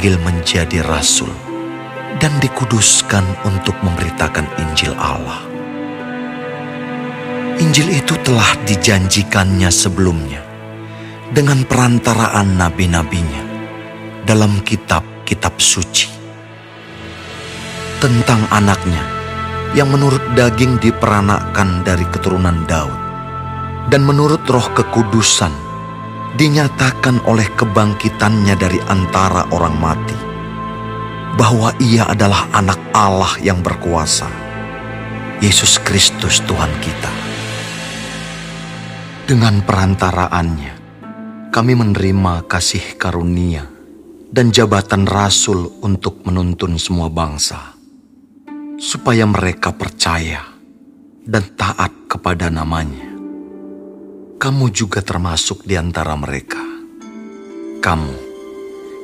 [0.00, 1.28] dipanggil menjadi rasul
[2.24, 5.44] dan dikuduskan untuk memberitakan Injil Allah.
[7.60, 10.40] Injil itu telah dijanjikannya sebelumnya
[11.36, 13.44] dengan perantaraan nabi-nabinya
[14.24, 16.08] dalam kitab-kitab suci
[18.00, 19.04] tentang anaknya
[19.76, 22.96] yang menurut daging diperanakkan dari keturunan Daud
[23.92, 25.69] dan menurut roh kekudusan
[26.38, 30.18] dinyatakan oleh kebangkitannya dari antara orang mati
[31.34, 34.30] bahwa ia adalah anak Allah yang berkuasa
[35.42, 37.12] Yesus Kristus Tuhan kita
[39.26, 40.74] dengan perantaraannya
[41.50, 43.66] kami menerima kasih karunia
[44.30, 47.74] dan jabatan rasul untuk menuntun semua bangsa
[48.78, 50.46] supaya mereka percaya
[51.26, 53.09] dan taat kepada namanya.
[54.40, 56.64] Kamu juga termasuk di antara mereka.
[57.84, 58.14] Kamu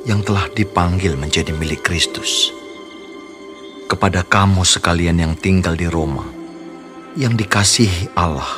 [0.09, 2.49] yang telah dipanggil menjadi milik Kristus.
[3.85, 6.25] Kepada kamu sekalian yang tinggal di Roma,
[7.21, 8.49] yang dikasihi Allah,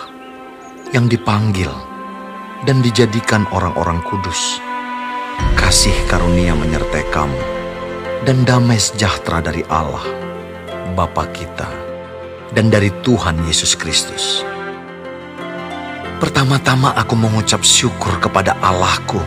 [0.94, 1.66] yang dipanggil
[2.62, 4.62] dan dijadikan orang-orang kudus.
[5.58, 7.42] Kasih karunia menyertai kamu
[8.22, 10.06] dan damai sejahtera dari Allah
[10.94, 11.66] Bapa kita
[12.54, 14.46] dan dari Tuhan Yesus Kristus.
[16.18, 19.22] Pertama-tama aku mengucap syukur kepada Allahku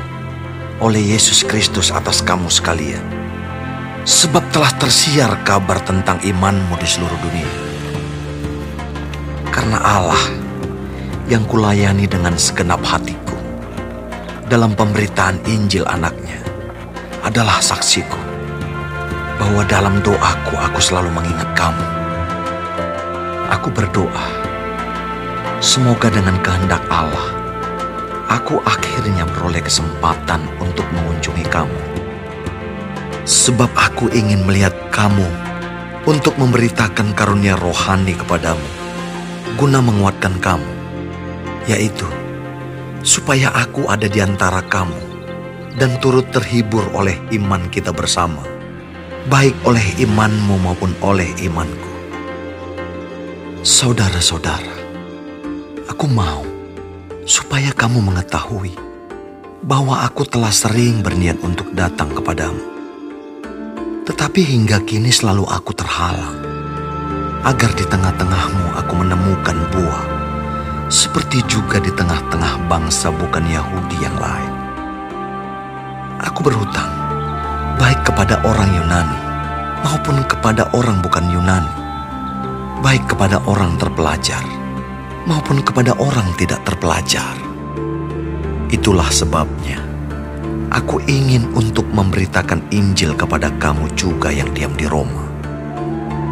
[0.84, 3.00] oleh Yesus Kristus atas kamu sekalian.
[4.04, 7.54] Sebab telah tersiar kabar tentang imanmu di seluruh dunia.
[9.56, 10.20] Karena Allah
[11.32, 13.40] yang kulayani dengan segenap hatiku
[14.52, 16.44] dalam pemberitaan Injil anaknya
[17.24, 18.20] adalah saksiku
[19.40, 21.88] bahwa dalam doaku aku selalu mengingat kamu.
[23.48, 24.51] Aku berdoa,
[25.62, 27.32] semoga dengan kehendak Allah,
[28.28, 31.80] aku akhirnya beroleh kesempatan untuk mengunjungi kamu.
[33.24, 35.24] Sebab aku ingin melihat kamu
[36.10, 38.66] untuk memberitakan karunia rohani kepadamu,
[39.56, 40.72] guna menguatkan kamu,
[41.70, 42.10] yaitu
[43.06, 44.98] supaya aku ada di antara kamu
[45.78, 48.42] dan turut terhibur oleh iman kita bersama
[49.30, 51.94] baik oleh imanmu maupun oleh imanku.
[53.62, 54.81] Saudara-saudara,
[56.02, 56.42] aku mau
[57.30, 58.74] supaya kamu mengetahui
[59.62, 62.58] bahwa aku telah sering berniat untuk datang kepadamu.
[64.10, 66.42] Tetapi hingga kini selalu aku terhalang,
[67.46, 70.06] agar di tengah-tengahmu aku menemukan buah,
[70.90, 74.54] seperti juga di tengah-tengah bangsa bukan Yahudi yang lain.
[76.18, 76.90] Aku berhutang
[77.78, 79.20] baik kepada orang Yunani
[79.86, 81.74] maupun kepada orang bukan Yunani,
[82.82, 84.61] baik kepada orang terpelajar
[85.26, 87.36] maupun kepada orang tidak terpelajar.
[88.72, 89.84] Itulah sebabnya
[90.72, 95.28] aku ingin untuk memberitakan Injil kepada kamu juga yang diam di Roma.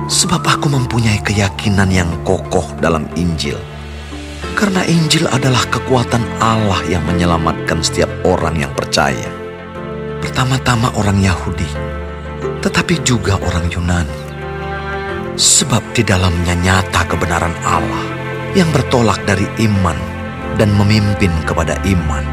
[0.09, 3.59] Sebab aku mempunyai keyakinan yang kokoh dalam Injil.
[4.57, 9.39] Karena Injil adalah kekuatan Allah yang menyelamatkan setiap orang yang percaya
[10.19, 11.67] pertama-tama orang Yahudi,
[12.59, 14.19] tetapi juga orang Yunani.
[15.39, 18.18] Sebab di dalamnya nyata kebenaran Allah
[18.57, 19.97] yang bertolak dari iman
[20.57, 22.25] dan memimpin kepada iman.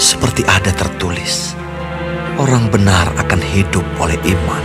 [0.00, 1.52] Seperti ada tertulis,
[2.40, 4.64] orang benar akan hidup oleh iman.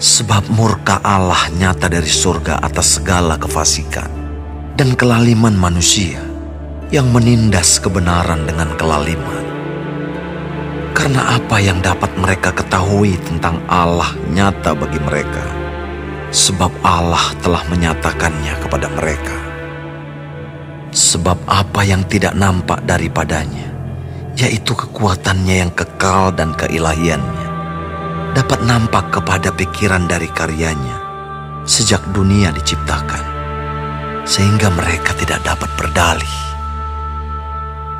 [0.00, 4.08] Sebab murka Allah nyata dari surga atas segala kefasikan
[4.76, 6.24] dan kelaliman manusia
[6.88, 9.50] yang menindas kebenaran dengan kelaliman
[11.00, 15.40] karena apa yang dapat mereka ketahui tentang Allah nyata bagi mereka,
[16.30, 19.36] sebab Allah telah menyatakannya kepada mereka.
[20.90, 23.70] Sebab apa yang tidak nampak daripadanya,
[24.38, 27.46] yaitu kekuatannya yang kekal dan keilahiannya,
[28.34, 30.98] dapat nampak kepada pikiran dari karyanya
[31.66, 33.22] sejak dunia diciptakan,
[34.26, 36.36] sehingga mereka tidak dapat berdalih.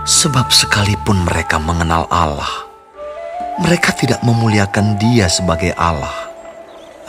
[0.06, 2.66] Sebab sekalipun mereka mengenal Allah,
[3.62, 6.29] mereka tidak memuliakan Dia sebagai Allah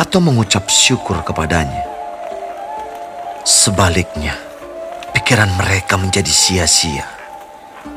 [0.01, 1.85] atau mengucap syukur kepadanya.
[3.45, 4.33] Sebaliknya,
[5.13, 7.05] pikiran mereka menjadi sia-sia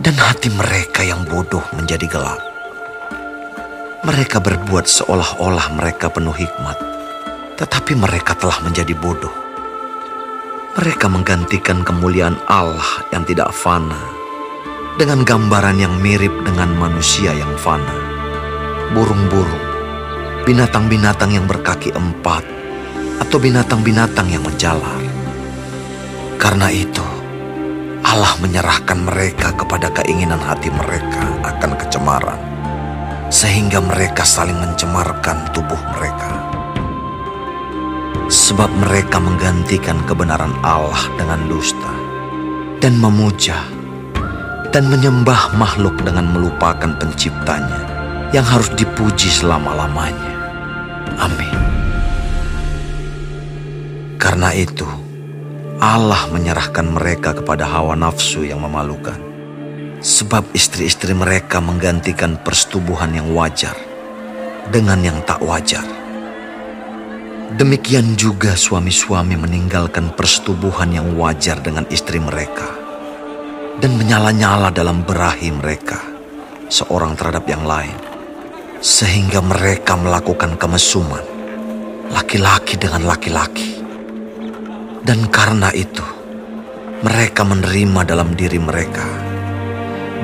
[0.04, 2.40] dan hati mereka yang bodoh menjadi gelap.
[4.04, 6.76] Mereka berbuat seolah-olah mereka penuh hikmat,
[7.56, 9.32] tetapi mereka telah menjadi bodoh.
[10.76, 13.96] Mereka menggantikan kemuliaan Allah yang tidak fana
[15.00, 18.12] dengan gambaran yang mirip dengan manusia yang fana
[18.94, 19.73] burung-burung,
[20.44, 22.44] binatang-binatang yang berkaki empat,
[23.20, 25.00] atau binatang-binatang yang menjalar.
[26.36, 27.04] Karena itu,
[28.04, 32.40] Allah menyerahkan mereka kepada keinginan hati mereka akan kecemaran,
[33.32, 36.30] sehingga mereka saling mencemarkan tubuh mereka.
[38.28, 41.92] Sebab mereka menggantikan kebenaran Allah dengan dusta
[42.84, 43.56] dan memuja
[44.68, 47.80] dan menyembah makhluk dengan melupakan penciptanya
[48.34, 50.33] yang harus dipuji selama-lamanya.
[51.18, 51.56] Amin.
[54.18, 54.88] Karena itu,
[55.82, 59.20] Allah menyerahkan mereka kepada hawa nafsu yang memalukan.
[60.04, 63.76] Sebab istri-istri mereka menggantikan persetubuhan yang wajar
[64.68, 65.84] dengan yang tak wajar.
[67.54, 72.66] Demikian juga suami-suami meninggalkan persetubuhan yang wajar dengan istri mereka
[73.78, 76.00] dan menyala-nyala dalam berahi mereka
[76.72, 78.13] seorang terhadap yang lain
[78.84, 81.24] sehingga mereka melakukan kemesuman
[82.12, 83.74] laki-laki dengan laki-laki
[85.04, 86.00] dan karena itu,
[87.04, 89.04] mereka menerima dalam diri mereka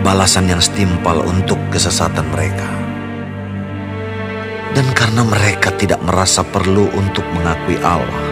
[0.00, 2.64] balasan yang setimpal untuk kesesatan mereka.
[4.72, 8.24] Dan karena mereka tidak merasa perlu untuk mengakui Allah,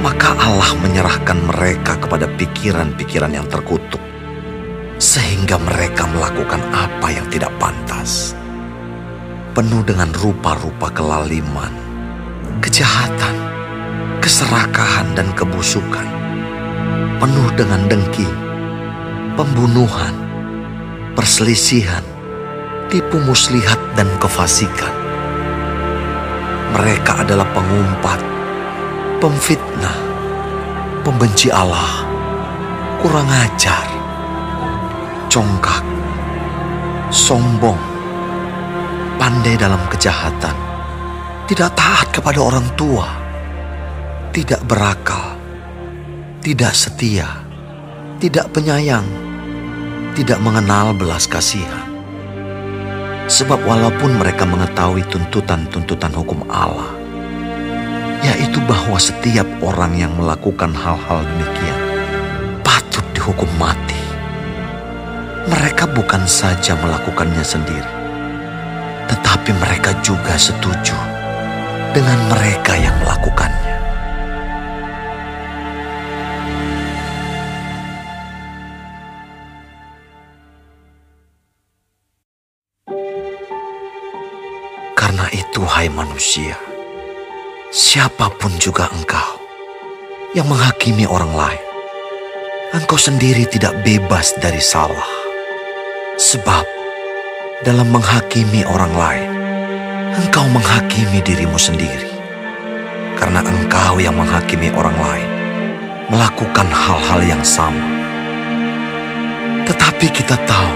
[0.00, 4.00] maka Allah menyerahkan mereka kepada pikiran-pikiran yang terkutuk,
[4.96, 8.32] sehingga mereka melakukan apa yang tidak pantas,
[9.56, 11.72] penuh dengan rupa-rupa kelaliman,
[12.60, 13.32] kejahatan,
[14.20, 16.04] keserakahan dan kebusukan,
[17.16, 18.28] penuh dengan dengki,
[19.32, 20.12] pembunuhan,
[21.16, 22.04] perselisihan,
[22.92, 24.92] tipu muslihat dan kefasikan.
[26.76, 28.20] Mereka adalah pengumpat,
[29.24, 29.96] pemfitnah,
[31.00, 32.04] pembenci Allah,
[33.00, 33.88] kurang ajar,
[35.32, 35.80] congkak,
[37.08, 37.95] sombong,
[39.16, 40.56] pandai dalam kejahatan,
[41.48, 43.26] tidak taat kepada orang tua
[44.36, 45.32] tidak berakal,
[46.44, 47.40] tidak setia,
[48.20, 49.08] tidak penyayang,
[50.12, 51.88] tidak mengenal belas kasihan.
[53.32, 56.92] Sebab walaupun mereka mengetahui tuntutan-tuntutan hukum Allah,
[58.28, 61.80] yaitu bahwa setiap orang yang melakukan hal-hal demikian
[62.60, 63.96] patut dihukum mati.
[65.48, 68.05] Mereka bukan saja melakukannya sendiri,
[69.06, 70.96] tetapi mereka juga setuju
[71.96, 73.76] dengan mereka yang melakukannya.
[84.92, 86.58] Karena itu, hai manusia,
[87.72, 89.40] siapa pun juga engkau
[90.36, 91.64] yang menghakimi orang lain,
[92.76, 95.08] engkau sendiri tidak bebas dari salah.
[96.20, 96.75] Sebab
[97.64, 99.28] dalam menghakimi orang lain,
[100.12, 102.12] engkau menghakimi dirimu sendiri.
[103.16, 105.28] Karena engkau yang menghakimi orang lain,
[106.12, 107.80] melakukan hal-hal yang sama.
[109.64, 110.74] Tetapi kita tahu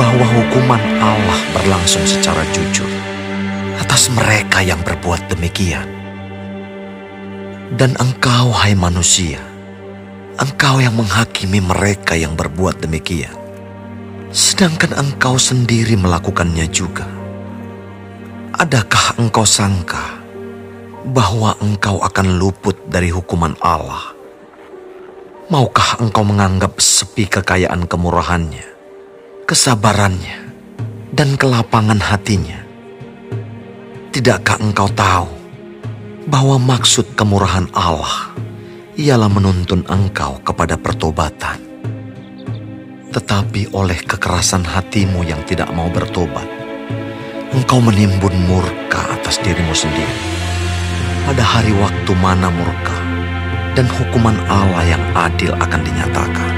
[0.00, 2.88] bahwa hukuman Allah berlangsung secara jujur
[3.76, 5.84] atas mereka yang berbuat demikian.
[7.76, 9.44] Dan engkau, hai manusia,
[10.40, 13.36] engkau yang menghakimi mereka yang berbuat demikian,
[14.36, 17.08] sedangkan engkau sendiri melakukannya juga.
[18.52, 20.20] Adakah engkau sangka
[21.08, 24.12] bahwa engkau akan luput dari hukuman Allah?
[25.48, 28.66] Maukah engkau menganggap sepi kekayaan kemurahannya,
[29.48, 30.52] kesabarannya,
[31.16, 32.60] dan kelapangan hatinya?
[34.12, 35.32] Tidakkah engkau tahu
[36.28, 38.36] bahwa maksud kemurahan Allah
[39.00, 41.75] ialah menuntun engkau kepada pertobatan?
[43.16, 46.44] Tetapi oleh kekerasan hatimu yang tidak mau bertobat,
[47.48, 50.20] engkau menimbun murka atas dirimu sendiri.
[51.24, 52.92] Pada hari waktu mana murka
[53.72, 56.50] dan hukuman Allah yang adil akan dinyatakan.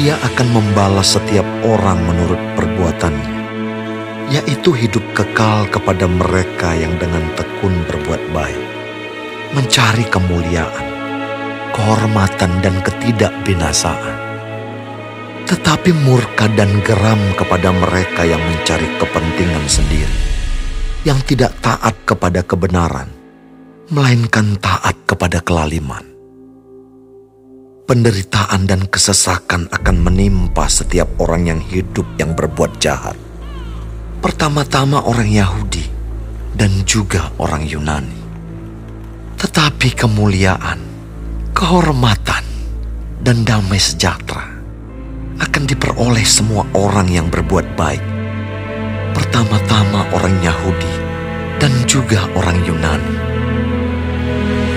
[0.00, 3.36] Ia akan membalas setiap orang menurut perbuatannya
[4.32, 8.62] yaitu hidup kekal kepada mereka yang dengan tekun berbuat baik,
[9.52, 10.86] mencari kemuliaan,
[11.76, 14.23] kehormatan, dan ketidakbinasaan.
[15.44, 20.18] Tetapi murka dan geram kepada mereka yang mencari kepentingan sendiri,
[21.04, 23.12] yang tidak taat kepada kebenaran,
[23.92, 26.04] melainkan taat kepada kelaliman.
[27.84, 33.12] Penderitaan dan kesesakan akan menimpa setiap orang yang hidup yang berbuat jahat
[34.24, 35.84] pertama-tama orang Yahudi
[36.56, 38.24] dan juga orang Yunani.
[39.36, 40.80] Tetapi kemuliaan,
[41.52, 42.40] kehormatan,
[43.20, 44.53] dan damai sejahtera
[45.40, 48.02] akan diperoleh semua orang yang berbuat baik.
[49.14, 50.94] Pertama-tama orang Yahudi
[51.58, 53.16] dan juga orang Yunani.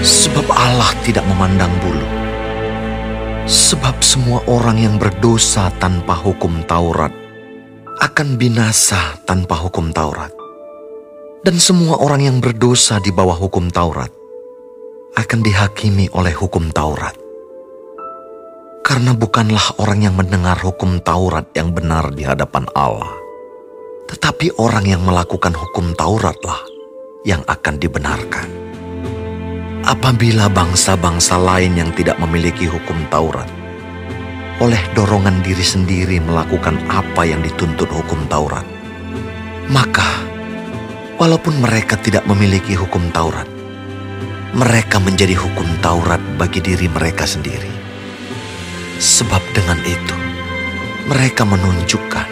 [0.01, 2.07] Sebab Allah tidak memandang bulu.
[3.47, 7.11] Sebab semua orang yang berdosa tanpa hukum Taurat
[7.97, 10.29] akan binasa tanpa hukum Taurat.
[11.41, 14.11] Dan semua orang yang berdosa di bawah hukum Taurat
[15.17, 17.26] akan dihakimi oleh hukum Taurat.
[18.87, 23.11] Karena bukanlah orang yang mendengar hukum Taurat yang benar di hadapan Allah,
[24.07, 26.63] tetapi orang yang melakukan hukum Tauratlah
[27.27, 28.47] yang akan dibenarkan.
[29.83, 33.51] Apabila bangsa-bangsa lain yang tidak memiliki hukum Taurat,
[34.63, 38.63] oleh dorongan diri sendiri melakukan apa yang dituntut hukum Taurat,
[39.67, 40.23] maka
[41.19, 43.51] walaupun mereka tidak memiliki hukum Taurat.
[44.55, 47.76] Mereka menjadi hukum Taurat bagi diri mereka sendiri.
[48.97, 50.17] Sebab dengan itu,
[51.05, 52.27] mereka menunjukkan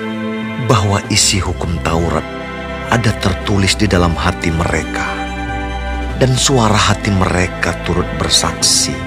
[0.65, 2.25] bahwa isi hukum Taurat
[2.89, 5.05] ada tertulis di dalam hati mereka.
[6.17, 8.97] Dan suara hati mereka turut bersaksi.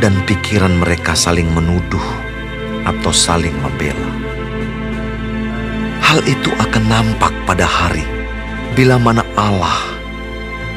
[0.00, 2.02] Dan pikiran mereka saling menuduh
[2.88, 4.12] atau saling membela.
[6.00, 8.04] Hal itu akan nampak pada hari
[8.72, 9.84] bila mana Allah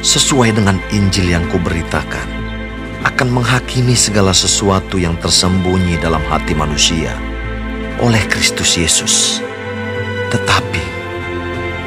[0.04, 2.37] sesuai dengan Injil yang kuberitakan
[3.06, 7.14] akan menghakimi segala sesuatu yang tersembunyi dalam hati manusia
[8.02, 9.42] oleh Kristus Yesus.
[10.30, 10.84] Tetapi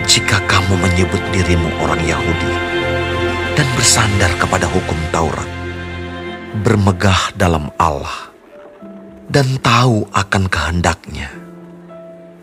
[0.07, 2.53] jika kamu menyebut dirimu orang Yahudi
[3.55, 5.49] dan bersandar kepada hukum Taurat,
[6.63, 8.31] bermegah dalam Allah
[9.31, 11.31] dan tahu akan kehendaknya,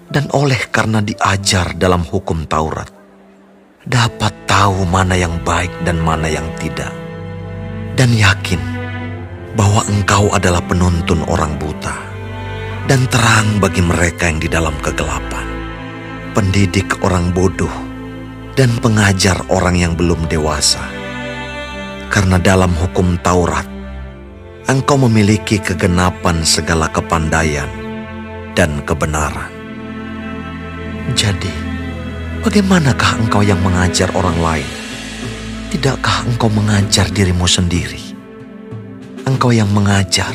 [0.09, 2.89] dan oleh karena diajar dalam hukum Taurat,
[3.85, 6.93] dapat tahu mana yang baik dan mana yang tidak,
[7.99, 8.63] dan yakin
[9.59, 11.99] bahwa Engkau adalah penuntun orang buta
[12.87, 15.43] dan terang bagi mereka yang di dalam kegelapan,
[16.31, 17.75] pendidik orang bodoh,
[18.55, 20.87] dan pengajar orang yang belum dewasa.
[22.07, 23.67] Karena dalam hukum Taurat,
[24.71, 27.69] Engkau memiliki kegenapan segala kepandaian
[28.55, 29.51] dan kebenaran.
[31.19, 31.69] Jadi,
[32.39, 34.78] Bagaimanakah engkau yang mengajar orang lain?
[35.69, 38.01] Tidakkah engkau mengajar dirimu sendiri?
[39.29, 40.33] Engkau yang mengajar,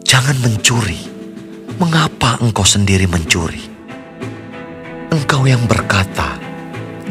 [0.00, 0.96] jangan mencuri.
[1.76, 3.60] Mengapa engkau sendiri mencuri?
[5.12, 6.40] Engkau yang berkata,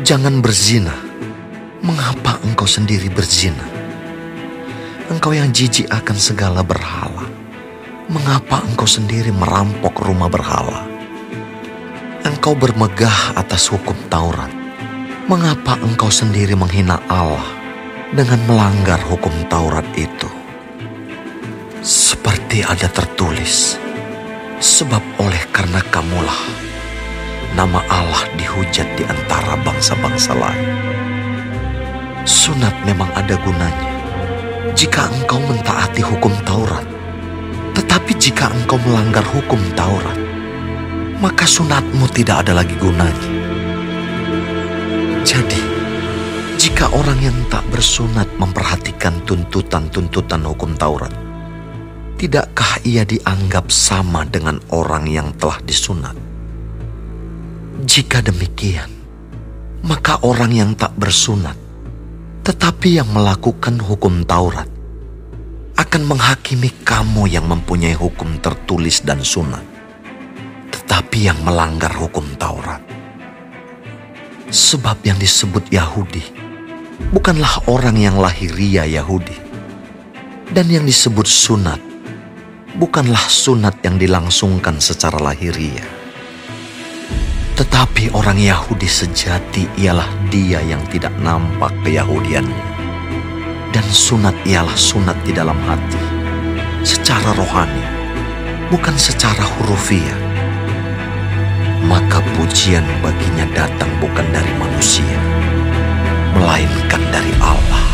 [0.01, 0.97] jangan berzina.
[1.85, 3.61] Mengapa engkau sendiri berzina?
[5.13, 7.29] Engkau yang jijik akan segala berhala.
[8.09, 10.95] Mengapa engkau sendiri merampok rumah berhala?
[12.45, 14.53] engkau bermegah atas hukum Taurat,
[15.25, 17.41] mengapa engkau sendiri menghina Allah
[18.13, 20.29] dengan melanggar hukum Taurat itu?
[21.81, 23.77] Seperti ada tertulis,
[24.61, 26.41] sebab oleh karena kamulah
[27.57, 30.69] nama Allah dihujat di antara bangsa-bangsa lain.
[32.25, 33.91] Sunat memang ada gunanya
[34.77, 36.85] jika engkau mentaati hukum Taurat,
[37.73, 40.17] tetapi jika engkau melanggar hukum Taurat,
[41.17, 43.34] maka sunatmu tidak ada lagi gunanya.
[46.75, 51.07] Jika orang yang tak bersunat memperhatikan tuntutan-tuntutan hukum Taurat,
[52.19, 56.11] tidakkah ia dianggap sama dengan orang yang telah disunat?
[57.79, 58.91] Jika demikian,
[59.87, 61.55] maka orang yang tak bersunat,
[62.43, 64.67] tetapi yang melakukan hukum Taurat,
[65.79, 69.63] akan menghakimi kamu yang mempunyai hukum tertulis dan sunat
[70.75, 72.83] tetapi yang melanggar hukum Taurat.
[74.51, 76.44] Sebab yang disebut Yahudi
[77.11, 79.35] bukanlah orang yang lahiria Yahudi.
[80.45, 81.81] Dan yang disebut sunat
[82.77, 85.83] bukanlah sunat yang dilangsungkan secara lahiria.
[87.55, 92.67] Tetapi orang Yahudi sejati ialah dia yang tidak nampak keyahudiannya.
[93.71, 95.99] Dan sunat ialah sunat di dalam hati,
[96.87, 97.83] secara rohani,
[98.71, 100.25] bukan secara hurufiah
[101.85, 105.17] maka pujian baginya datang bukan dari manusia,
[106.35, 107.87] melainkan dari Allah.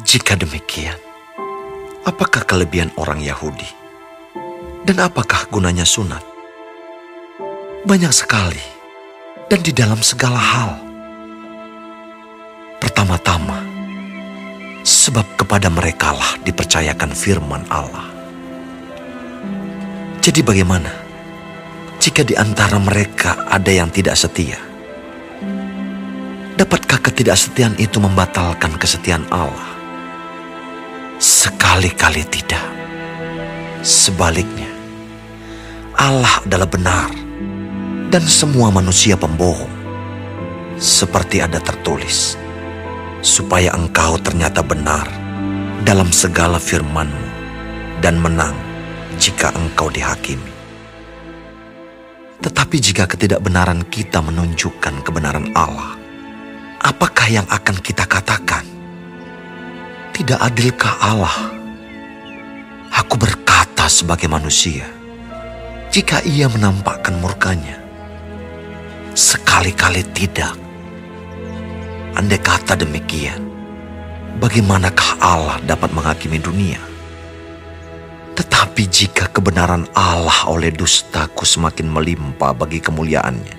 [0.00, 0.96] Jika demikian,
[2.08, 3.68] apakah kelebihan orang Yahudi?
[4.86, 6.24] Dan apakah gunanya sunat?
[7.84, 8.64] Banyak sekali,
[9.52, 10.72] dan di dalam segala hal.
[12.80, 13.60] Pertama-tama,
[14.86, 18.15] sebab kepada merekalah dipercayakan firman Allah.
[20.26, 20.90] Jadi bagaimana
[22.02, 24.58] jika di antara mereka ada yang tidak setia?
[26.58, 29.78] Dapatkah ketidaksetiaan itu membatalkan kesetiaan Allah?
[31.22, 32.66] Sekali-kali tidak.
[33.86, 34.66] Sebaliknya,
[35.94, 37.14] Allah adalah benar
[38.10, 39.70] dan semua manusia pembohong.
[40.74, 42.34] Seperti ada tertulis,
[43.22, 45.06] supaya engkau ternyata benar
[45.86, 47.30] dalam segala firmanmu
[48.02, 48.65] dan menang
[49.16, 50.52] jika engkau dihakimi.
[52.40, 55.96] Tetapi jika ketidakbenaran kita menunjukkan kebenaran Allah,
[56.84, 58.62] apakah yang akan kita katakan?
[60.12, 61.36] Tidak adilkah Allah?
[62.92, 64.88] Aku berkata sebagai manusia,
[65.92, 67.80] jika ia menampakkan murkanya,
[69.16, 70.56] sekali-kali tidak.
[72.16, 73.44] Andai kata demikian,
[74.40, 76.95] bagaimanakah Allah dapat menghakimi dunia?
[78.36, 83.56] Tetapi jika kebenaran Allah oleh dustaku semakin melimpah bagi kemuliaannya,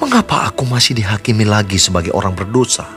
[0.00, 2.88] mengapa aku masih dihakimi lagi sebagai orang berdosa?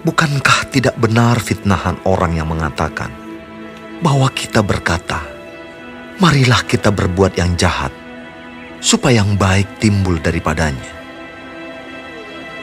[0.00, 3.12] Bukankah tidak benar fitnahan orang yang mengatakan
[4.00, 5.20] bahwa kita berkata,
[6.16, 7.92] marilah kita berbuat yang jahat,
[8.80, 10.96] supaya yang baik timbul daripadanya.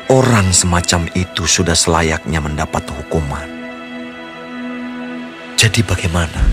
[0.10, 3.63] Orang semacam itu sudah selayaknya mendapat hukuman.
[5.64, 6.44] Jadi bagaimana?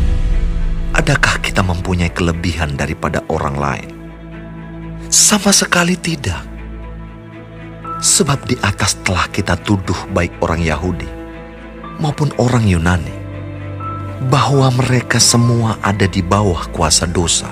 [0.94, 3.90] Adakah kita mempunyai kelebihan daripada orang lain?
[5.10, 6.46] Sama sekali tidak.
[7.98, 11.10] Sebab di atas telah kita tuduh baik orang Yahudi
[11.98, 13.10] maupun orang Yunani
[14.30, 17.50] bahwa mereka semua ada di bawah kuasa dosa.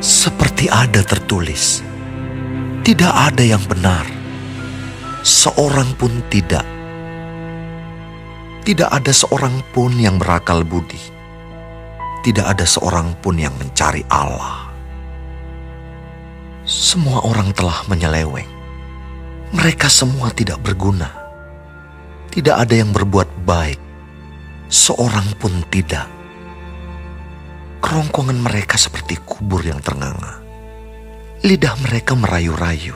[0.00, 1.84] Seperti ada tertulis,
[2.80, 4.08] tidak ada yang benar,
[5.20, 6.64] seorang pun tidak
[8.62, 11.02] tidak ada seorang pun yang berakal budi.
[12.22, 14.70] Tidak ada seorang pun yang mencari Allah.
[16.62, 18.46] Semua orang telah menyeleweng.
[19.50, 21.10] Mereka semua tidak berguna.
[22.30, 23.82] Tidak ada yang berbuat baik.
[24.70, 26.06] Seorang pun tidak.
[27.82, 30.38] Kerongkongan mereka seperti kubur yang ternganga.
[31.42, 32.94] Lidah mereka merayu-rayu.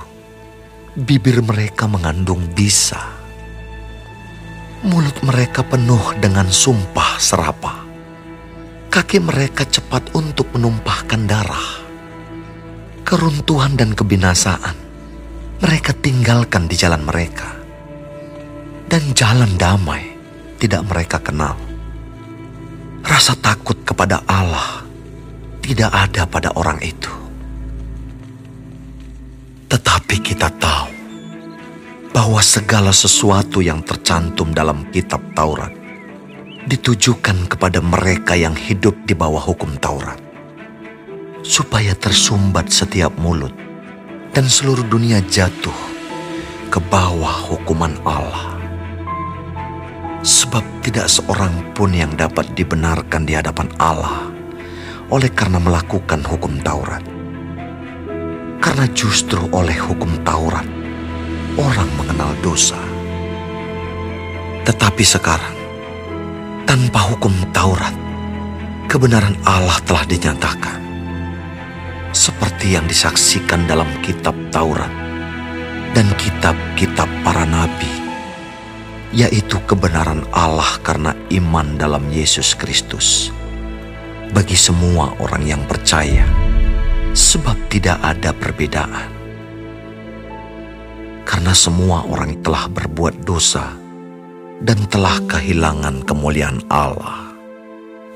[0.94, 3.15] Bibir mereka mengandung bisa
[4.86, 7.82] Mulut mereka penuh dengan sumpah serapah.
[8.86, 11.82] Kaki mereka cepat untuk menumpahkan darah.
[13.02, 14.78] Keruntuhan dan kebinasaan
[15.58, 17.50] mereka tinggalkan di jalan mereka.
[18.86, 20.06] Dan jalan damai
[20.62, 21.58] tidak mereka kenal.
[23.02, 24.86] Rasa takut kepada Allah
[25.66, 27.10] tidak ada pada orang itu.
[29.66, 30.95] Tetapi kita tahu
[32.16, 35.68] bahwa segala sesuatu yang tercantum dalam kitab Taurat
[36.64, 40.16] ditujukan kepada mereka yang hidup di bawah hukum Taurat,
[41.44, 43.52] supaya tersumbat setiap mulut
[44.32, 45.76] dan seluruh dunia jatuh
[46.72, 48.56] ke bawah hukuman Allah.
[50.24, 54.32] Sebab tidak seorang pun yang dapat dibenarkan di hadapan Allah
[55.12, 57.04] oleh karena melakukan hukum Taurat.
[58.64, 60.85] Karena justru oleh hukum Taurat,
[61.56, 62.76] orang mengenal dosa.
[64.68, 65.56] Tetapi sekarang,
[66.68, 67.92] tanpa hukum Taurat,
[68.88, 70.84] kebenaran Allah telah dinyatakan.
[72.16, 74.88] Seperti yang disaksikan dalam kitab Taurat
[75.92, 77.92] dan kitab-kitab para nabi,
[79.12, 83.32] yaitu kebenaran Allah karena iman dalam Yesus Kristus.
[84.32, 86.24] Bagi semua orang yang percaya,
[87.12, 89.15] sebab tidak ada perbedaan
[91.26, 93.74] karena semua orang telah berbuat dosa
[94.62, 97.34] dan telah kehilangan kemuliaan Allah.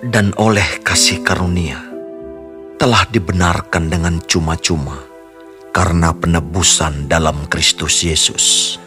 [0.01, 1.77] Dan oleh kasih karunia
[2.81, 4.97] telah dibenarkan dengan cuma-cuma
[5.77, 8.79] karena penebusan dalam Kristus Yesus.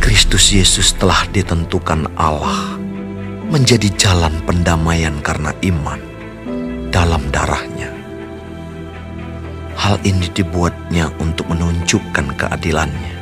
[0.00, 2.80] Kristus Yesus telah ditentukan Allah
[3.52, 6.00] menjadi jalan pendamaian karena iman
[6.88, 8.01] dalam darahnya
[9.82, 13.18] Hal ini dibuatnya untuk menunjukkan keadilannya.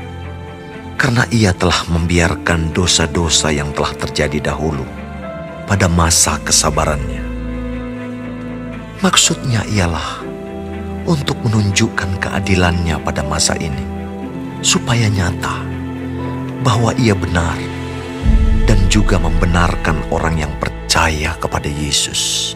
[1.01, 4.85] Karena ia telah membiarkan dosa-dosa yang telah terjadi dahulu
[5.65, 7.25] pada masa kesabarannya.
[9.01, 10.21] Maksudnya ialah
[11.09, 13.81] untuk menunjukkan keadilannya pada masa ini,
[14.61, 15.65] supaya nyata
[16.61, 17.57] bahwa ia benar
[18.69, 22.53] dan juga membenarkan orang yang percaya kepada Yesus.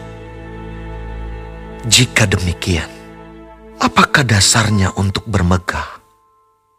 [1.89, 2.94] Jika demikian,
[3.75, 5.99] Apakah dasarnya untuk bermegah?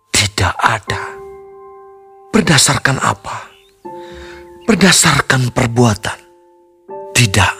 [0.09, 1.03] Tidak ada.
[2.33, 3.53] Berdasarkan apa?
[4.65, 6.19] Berdasarkan perbuatan.
[7.13, 7.55] Tidak.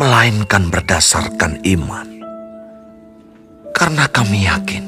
[0.00, 2.08] Melainkan berdasarkan iman.
[3.76, 4.84] Karena kami yakin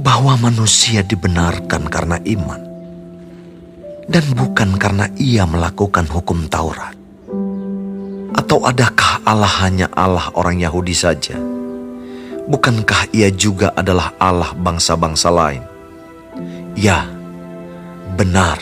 [0.00, 2.60] bahwa manusia dibenarkan karena iman.
[4.10, 6.96] Dan bukan karena ia melakukan hukum Taurat.
[8.34, 11.59] Atau adakah Allah hanya Allah orang Yahudi saja?
[12.50, 15.62] Bukankah ia juga adalah Allah bangsa-bangsa lain?
[16.74, 17.06] Ya,
[18.18, 18.58] benar,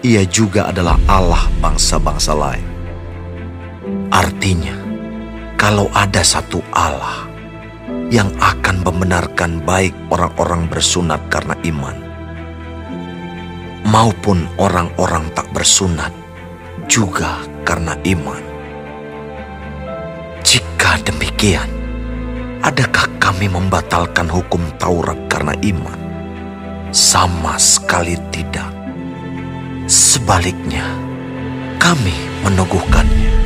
[0.00, 2.64] ia juga adalah Allah bangsa-bangsa lain.
[4.08, 4.72] Artinya,
[5.60, 7.28] kalau ada satu Allah
[8.08, 11.96] yang akan membenarkan baik orang-orang bersunat karena iman,
[13.84, 16.12] maupun orang-orang tak bersunat
[16.88, 17.36] juga
[17.68, 18.40] karena iman.
[20.40, 21.73] Jika demikian,
[22.64, 26.00] adakah kami membatalkan hukum Taurat karena iman?
[26.88, 28.72] Sama sekali tidak.
[29.84, 30.88] Sebaliknya,
[31.76, 33.36] kami meneguhkannya.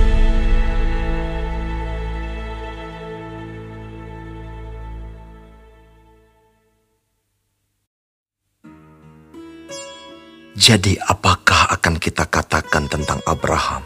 [10.59, 13.83] Jadi apakah akan kita katakan tentang Abraham,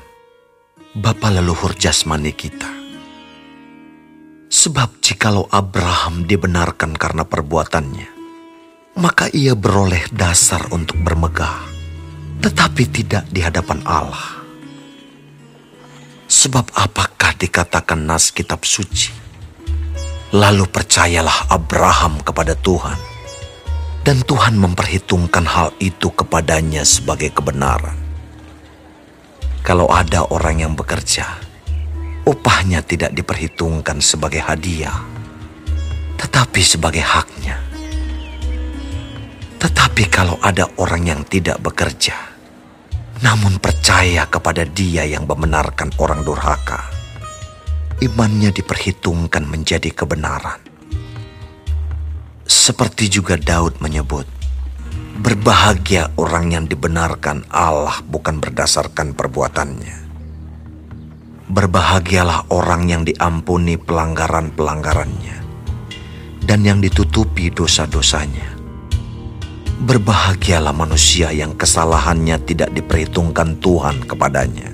[0.99, 2.82] bapa leluhur jasmani kita?
[4.53, 8.09] Sebab jikalau Abraham dibenarkan karena perbuatannya,
[9.01, 11.57] maka ia beroleh dasar untuk bermegah,
[12.45, 14.45] tetapi tidak di hadapan Allah.
[16.29, 19.09] Sebab apakah dikatakan nas kitab suci?
[20.37, 23.01] Lalu percayalah Abraham kepada Tuhan
[24.05, 27.97] dan Tuhan memperhitungkan hal itu kepadanya sebagai kebenaran.
[29.65, 31.52] Kalau ada orang yang bekerja,
[32.23, 35.03] upahnya tidak diperhitungkan sebagai hadiah,
[36.19, 37.59] tetapi sebagai haknya.
[39.59, 42.19] Tetapi kalau ada orang yang tidak bekerja,
[43.23, 46.83] namun percaya kepada Dia yang membenarkan orang durhaka,
[48.03, 50.59] imannya diperhitungkan menjadi kebenaran.
[52.43, 54.27] Seperti juga Daud menyebut,
[55.23, 60.02] berbahagia orang yang dibenarkan Allah bukan berdasarkan perbuatannya.
[61.53, 65.37] Berbahagialah orang yang diampuni pelanggaran-pelanggarannya
[66.49, 68.57] dan yang ditutupi dosa-dosanya.
[69.85, 74.73] Berbahagialah manusia yang kesalahannya tidak diperhitungkan Tuhan kepadanya.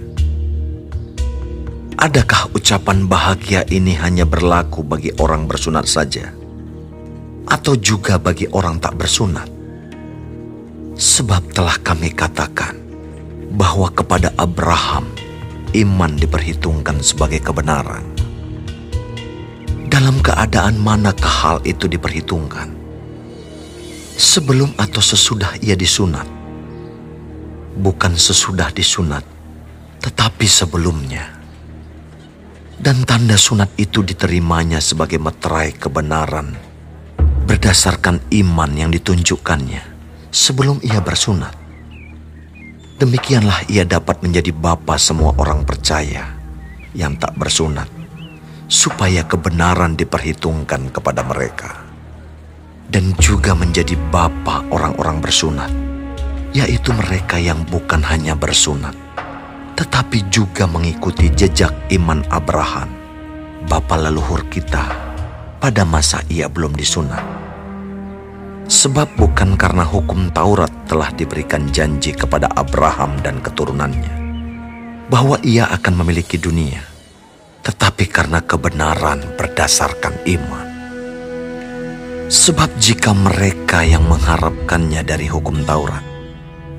[1.98, 6.38] Adakah ucapan bahagia ini hanya berlaku bagi orang bersunat saja?
[7.48, 9.48] atau juga bagi orang tak bersunat.
[10.94, 12.76] Sebab telah kami katakan
[13.56, 15.08] bahwa kepada Abraham
[15.74, 18.06] iman diperhitungkan sebagai kebenaran.
[19.90, 22.70] Dalam keadaan manakah hal itu diperhitungkan?
[24.14, 26.24] Sebelum atau sesudah ia disunat?
[27.74, 29.26] Bukan sesudah disunat,
[29.98, 31.34] tetapi sebelumnya.
[32.78, 36.54] Dan tanda sunat itu diterimanya sebagai meterai kebenaran
[37.48, 39.82] berdasarkan iman yang ditunjukkannya
[40.30, 41.57] sebelum ia bersunat.
[42.98, 46.34] Demikianlah ia dapat menjadi bapa semua orang percaya
[46.98, 47.86] yang tak bersunat,
[48.66, 51.86] supaya kebenaran diperhitungkan kepada mereka.
[52.90, 55.70] Dan juga menjadi bapa orang-orang bersunat,
[56.50, 58.98] yaitu mereka yang bukan hanya bersunat,
[59.78, 62.90] tetapi juga mengikuti jejak iman Abraham,
[63.70, 64.90] bapa leluhur kita
[65.62, 67.47] pada masa ia belum disunat.
[68.68, 74.12] Sebab bukan karena hukum Taurat telah diberikan janji kepada Abraham dan keturunannya
[75.08, 76.84] bahwa ia akan memiliki dunia,
[77.64, 80.68] tetapi karena kebenaran berdasarkan iman.
[82.28, 86.04] Sebab jika mereka yang mengharapkannya dari hukum Taurat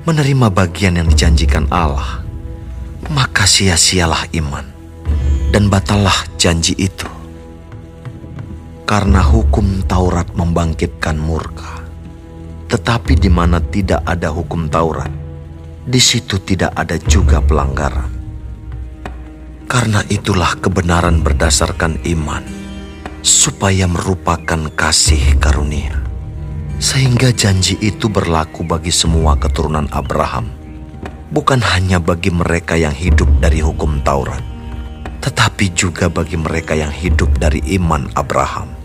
[0.06, 2.22] menerima bagian yang dijanjikan Allah,
[3.10, 4.62] maka sia-sialah iman
[5.50, 7.10] dan batalah janji itu.
[8.86, 11.79] Karena hukum Taurat membangkitkan murka
[12.70, 15.10] tetapi di mana tidak ada hukum Taurat,
[15.82, 18.06] di situ tidak ada juga pelanggaran.
[19.66, 22.46] Karena itulah kebenaran berdasarkan iman,
[23.26, 25.98] supaya merupakan kasih karunia.
[26.78, 30.48] Sehingga janji itu berlaku bagi semua keturunan Abraham,
[31.34, 34.40] bukan hanya bagi mereka yang hidup dari hukum Taurat,
[35.20, 38.79] tetapi juga bagi mereka yang hidup dari iman Abraham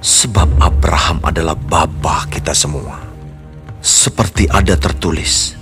[0.00, 2.96] Sebab Abraham adalah bapa kita semua.
[3.84, 5.56] Seperti ada tertulis,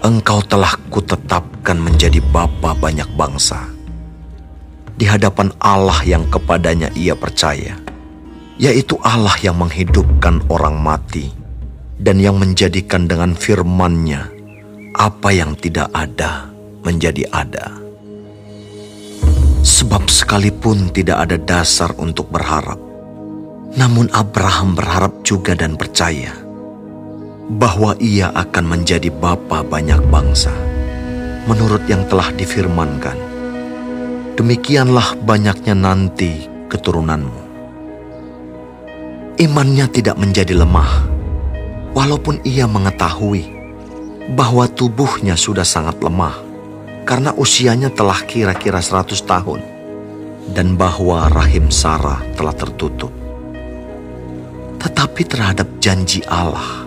[0.00, 3.68] Engkau telah kutetapkan menjadi bapa banyak bangsa.
[4.96, 7.76] Di hadapan Allah yang kepadanya ia percaya,
[8.56, 11.32] yaitu Allah yang menghidupkan orang mati
[12.00, 14.28] dan yang menjadikan dengan firman-Nya
[14.96, 16.48] apa yang tidak ada
[16.84, 17.72] menjadi ada.
[19.62, 22.91] Sebab sekalipun tidak ada dasar untuk berharap,
[23.72, 26.36] namun Abraham berharap juga dan percaya
[27.52, 30.52] bahwa ia akan menjadi bapa banyak bangsa
[31.48, 33.18] menurut yang telah difirmankan.
[34.38, 37.42] Demikianlah banyaknya nanti keturunanmu.
[39.36, 41.08] Imannya tidak menjadi lemah,
[41.92, 43.44] walaupun ia mengetahui
[44.32, 46.36] bahwa tubuhnya sudah sangat lemah
[47.02, 49.60] karena usianya telah kira-kira 100 tahun
[50.54, 53.21] dan bahwa rahim Sarah telah tertutup.
[54.82, 56.82] Tetapi terhadap janji Allah,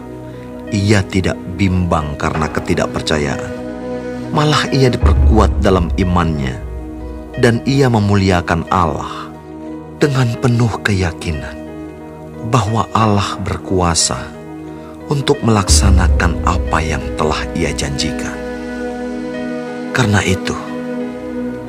[0.75, 3.53] ia tidak bimbang karena ketidakpercayaan.
[4.36, 6.60] Malah ia diperkuat dalam imannya
[7.39, 9.31] dan ia memuliakan Allah
[9.99, 11.55] dengan penuh keyakinan
[12.51, 14.19] bahwa Allah berkuasa
[15.08, 18.36] untuk melaksanakan apa yang telah ia janjikan.
[19.95, 20.58] Karena itu,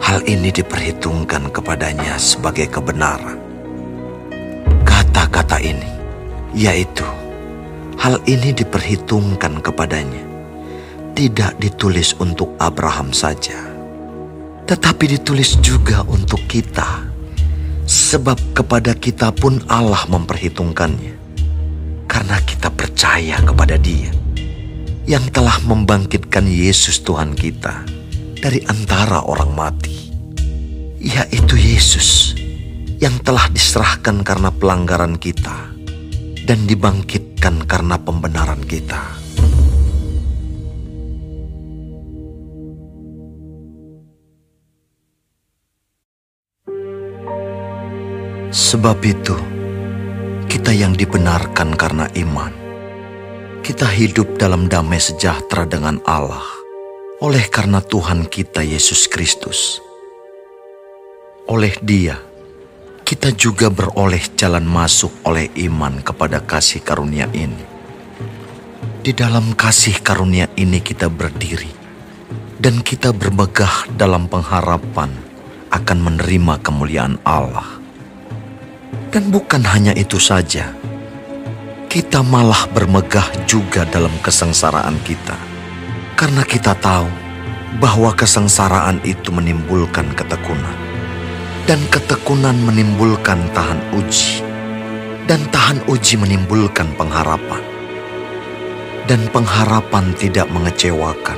[0.03, 3.39] hal ini diperhitungkan kepadanya sebagai kebenaran.
[4.83, 5.96] Kata-kata ini,
[6.57, 7.05] yaitu
[8.01, 10.25] hal ini diperhitungkan kepadanya,
[11.12, 13.61] tidak ditulis untuk Abraham saja,
[14.64, 17.05] tetapi ditulis juga untuk kita,
[17.85, 21.14] sebab kepada kita pun Allah memperhitungkannya,
[22.09, 24.09] karena kita percaya kepada Dia
[25.05, 27.85] yang telah membangkitkan Yesus Tuhan kita
[28.40, 30.09] dari antara orang mati,
[31.05, 32.33] yaitu Yesus
[32.97, 35.76] yang telah diserahkan karena pelanggaran kita
[36.47, 39.19] dan dibangkitkan karena pembenaran kita.
[48.55, 49.37] Sebab itu,
[50.47, 52.55] kita yang dibenarkan karena iman,
[53.61, 56.57] kita hidup dalam damai sejahtera dengan Allah
[57.21, 59.81] oleh karena Tuhan kita Yesus Kristus.
[61.49, 62.21] Oleh Dia,
[63.07, 67.62] kita juga beroleh jalan masuk oleh iman kepada kasih karunia ini.
[68.99, 71.71] Di dalam kasih karunia ini kita berdiri,
[72.59, 75.14] dan kita bermegah dalam pengharapan
[75.71, 77.79] akan menerima kemuliaan Allah.
[79.14, 80.75] Dan bukan hanya itu saja,
[81.87, 85.38] kita malah bermegah juga dalam kesengsaraan kita
[86.19, 87.07] karena kita tahu
[87.79, 90.86] bahwa kesengsaraan itu menimbulkan ketekunan.
[91.66, 94.38] Dan ketekunan menimbulkan tahan uji.
[95.26, 97.59] Dan tahan uji menimbulkan pengharapan.
[99.11, 101.35] Dan pengharapan tidak mengecewakan.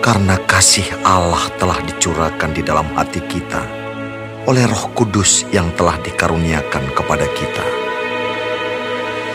[0.00, 3.60] Karena kasih Allah telah dicurahkan di dalam hati kita
[4.48, 7.66] oleh roh kudus yang telah dikaruniakan kepada kita.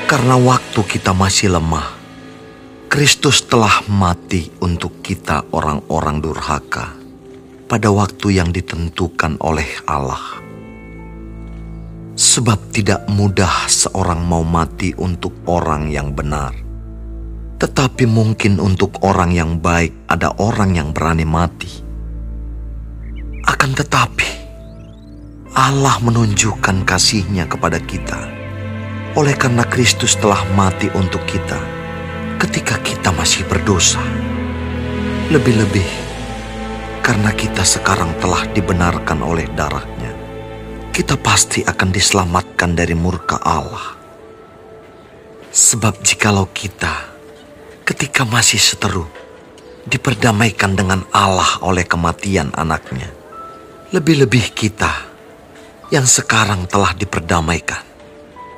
[0.09, 1.93] Karena waktu kita masih lemah,
[2.89, 7.06] Kristus telah mati untuk kita orang-orang durhaka
[7.67, 10.39] pada waktu yang ditentukan oleh Allah.
[12.17, 16.55] Sebab tidak mudah seorang mau mati untuk orang yang benar.
[17.59, 21.69] Tetapi mungkin untuk orang yang baik ada orang yang berani mati.
[23.45, 24.29] Akan tetapi,
[25.53, 28.17] Allah menunjukkan kasihnya kepada kita.
[29.17, 31.57] Oleh karena Kristus telah mati untuk kita
[32.37, 34.01] ketika kita masih berdosa.
[35.33, 36.06] Lebih-lebih
[37.07, 40.11] karena kita sekarang telah dibenarkan oleh darahnya,
[40.91, 43.95] kita pasti akan diselamatkan dari murka Allah.
[45.47, 47.15] Sebab jikalau kita
[47.87, 49.07] ketika masih seteru
[49.87, 53.07] diperdamaikan dengan Allah oleh kematian anaknya,
[53.95, 55.07] lebih-lebih kita
[55.87, 57.87] yang sekarang telah diperdamaikan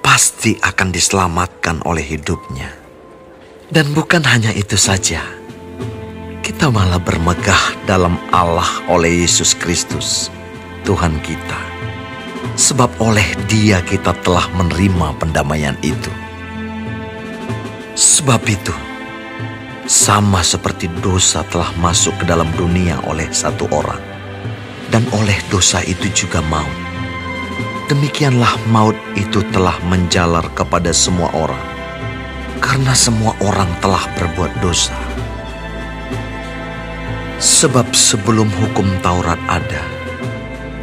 [0.02, 2.74] pasti akan diselamatkan oleh hidupnya.
[3.70, 5.22] Dan bukan hanya itu saja,
[6.50, 10.34] kita malah bermegah dalam Allah oleh Yesus Kristus,
[10.82, 11.62] Tuhan kita.
[12.58, 16.10] Sebab oleh Dia kita telah menerima pendamaian itu.
[17.94, 18.74] Sebab itu,
[19.86, 24.02] sama seperti dosa telah masuk ke dalam dunia oleh satu orang,
[24.90, 26.78] dan oleh dosa itu juga maut.
[27.94, 31.62] Demikianlah maut itu telah menjalar kepada semua orang
[32.58, 35.09] karena semua orang telah berbuat dosa.
[37.40, 39.80] Sebab sebelum hukum Taurat ada,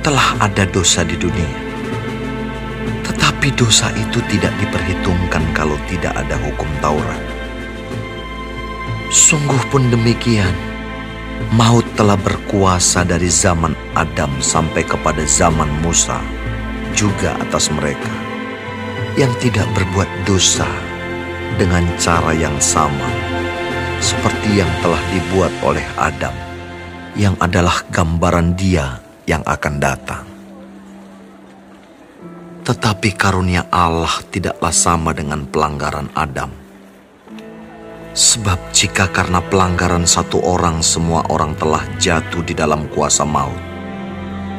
[0.01, 1.53] telah ada dosa di dunia.
[3.05, 7.21] Tetapi dosa itu tidak diperhitungkan kalau tidak ada hukum Taurat.
[9.12, 10.57] Sungguh pun demikian,
[11.53, 16.25] maut telah berkuasa dari zaman Adam sampai kepada zaman Musa,
[16.97, 18.16] juga atas mereka
[19.21, 20.64] yang tidak berbuat dosa
[21.61, 23.37] dengan cara yang sama
[24.01, 26.45] seperti yang telah dibuat oleh Adam
[27.16, 30.24] yang adalah gambaran dia yang akan datang.
[32.62, 36.52] Tetapi karunia Allah tidaklah sama dengan pelanggaran Adam.
[38.16, 43.61] Sebab jika karena pelanggaran satu orang semua orang telah jatuh di dalam kuasa maut,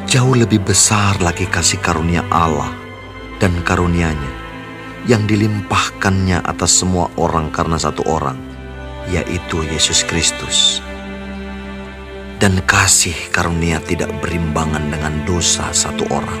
[0.06, 2.70] jauh lebih besar lagi kasih karunia Allah
[3.42, 4.32] dan karunia-Nya
[5.10, 8.38] yang dilimpahkannya atas semua orang karena satu orang,
[9.10, 10.87] yaitu Yesus Kristus.
[12.38, 16.38] Dan kasih karunia tidak berimbangan dengan dosa satu orang.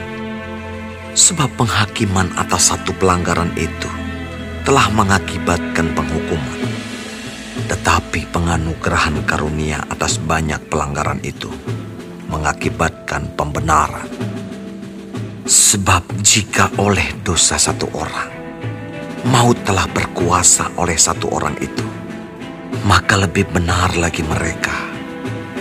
[1.10, 3.90] Sebab penghakiman atas satu pelanggaran itu
[4.62, 6.60] telah mengakibatkan penghukuman.
[7.66, 11.50] Tetapi penganugerahan karunia atas banyak pelanggaran itu
[12.30, 14.06] mengakibatkan pembenaran.
[15.50, 18.30] Sebab jika oleh dosa satu orang,
[19.26, 21.86] maut telah berkuasa oleh satu orang itu,
[22.86, 24.87] maka lebih benar lagi mereka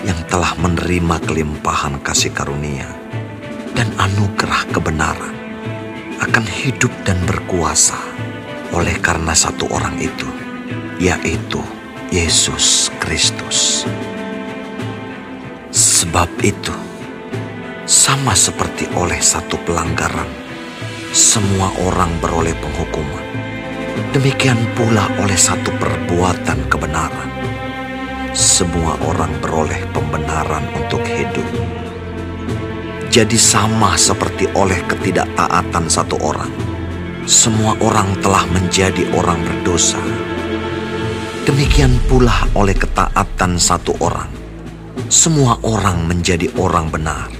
[0.07, 2.87] yang telah menerima kelimpahan kasih karunia
[3.75, 5.35] dan anugerah kebenaran
[6.23, 7.99] akan hidup dan berkuasa
[8.71, 10.27] oleh karena satu orang itu,
[10.97, 11.61] yaitu
[12.09, 13.85] Yesus Kristus.
[15.71, 16.73] Sebab itu,
[17.85, 20.27] sama seperti oleh satu pelanggaran,
[21.13, 23.25] semua orang beroleh penghukuman.
[24.15, 27.29] Demikian pula oleh satu perbuatan kebenaran,
[28.37, 31.49] semua orang beroleh pembenaran untuk hidup.
[33.09, 36.53] Jadi sama seperti oleh ketidaktaatan satu orang,
[37.25, 39.97] semua orang telah menjadi orang berdosa.
[41.49, 44.29] Demikian pula oleh ketaatan satu orang,
[45.09, 47.33] semua orang menjadi orang benar.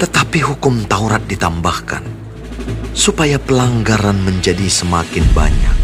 [0.00, 2.00] Tetapi hukum Taurat ditambahkan
[2.96, 5.83] supaya pelanggaran menjadi semakin banyak.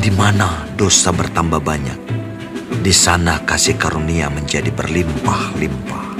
[0.00, 2.00] Di mana dosa bertambah banyak,
[2.80, 6.16] di sana kasih karunia menjadi berlimpah-limpah.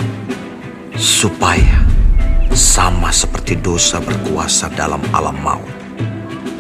[1.01, 1.81] Supaya
[2.53, 5.73] sama seperti dosa berkuasa dalam alam maut,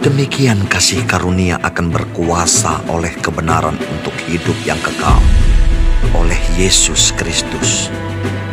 [0.01, 5.21] demikian kasih karunia akan berkuasa oleh kebenaran untuk hidup yang kekal
[6.17, 7.93] oleh Yesus Kristus,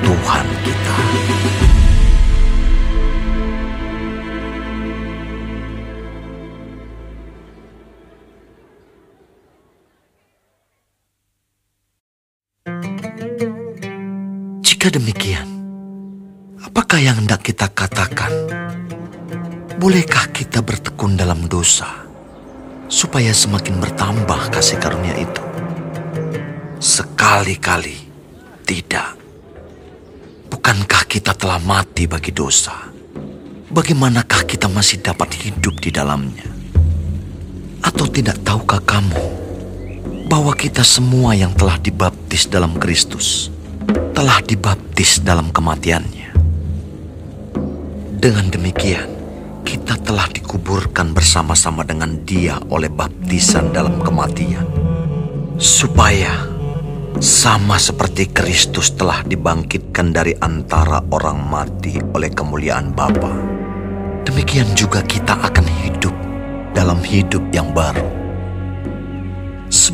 [0.04, 1.17] Tuhan kita.
[14.88, 15.48] Jika demikian,
[16.64, 18.32] apakah yang hendak kita katakan?
[19.84, 22.08] Bolehkah kita bertekun dalam dosa
[22.88, 25.44] supaya semakin bertambah kasih karunia itu?
[26.80, 28.00] Sekali-kali
[28.64, 29.20] tidak.
[30.56, 32.88] Bukankah kita telah mati bagi dosa?
[33.68, 36.48] Bagaimanakah kita masih dapat hidup di dalamnya?
[37.84, 39.20] Atau tidak tahukah kamu
[40.32, 43.57] bahwa kita semua yang telah dibaptis dalam Kristus
[44.12, 46.36] telah dibaptis dalam kematiannya?
[48.18, 49.08] Dengan demikian,
[49.64, 54.66] kita telah dikuburkan bersama-sama dengan Dia oleh baptisan dalam kematian,
[55.56, 56.48] supaya
[57.18, 63.32] sama seperti Kristus telah dibangkitkan dari antara orang mati oleh kemuliaan Bapa.
[64.28, 66.16] Demikian juga kita akan hidup
[66.76, 68.27] dalam hidup yang baru.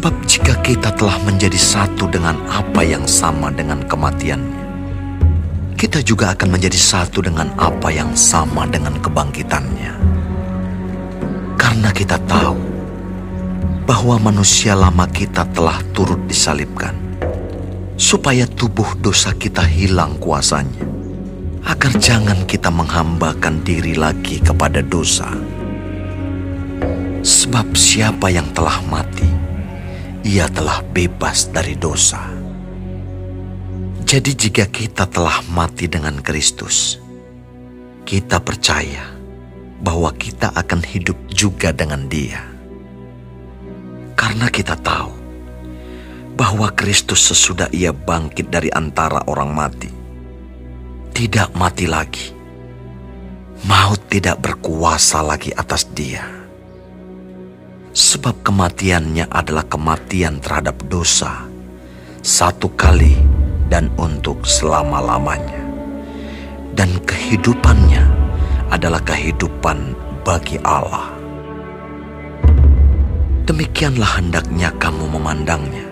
[0.04, 4.60] Sebab jika kita telah menjadi satu dengan apa yang sama dengan kematiannya,
[5.80, 9.96] kita juga akan menjadi satu dengan apa yang sama dengan kebangkitannya.
[11.56, 12.60] Karena kita tahu
[13.88, 17.00] bahwa manusia lama kita telah turut disalibkan
[17.96, 20.84] supaya tubuh dosa kita hilang kuasanya,
[21.63, 25.32] agar jangan kita menghambakan diri lagi kepada dosa.
[27.23, 29.33] Sebab siapa yang telah mati,
[30.24, 32.24] ia telah bebas dari dosa.
[34.08, 36.96] Jadi jika kita telah mati dengan Kristus,
[38.08, 39.04] kita percaya
[39.84, 42.40] bahwa kita akan hidup juga dengan dia.
[44.15, 45.12] Karena kita tahu
[46.40, 49.92] bahwa Kristus sesudah ia bangkit dari antara orang mati,
[51.12, 52.32] tidak mati lagi.
[53.63, 56.42] Maut tidak berkuasa lagi atas dia.
[57.94, 61.46] Sebab kematiannya adalah kematian terhadap dosa,
[62.25, 63.13] satu kali
[63.69, 65.62] dan untuk selama-lamanya.
[66.73, 68.02] Dan kehidupannya
[68.73, 69.94] adalah kehidupan
[70.25, 71.13] bagi Allah.
[73.46, 75.85] Demikianlah hendaknya kamu memandangnya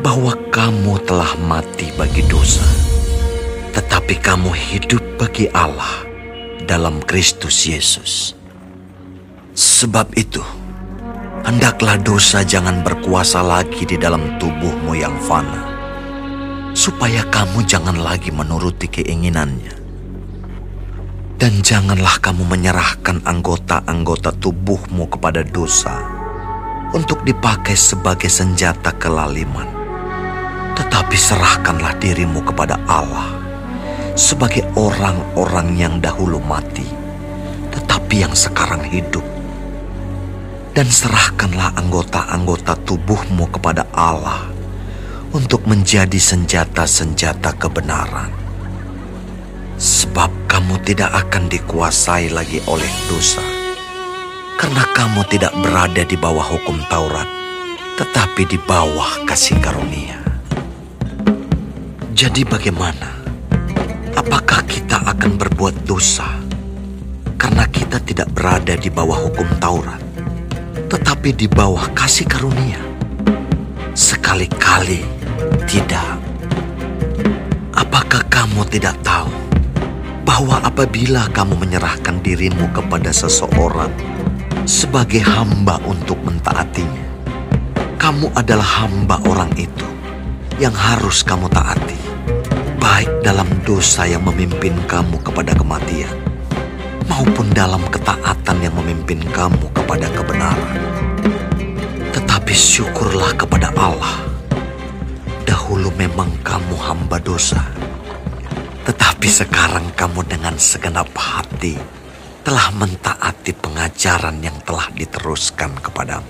[0.00, 2.64] bahwa kamu telah mati bagi dosa,
[3.76, 6.08] tetapi kamu hidup bagi Allah
[6.64, 8.32] dalam Kristus Yesus.
[9.52, 10.63] Sebab itu,
[11.44, 15.62] hendaklah dosa jangan berkuasa lagi di dalam tubuhmu yang fana,
[16.72, 19.84] supaya kamu jangan lagi menuruti keinginannya.
[21.34, 25.92] Dan janganlah kamu menyerahkan anggota-anggota tubuhmu kepada dosa
[26.94, 29.66] untuk dipakai sebagai senjata kelaliman
[30.78, 33.44] Tetapi serahkanlah dirimu kepada Allah
[34.14, 36.86] sebagai orang-orang yang dahulu mati,
[37.74, 39.33] tetapi yang sekarang hidup.
[40.74, 44.50] Dan serahkanlah anggota-anggota tubuhmu kepada Allah
[45.30, 48.34] untuk menjadi senjata-senjata kebenaran.
[49.78, 53.42] Sebab kamu tidak akan dikuasai lagi oleh dosa,
[54.58, 57.26] karena kamu tidak berada di bawah hukum Taurat,
[57.98, 60.18] tetapi di bawah kasih karunia.
[62.14, 63.14] Jadi bagaimana?
[64.14, 66.26] Apakah kita akan berbuat dosa
[67.34, 70.13] karena kita tidak berada di bawah hukum Taurat,
[70.94, 72.78] tetapi di bawah kasih karunia?
[73.98, 75.02] Sekali-kali
[75.66, 76.22] tidak.
[77.74, 79.26] Apakah kamu tidak tahu
[80.22, 83.90] bahwa apabila kamu menyerahkan dirimu kepada seseorang
[84.70, 87.02] sebagai hamba untuk mentaatinya,
[87.98, 89.88] kamu adalah hamba orang itu
[90.62, 91.98] yang harus kamu taati
[92.78, 96.14] baik dalam dosa yang memimpin kamu kepada kematian,
[97.08, 100.76] maupun dalam ketaatan yang memimpin kamu kepada kebenaran.
[102.14, 104.22] Tetapi syukurlah kepada Allah,
[105.44, 107.60] dahulu memang kamu hamba dosa,
[108.84, 111.76] tetapi sekarang kamu dengan segenap hati
[112.44, 116.28] telah mentaati pengajaran yang telah diteruskan kepadamu.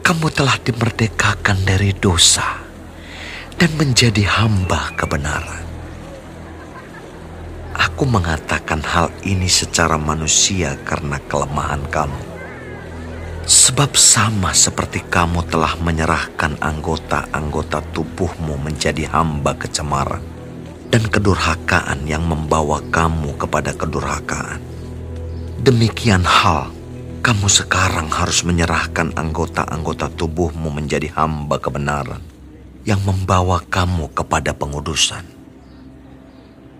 [0.00, 2.64] Kamu telah dimerdekakan dari dosa
[3.60, 5.75] dan menjadi hamba kebenaran.
[7.76, 12.16] Aku mengatakan hal ini secara manusia karena kelemahan kamu.
[13.44, 20.24] Sebab sama seperti kamu telah menyerahkan anggota-anggota tubuhmu menjadi hamba kecemaran
[20.88, 24.58] dan kedurhakaan yang membawa kamu kepada kedurhakaan.
[25.60, 26.72] Demikian hal,
[27.20, 32.24] kamu sekarang harus menyerahkan anggota-anggota tubuhmu menjadi hamba kebenaran
[32.88, 35.35] yang membawa kamu kepada pengudusan.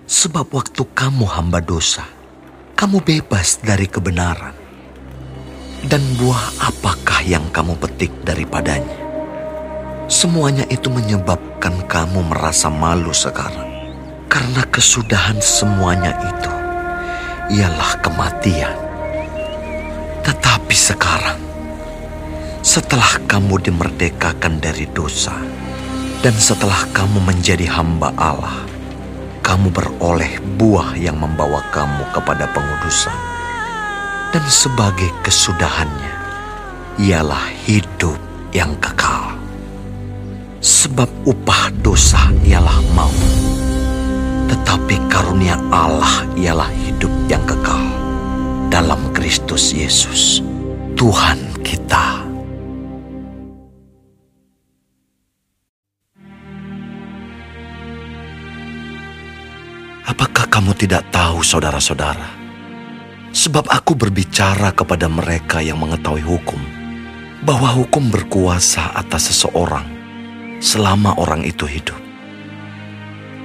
[0.06, 2.06] Sebab waktu kamu hamba dosa,
[2.78, 4.54] kamu bebas dari kebenaran.
[5.82, 8.94] Dan buah apakah yang kamu petik daripadanya?
[10.06, 13.66] Semuanya itu menyebabkan kamu merasa malu sekarang.
[14.30, 16.52] Karena kesudahan semuanya itu
[17.58, 18.78] ialah kematian.
[20.22, 21.38] Tetapi sekarang,
[22.62, 25.34] setelah kamu dimerdekakan dari dosa,
[26.22, 28.75] dan setelah kamu menjadi hamba Allah,
[29.46, 33.14] kamu beroleh buah yang membawa kamu kepada pengudusan.
[34.34, 36.18] Dan sebagai kesudahannya,
[36.98, 38.18] ialah hidup
[38.50, 39.38] yang kekal.
[40.58, 43.32] Sebab upah dosa ialah maut.
[44.50, 47.86] Tetapi karunia Allah ialah hidup yang kekal
[48.66, 50.42] dalam Kristus Yesus,
[50.98, 52.15] Tuhan kita.
[60.56, 62.32] Kamu tidak tahu, saudara-saudara?
[63.28, 66.56] Sebab aku berbicara kepada mereka yang mengetahui hukum,
[67.44, 69.84] bahwa hukum berkuasa atas seseorang
[70.56, 72.00] selama orang itu hidup.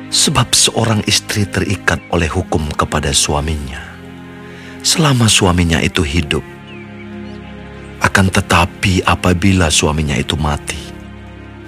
[0.08, 3.84] Sebab seorang istri terikat oleh hukum kepada suaminya,
[4.80, 6.48] selama suaminya itu hidup.
[8.00, 10.80] Akan tetapi apabila suaminya itu mati,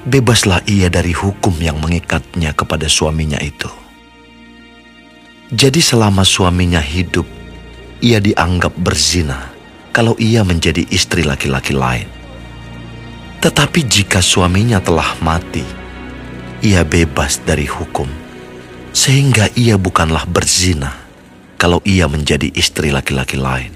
[0.07, 3.82] bebaslah ia dari hukum yang mengikatnya kepada suaminya itu
[5.53, 7.29] jadi selama suaminya hidup,
[8.01, 9.53] ia dianggap berzina
[9.93, 12.09] kalau ia menjadi istri laki-laki lain.
[13.37, 15.61] Tetapi jika suaminya telah mati,
[16.65, 18.09] ia bebas dari hukum,
[18.97, 20.89] sehingga ia bukanlah berzina
[21.61, 23.69] kalau ia menjadi istri laki-laki lain.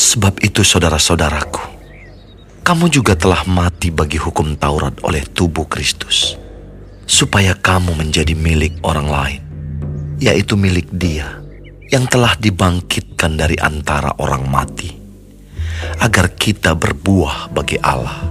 [0.00, 1.60] Sebab itu saudara-saudaraku,
[2.64, 6.41] kamu juga telah mati bagi hukum Taurat oleh tubuh Kristus
[7.06, 9.42] supaya kamu menjadi milik orang lain,
[10.22, 11.42] yaitu milik Dia
[11.92, 14.88] yang telah dibangkitkan dari antara orang mati,
[16.00, 18.24] agar kita berbuah bagi Allah.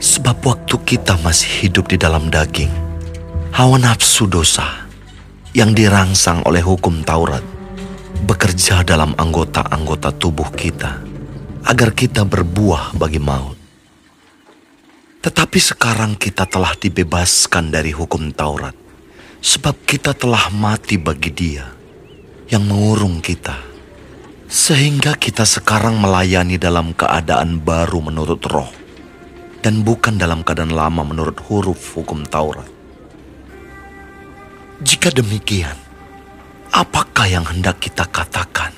[0.00, 2.72] Sebab waktu kita masih hidup di dalam daging,
[3.52, 4.84] hawa nafsu dosa
[5.56, 7.44] yang dirangsang oleh hukum Taurat
[8.24, 11.02] bekerja dalam anggota-anggota tubuh kita,
[11.68, 13.63] agar kita berbuah bagi maut.
[15.24, 18.76] Tetapi sekarang kita telah dibebaskan dari hukum Taurat,
[19.40, 21.64] sebab kita telah mati bagi Dia
[22.52, 23.56] yang mengurung kita,
[24.52, 28.68] sehingga kita sekarang melayani dalam keadaan baru menurut Roh,
[29.64, 32.68] dan bukan dalam keadaan lama menurut huruf hukum Taurat.
[34.84, 35.80] Jika demikian,
[36.68, 38.76] apakah yang hendak kita katakan?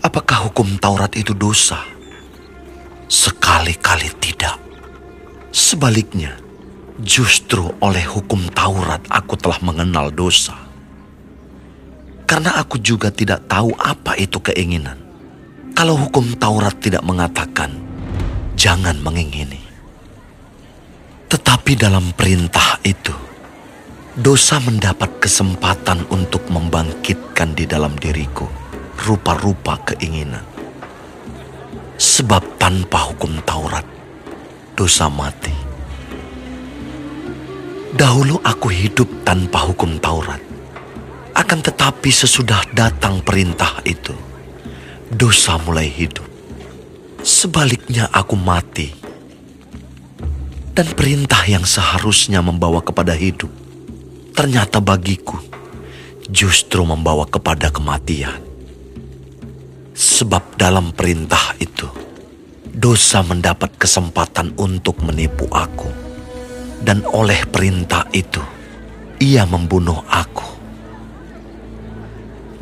[0.00, 1.84] Apakah hukum Taurat itu dosa?
[3.12, 4.65] Sekali-kali tidak
[5.56, 6.36] Sebaliknya,
[7.00, 10.52] justru oleh hukum Taurat aku telah mengenal dosa.
[12.28, 15.00] Karena aku juga tidak tahu apa itu keinginan.
[15.72, 17.72] Kalau hukum Taurat tidak mengatakan,
[18.52, 19.64] jangan mengingini.
[21.32, 23.16] Tetapi dalam perintah itu,
[24.12, 28.44] dosa mendapat kesempatan untuk membangkitkan di dalam diriku
[29.08, 30.44] rupa-rupa keinginan.
[31.96, 33.95] Sebab tanpa hukum Taurat,
[34.76, 35.56] dosa mati.
[37.96, 40.38] Dahulu aku hidup tanpa hukum Taurat.
[41.32, 44.12] Akan tetapi sesudah datang perintah itu,
[45.08, 46.28] dosa mulai hidup.
[47.24, 48.92] Sebaliknya aku mati.
[50.76, 53.48] Dan perintah yang seharusnya membawa kepada hidup,
[54.36, 55.40] ternyata bagiku
[56.28, 58.44] justru membawa kepada kematian.
[59.96, 61.88] Sebab dalam perintah itu,
[62.76, 65.88] dosa mendapat kesempatan untuk menipu aku.
[66.84, 68.44] Dan oleh perintah itu,
[69.16, 70.44] ia membunuh aku.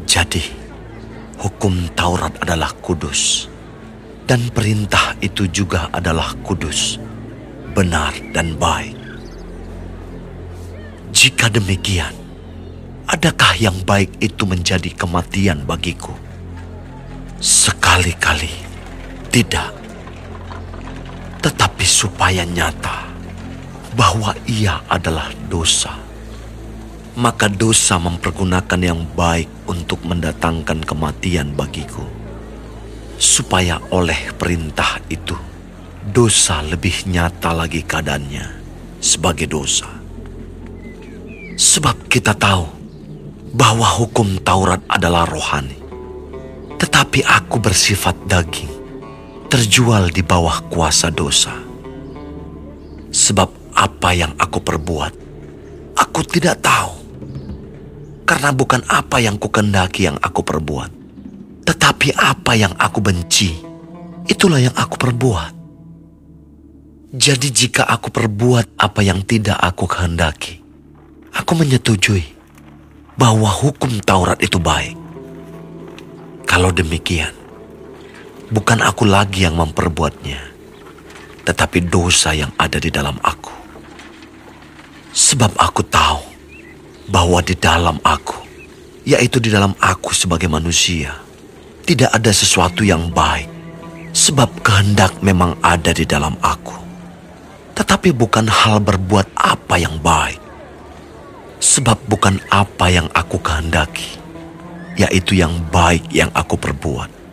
[0.06, 0.46] Jadi,
[1.42, 3.50] hukum Taurat adalah kudus.
[4.24, 6.96] Dan perintah itu juga adalah kudus,
[7.74, 8.96] benar dan baik.
[11.10, 12.14] Jika demikian,
[13.04, 16.16] adakah yang baik itu menjadi kematian bagiku?
[17.42, 18.48] Sekali-kali
[19.28, 19.83] tidak
[21.44, 23.04] tetapi supaya nyata
[23.92, 25.92] bahwa ia adalah dosa.
[27.20, 32.02] Maka dosa mempergunakan yang baik untuk mendatangkan kematian bagiku.
[33.20, 35.36] Supaya oleh perintah itu,
[36.02, 38.64] dosa lebih nyata lagi keadaannya
[38.98, 39.86] sebagai dosa.
[41.54, 42.66] Sebab kita tahu
[43.54, 45.78] bahwa hukum Taurat adalah rohani.
[46.74, 48.73] Tetapi aku bersifat daging
[49.48, 51.54] terjual di bawah kuasa dosa.
[53.14, 55.12] Sebab apa yang aku perbuat,
[55.98, 56.92] aku tidak tahu.
[58.24, 60.90] Karena bukan apa yang kukendaki yang aku perbuat,
[61.68, 63.52] tetapi apa yang aku benci,
[64.24, 65.52] itulah yang aku perbuat.
[67.14, 70.58] Jadi jika aku perbuat apa yang tidak aku kehendaki,
[71.30, 72.24] aku menyetujui
[73.14, 74.98] bahwa hukum Taurat itu baik.
[76.48, 77.43] Kalau demikian,
[78.52, 80.40] bukan aku lagi yang memperbuatnya,
[81.48, 83.52] tetapi dosa yang ada di dalam aku.
[85.14, 86.20] Sebab aku tahu
[87.08, 88.42] bahwa di dalam aku,
[89.06, 91.14] yaitu di dalam aku sebagai manusia,
[91.86, 93.48] tidak ada sesuatu yang baik,
[94.12, 96.74] sebab kehendak memang ada di dalam aku.
[97.74, 100.42] Tetapi bukan hal berbuat apa yang baik,
[101.62, 104.18] sebab bukan apa yang aku kehendaki,
[104.98, 107.23] yaitu yang baik yang aku perbuat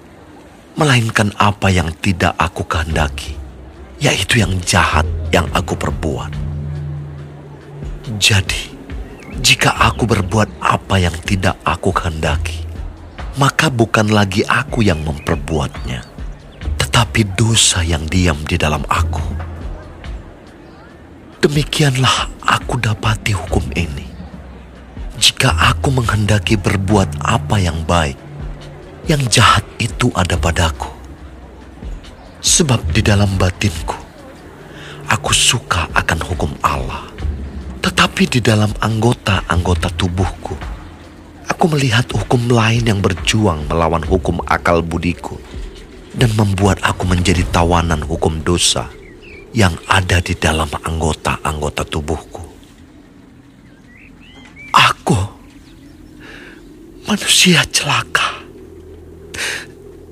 [0.76, 3.36] melainkan apa yang tidak aku kehendaki,
[3.99, 6.32] yaitu yang jahat yang aku perbuat.
[8.22, 8.72] Jadi,
[9.41, 12.63] jika aku berbuat apa yang tidak aku kehendaki,
[13.39, 16.03] maka bukan lagi aku yang memperbuatnya,
[16.78, 19.24] tetapi dosa yang diam di dalam aku.
[21.41, 24.05] Demikianlah aku dapati hukum ini.
[25.17, 28.17] Jika aku menghendaki berbuat apa yang baik,
[29.12, 30.88] yang jahat itu ada padaku.
[32.39, 33.99] Sebab di dalam batinku,
[35.12, 37.12] aku suka akan hukum Allah.
[37.84, 40.55] Tetapi di dalam anggota-anggota tubuhku,
[41.43, 45.36] aku melihat hukum lain yang berjuang melawan hukum akal budiku
[46.16, 48.88] dan membuat aku menjadi tawanan hukum dosa
[49.51, 52.47] yang ada di dalam anggota-anggota tubuhku.
[54.72, 55.20] Aku
[57.03, 58.40] manusia celaka.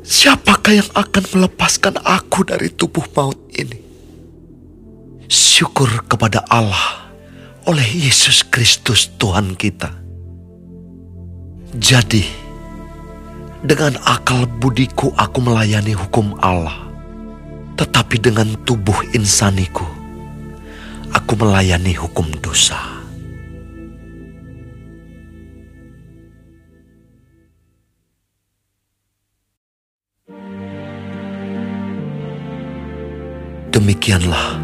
[0.10, 3.78] Siapakah yang akan melepaskan aku dari tubuh maut ini?
[5.30, 7.14] Syukur kepada Allah
[7.70, 9.94] oleh Yesus Kristus Tuhan kita.
[11.78, 12.26] Jadi,
[13.62, 16.90] dengan akal budiku aku melayani hukum Allah,
[17.78, 19.86] tetapi dengan tubuh insaniku,
[21.14, 22.99] aku melayani hukum dosa.
[33.80, 34.60] Demikianlah,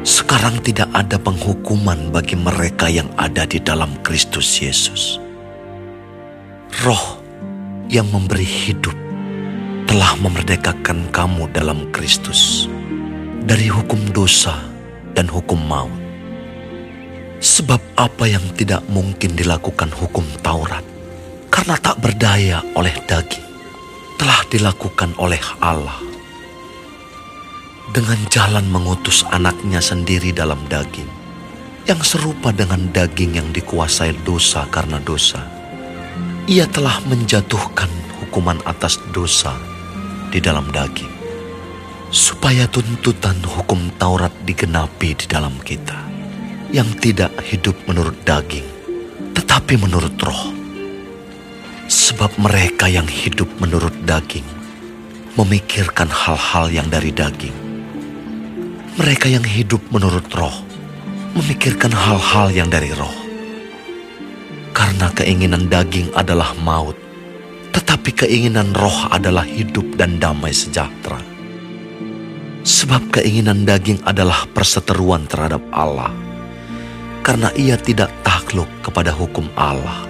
[0.00, 5.20] sekarang tidak ada penghukuman bagi mereka yang ada di dalam Kristus Yesus.
[6.80, 7.20] Roh
[7.92, 8.96] yang memberi hidup
[9.84, 12.64] telah memerdekakan kamu dalam Kristus
[13.44, 14.56] dari hukum dosa
[15.12, 15.92] dan hukum maut.
[17.44, 20.80] Sebab apa yang tidak mungkin dilakukan hukum Taurat
[21.52, 23.44] karena tak berdaya oleh daging
[24.16, 26.13] telah dilakukan oleh Allah
[27.94, 31.06] dengan jalan mengutus anaknya sendiri dalam daging,
[31.86, 35.46] yang serupa dengan daging yang dikuasai dosa karena dosa.
[36.50, 37.86] Ia telah menjatuhkan
[38.18, 39.54] hukuman atas dosa
[40.34, 41.08] di dalam daging,
[42.10, 45.94] supaya tuntutan hukum Taurat digenapi di dalam kita,
[46.74, 48.66] yang tidak hidup menurut daging,
[49.38, 50.50] tetapi menurut roh.
[51.86, 54.44] Sebab mereka yang hidup menurut daging
[55.38, 57.63] memikirkan hal-hal yang dari daging.
[58.94, 60.54] Mereka yang hidup menurut roh
[61.34, 63.10] memikirkan hal-hal yang dari roh.
[64.70, 66.94] Karena keinginan daging adalah maut,
[67.74, 71.18] tetapi keinginan roh adalah hidup dan damai sejahtera.
[72.62, 76.14] Sebab keinginan daging adalah perseteruan terhadap Allah,
[77.26, 80.06] karena ia tidak takluk kepada hukum Allah.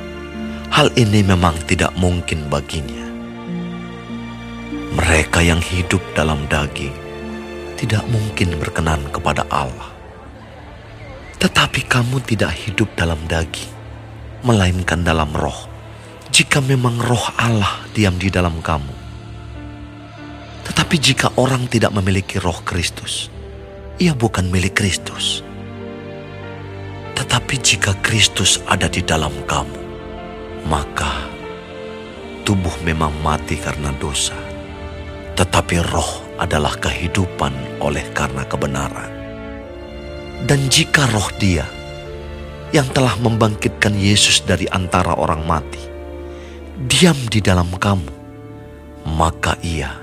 [0.69, 3.09] Hal ini memang tidak mungkin baginya.
[4.93, 7.04] Mereka yang hidup dalam daging
[7.85, 9.93] tidak mungkin berkenan kepada Allah.
[11.37, 13.69] Tetapi kamu tidak hidup dalam daging,
[14.41, 15.69] melainkan dalam roh.
[16.33, 19.05] Jika memang roh Allah diam di dalam kamu.
[20.65, 23.29] Tetapi jika orang tidak memiliki roh Kristus,
[24.01, 25.45] ia bukan milik Kristus.
[27.13, 29.81] Tetapi jika Kristus ada di dalam kamu,
[30.73, 31.29] maka
[32.49, 34.35] tubuh memang mati karena dosa
[35.35, 39.11] tetapi roh adalah kehidupan oleh karena kebenaran.
[40.45, 41.65] Dan jika roh dia
[42.75, 45.81] yang telah membangkitkan Yesus dari antara orang mati,
[46.91, 48.13] diam di dalam kamu,
[49.15, 49.95] maka ia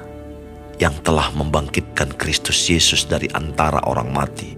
[0.82, 4.58] yang telah membangkitkan Kristus Yesus dari antara orang mati,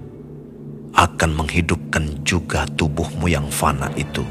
[0.93, 4.23] akan menghidupkan juga tubuhmu yang fana itu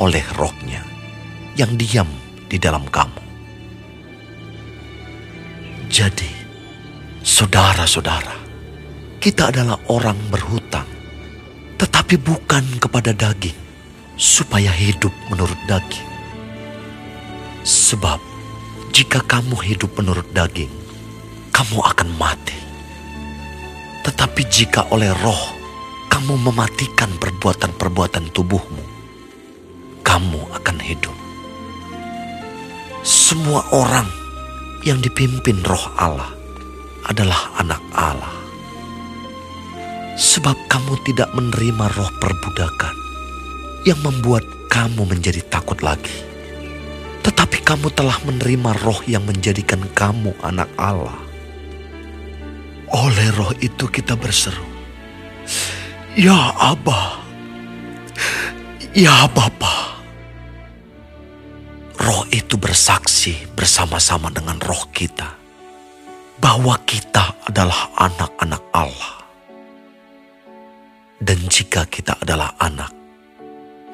[0.00, 0.82] oleh rohnya
[1.54, 2.08] yang diam
[2.48, 3.22] di dalam kamu.
[5.92, 6.37] Jadi,
[7.28, 8.40] saudara-saudara,
[9.20, 10.88] kita adalah orang berhutang,
[11.76, 13.54] tetapi bukan kepada daging,
[14.16, 16.08] supaya hidup menurut daging.
[17.68, 18.16] Sebab,
[18.96, 20.72] jika kamu hidup menurut daging,
[21.52, 22.56] kamu akan mati.
[24.08, 25.52] Tetapi jika oleh roh
[26.08, 28.84] kamu mematikan perbuatan-perbuatan tubuhmu,
[30.00, 31.12] kamu akan hidup.
[33.04, 34.08] Semua orang
[34.88, 36.37] yang dipimpin roh Allah
[37.08, 38.36] adalah anak Allah.
[40.18, 42.94] Sebab kamu tidak menerima roh perbudakan
[43.86, 46.12] yang membuat kamu menjadi takut lagi.
[47.24, 51.16] Tetapi kamu telah menerima roh yang menjadikan kamu anak Allah.
[52.88, 54.64] Oleh roh itu kita berseru,
[56.16, 57.20] Ya Abba,
[58.96, 60.02] Ya Bapa
[61.98, 65.37] roh itu bersaksi bersama-sama dengan roh kita
[66.58, 69.14] bahwa kita adalah anak-anak Allah.
[71.22, 72.90] Dan jika kita adalah anak,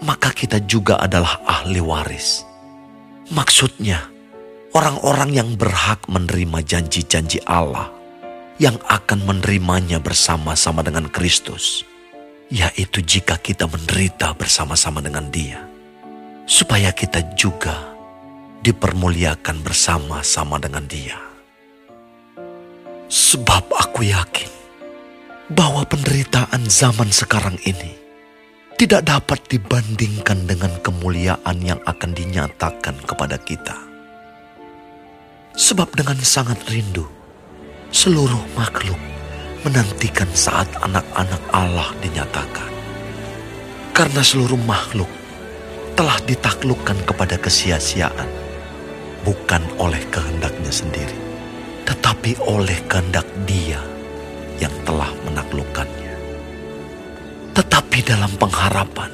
[0.01, 2.41] maka kita juga adalah ahli waris.
[3.29, 4.09] Maksudnya,
[4.73, 7.93] orang-orang yang berhak menerima janji-janji Allah
[8.57, 11.85] yang akan menerimanya bersama-sama dengan Kristus,
[12.49, 15.69] yaitu jika kita menderita bersama-sama dengan Dia,
[16.49, 17.77] supaya kita juga
[18.65, 21.34] dipermuliakan bersama-sama dengan Dia.
[23.15, 24.51] Sebab aku yakin
[25.55, 27.95] bahwa penderitaan zaman sekarang ini
[28.75, 33.79] tidak dapat dibandingkan dengan kemuliaan yang akan dinyatakan kepada kita.
[35.55, 37.07] Sebab dengan sangat rindu,
[37.95, 38.99] seluruh makhluk
[39.63, 42.71] menantikan saat anak-anak Allah dinyatakan.
[43.95, 45.11] Karena seluruh makhluk
[45.95, 48.27] telah ditaklukkan kepada kesia-siaan
[49.23, 51.15] bukan oleh kehendaknya sendiri,
[51.85, 53.81] tetapi oleh kehendak Dia
[54.59, 56.15] yang telah menaklukkannya.
[57.55, 59.13] Tetapi dalam pengharapan,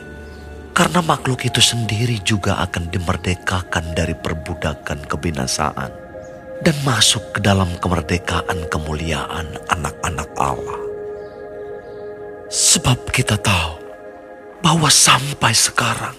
[0.72, 5.92] karena makhluk itu sendiri juga akan dimerdekakan dari perbudakan kebinasaan
[6.64, 10.80] dan masuk ke dalam kemerdekaan kemuliaan anak-anak Allah.
[12.50, 13.76] Sebab kita tahu
[14.64, 16.16] bahwa sampai sekarang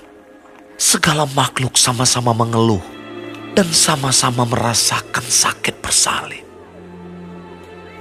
[0.77, 3.00] segala makhluk sama-sama mengeluh
[3.51, 6.45] dan sama-sama merasakan sakit bersalin.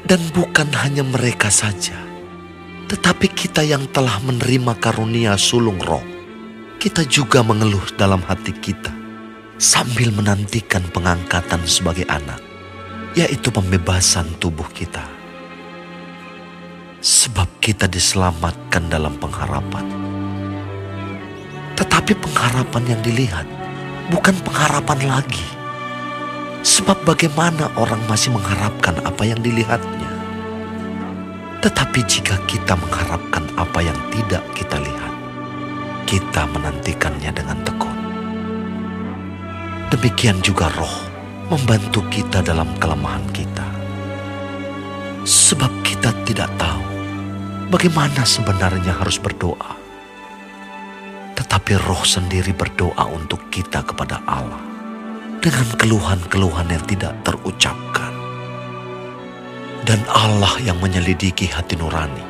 [0.07, 1.95] Dan bukan hanya mereka saja,
[2.91, 6.03] tetapi kita yang telah menerima karunia sulung roh,
[6.83, 8.91] kita juga mengeluh dalam hati kita
[9.61, 12.41] sambil menantikan pengangkatan sebagai anak,
[13.15, 15.05] yaitu pembebasan tubuh kita.
[17.01, 19.85] Sebab kita diselamatkan dalam pengharapan.
[21.77, 23.60] Tetapi pengharapan yang dilihat
[24.11, 25.47] bukan pengharapan lagi.
[26.61, 30.11] Sebab bagaimana orang masih mengharapkan apa yang dilihatnya?
[31.65, 35.15] Tetapi jika kita mengharapkan apa yang tidak kita lihat,
[36.05, 37.97] kita menantikannya dengan tekun.
[39.89, 40.97] Demikian juga roh
[41.49, 43.67] membantu kita dalam kelemahan kita.
[45.25, 46.85] Sebab kita tidak tahu
[47.73, 49.80] bagaimana sebenarnya harus berdoa.
[51.51, 54.63] Tetapi roh sendiri berdoa untuk kita kepada Allah
[55.43, 58.15] dengan keluhan-keluhan yang tidak terucapkan.
[59.83, 62.23] Dan Allah yang menyelidiki hati nurani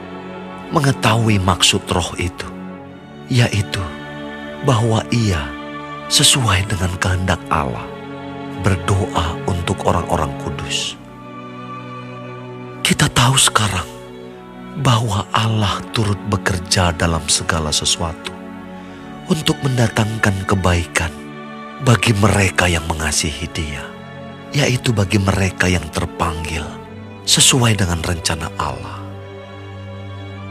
[0.73, 2.49] mengetahui maksud roh itu,
[3.29, 3.85] yaitu
[4.64, 5.45] bahwa ia
[6.09, 7.85] sesuai dengan kehendak Allah,
[8.64, 10.97] berdoa untuk orang-orang kudus.
[12.81, 13.85] Kita tahu sekarang
[14.81, 18.39] bahwa Allah turut bekerja dalam segala sesuatu
[19.31, 21.14] untuk mendatangkan kebaikan
[21.87, 23.87] bagi mereka yang mengasihi Dia,
[24.51, 26.66] yaitu bagi mereka yang terpanggil
[27.24, 28.99] sesuai dengan rencana Allah.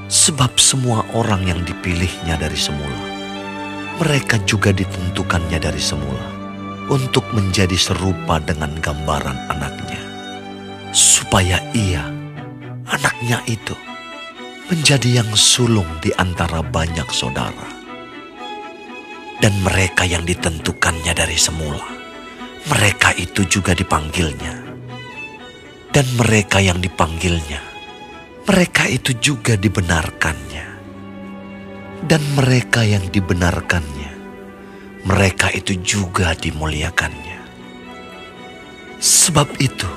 [0.10, 3.20] Sebab semua orang yang dipilihnya dari semula
[4.00, 6.24] mereka juga ditentukannya dari semula
[6.88, 10.00] untuk menjadi serupa dengan gambaran anaknya,
[10.96, 12.08] supaya ia,
[12.88, 13.76] anaknya itu,
[14.72, 17.79] menjadi yang sulung di antara banyak saudara.
[19.40, 21.88] Dan mereka yang ditentukannya dari semula,
[22.68, 24.68] mereka itu juga dipanggilnya.
[25.90, 27.64] Dan mereka yang dipanggilnya,
[28.46, 30.70] mereka itu juga dibenarkannya
[32.06, 34.12] dan mereka yang dibenarkannya,
[35.04, 37.40] mereka itu juga dimuliakannya.
[39.00, 39.90] Sebab itu,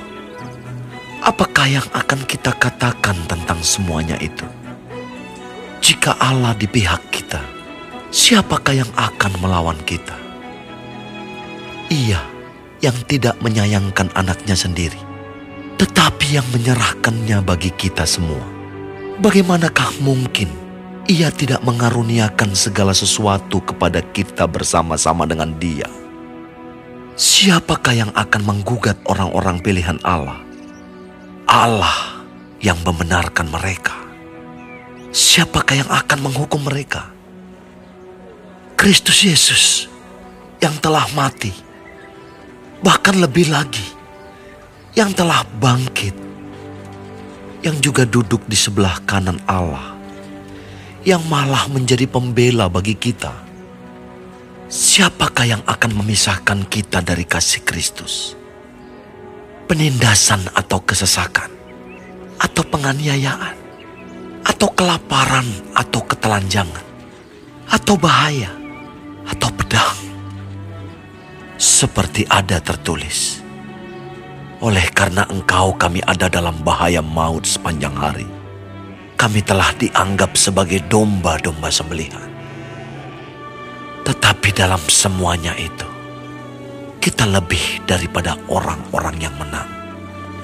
[1.22, 4.46] apakah yang akan kita katakan tentang semuanya itu?
[5.82, 7.42] Jika Allah di pihak kita,
[8.12, 10.14] siapakah yang akan melawan kita?
[11.88, 12.20] Ia
[12.84, 15.00] yang tidak menyayangkan anaknya sendiri,
[15.80, 18.44] tetapi yang menyerahkannya bagi kita semua.
[19.18, 20.52] Bagaimanakah mungkin
[21.08, 25.88] ia tidak mengaruniakan segala sesuatu kepada kita bersama-sama dengan Dia.
[27.12, 30.40] Siapakah yang akan menggugat orang-orang pilihan Allah?
[31.44, 32.24] Allah
[32.64, 33.92] yang membenarkan mereka.
[35.12, 37.12] Siapakah yang akan menghukum mereka?
[38.82, 39.64] Kristus Yesus
[40.58, 41.54] yang telah mati,
[42.82, 43.86] bahkan lebih lagi,
[44.98, 46.10] yang telah bangkit,
[47.62, 49.94] yang juga duduk di sebelah kanan Allah
[51.06, 53.30] yang malah menjadi pembela bagi kita.
[54.66, 58.34] Siapakah yang akan memisahkan kita dari kasih Kristus?
[59.70, 61.54] Penindasan atau kesesakan,
[62.34, 63.56] atau penganiayaan,
[64.42, 66.86] atau kelaparan atau ketelanjangan,
[67.70, 68.61] atau bahaya,
[69.28, 69.98] atau pedang.
[71.58, 73.42] Seperti ada tertulis,
[74.58, 78.26] oleh karena engkau kami ada dalam bahaya maut sepanjang hari
[79.22, 82.26] kami telah dianggap sebagai domba-domba sembelihan.
[84.02, 85.86] Tetapi dalam semuanya itu,
[86.98, 89.70] kita lebih daripada orang-orang yang menang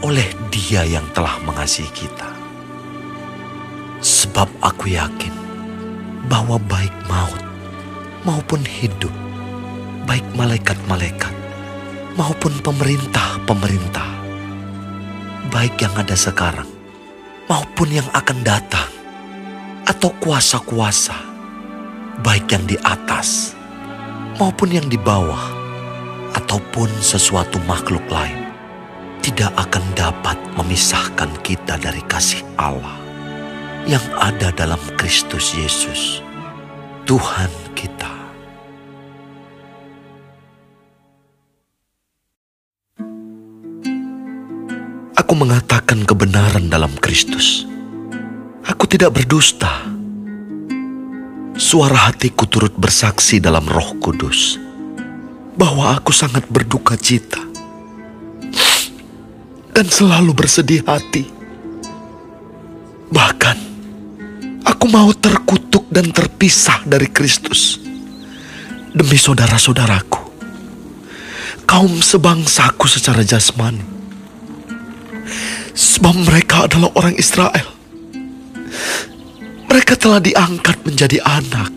[0.07, 2.31] oleh Dia yang telah mengasihi kita.
[3.99, 5.35] Sebab aku yakin
[6.31, 7.43] bahwa baik maut
[8.29, 9.13] maupun hidup,
[10.05, 11.33] baik malaikat-malaikat
[12.13, 14.05] maupun pemerintah-pemerintah,
[15.49, 16.69] baik yang ada sekarang
[17.49, 18.85] maupun yang akan datang,
[19.89, 21.17] atau kuasa-kuasa,
[22.21, 23.57] baik yang di atas
[24.37, 25.49] maupun yang di bawah,
[26.37, 28.53] ataupun sesuatu makhluk lain,
[29.25, 33.01] tidak akan dapat memisahkan kita dari kasih Allah
[33.89, 36.21] yang ada dalam Kristus Yesus,
[37.09, 38.18] Tuhan kita.
[45.19, 47.67] Aku mengatakan kebenaran dalam Kristus.
[48.63, 49.67] Aku tidak berdusta.
[51.59, 54.63] Suara hatiku turut bersaksi dalam Roh Kudus
[55.59, 57.43] bahwa aku sangat berduka cita
[59.75, 61.27] dan selalu bersedih hati.
[63.11, 63.59] Bahkan
[64.71, 67.83] aku mau terkutuk dan terpisah dari Kristus
[68.95, 70.23] demi saudara-saudaraku,
[71.67, 73.98] kaum sebangsaku secara jasmani
[75.75, 77.69] Sebab mereka adalah orang Israel.
[79.69, 81.71] Mereka telah diangkat menjadi anak.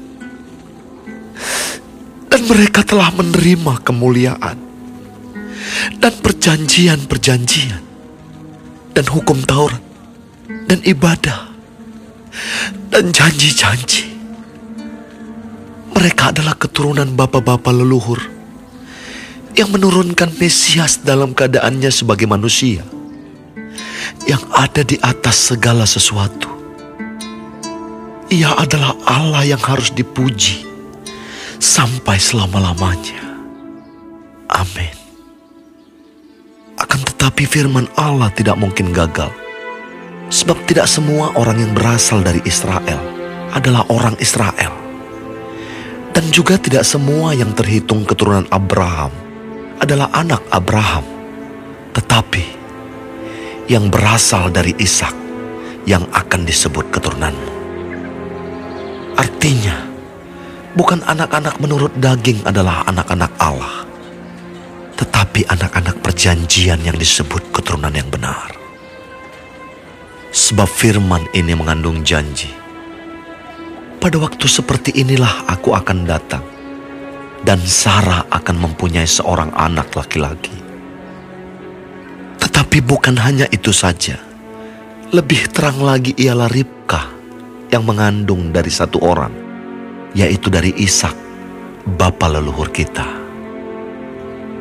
[2.31, 4.57] Dan mereka telah menerima kemuliaan.
[5.99, 7.83] Dan perjanjian-perjanjian.
[8.95, 9.83] Dan hukum Taurat.
[10.47, 11.51] Dan ibadah.
[12.87, 14.07] Dan janji-janji.
[15.91, 18.23] Mereka adalah keturunan bapak-bapak leluhur
[19.51, 22.87] yang menurunkan Mesias dalam keadaannya sebagai manusia
[24.29, 26.49] yang ada di atas segala sesuatu.
[28.31, 30.63] Ia adalah Allah yang harus dipuji
[31.59, 33.19] sampai selama-lamanya.
[34.47, 34.95] Amin.
[36.79, 39.29] Akan tetapi firman Allah tidak mungkin gagal.
[40.31, 43.03] Sebab tidak semua orang yang berasal dari Israel
[43.51, 44.71] adalah orang Israel.
[46.11, 49.11] Dan juga tidak semua yang terhitung keturunan Abraham
[49.79, 51.03] adalah anak Abraham.
[51.91, 52.50] Tetapi
[53.71, 55.15] yang berasal dari Ishak
[55.87, 57.51] yang akan disebut keturunanmu.
[59.15, 59.87] Artinya,
[60.75, 63.87] bukan anak-anak menurut daging adalah anak-anak Allah,
[64.99, 68.51] tetapi anak-anak perjanjian yang disebut keturunan yang benar.
[70.35, 72.51] Sebab firman ini mengandung janji.
[74.03, 76.43] Pada waktu seperti inilah aku akan datang,
[77.47, 80.70] dan Sarah akan mempunyai seorang anak laki-laki.
[82.61, 84.21] Tetapi bukan hanya itu saja.
[85.09, 87.09] Lebih terang lagi ialah Ribka
[87.73, 89.33] yang mengandung dari satu orang,
[90.13, 91.17] yaitu dari Ishak,
[91.97, 93.01] bapa leluhur kita.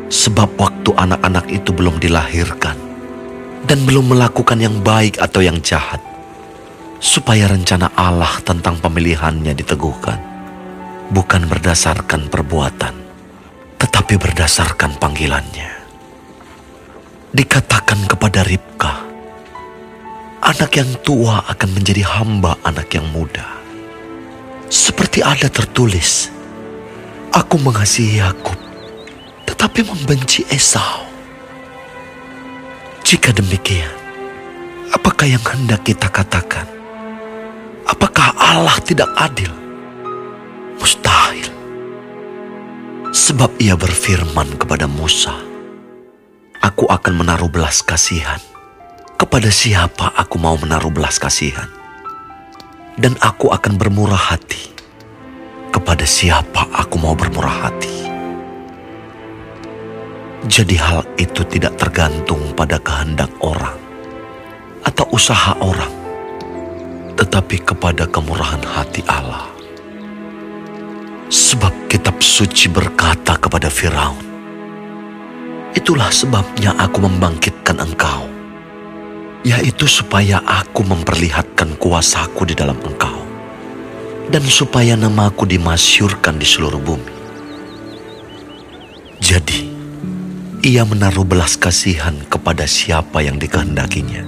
[0.09, 2.73] Sebab waktu anak-anak itu belum dilahirkan
[3.69, 6.01] dan belum melakukan yang baik atau yang jahat,
[7.05, 10.17] supaya rencana Allah tentang pemilihannya diteguhkan,
[11.13, 12.97] bukan berdasarkan perbuatan,
[13.77, 15.80] tetapi berdasarkan panggilannya.
[17.31, 19.07] Dikatakan kepada Ribka,
[20.43, 23.47] anak yang tua akan menjadi hamba anak yang muda.
[24.67, 26.27] Seperti ada tertulis,
[27.31, 28.59] aku mengasihi Yakub
[29.61, 31.05] tetapi membenci Esau.
[33.05, 33.93] Jika demikian,
[34.97, 36.65] apakah yang hendak kita katakan?
[37.85, 39.53] Apakah Allah tidak adil?
[40.81, 41.45] Mustahil.
[43.13, 45.50] Sebab ia berfirman kepada Musa,
[46.61, 48.37] Aku akan menaruh belas kasihan.
[49.17, 51.73] Kepada siapa aku mau menaruh belas kasihan?
[53.01, 54.69] Dan aku akan bermurah hati.
[55.73, 58.13] Kepada siapa aku mau bermurah hati?
[60.53, 63.81] Jadi hal itu tidak tergantung pada kehendak orang
[64.85, 65.93] atau usaha orang,
[67.17, 69.49] tetapi kepada kemurahan hati Allah.
[71.33, 74.30] Sebab kitab suci berkata kepada Firaun,
[75.71, 78.27] Itulah sebabnya aku membangkitkan engkau,
[79.47, 83.23] yaitu supaya aku memperlihatkan kuasaku di dalam engkau,
[84.35, 87.15] dan supaya namaku dimasyurkan di seluruh bumi.
[89.23, 89.71] Jadi,
[90.67, 94.27] ia menaruh belas kasihan kepada siapa yang dikehendakinya,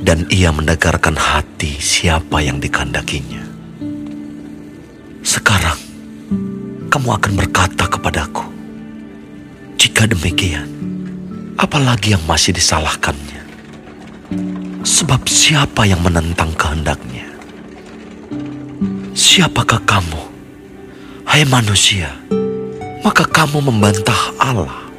[0.00, 3.44] dan ia mendegarkan hati siapa yang dikehendakinya.
[5.20, 5.76] Sekarang,
[6.88, 8.57] kamu akan berkata kepadaku,
[9.78, 10.66] jika demikian,
[11.54, 13.46] apalagi yang masih disalahkannya?
[14.82, 17.30] Sebab siapa yang menentang kehendaknya?
[19.14, 20.22] Siapakah kamu,
[21.30, 22.10] hai manusia?
[23.06, 24.90] Maka kamu membantah Allah.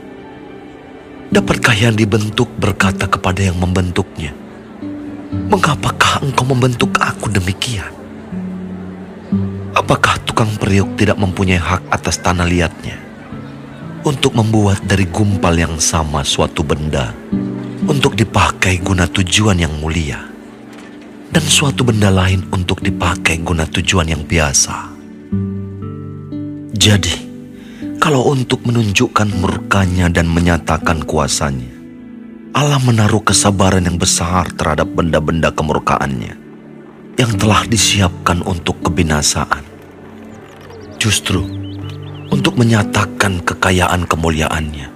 [1.27, 4.31] Dapatkah yang dibentuk berkata kepada yang membentuknya,
[5.29, 7.91] Mengapakah engkau membentuk aku demikian?
[9.75, 13.08] Apakah tukang periuk tidak mempunyai hak atas tanah liatnya
[14.07, 17.11] untuk membuat dari gumpal yang sama suatu benda
[17.83, 20.23] untuk dipakai guna tujuan yang mulia
[21.29, 24.95] dan suatu benda lain untuk dipakai guna tujuan yang biasa?
[26.79, 27.15] Jadi,
[27.99, 31.75] kalau untuk menunjukkan murkanya dan menyatakan kuasanya,
[32.55, 36.33] Allah menaruh kesabaran yang besar terhadap benda-benda kemurkaannya
[37.19, 39.67] yang telah disiapkan untuk kebinasaan.
[40.95, 41.58] Justru
[42.29, 44.87] untuk menyatakan kekayaan kemuliaannya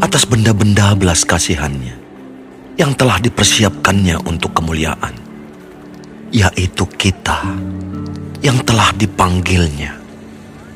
[0.00, 2.00] atas benda-benda belas kasihannya
[2.80, 5.12] yang telah dipersiapkannya untuk kemuliaan,
[6.32, 7.44] yaitu kita
[8.40, 10.00] yang telah dipanggilnya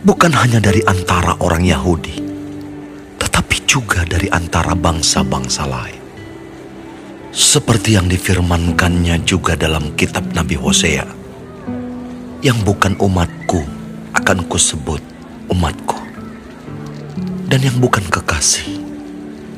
[0.05, 2.21] bukan hanya dari antara orang Yahudi,
[3.17, 6.03] tetapi juga dari antara bangsa-bangsa lain.
[7.35, 11.09] Seperti yang difirmankannya juga dalam kitab Nabi Hosea,
[12.45, 13.65] yang bukan umatku
[14.13, 15.14] akan kusebut
[15.51, 15.99] umatku,
[17.49, 18.81] dan yang bukan kekasih,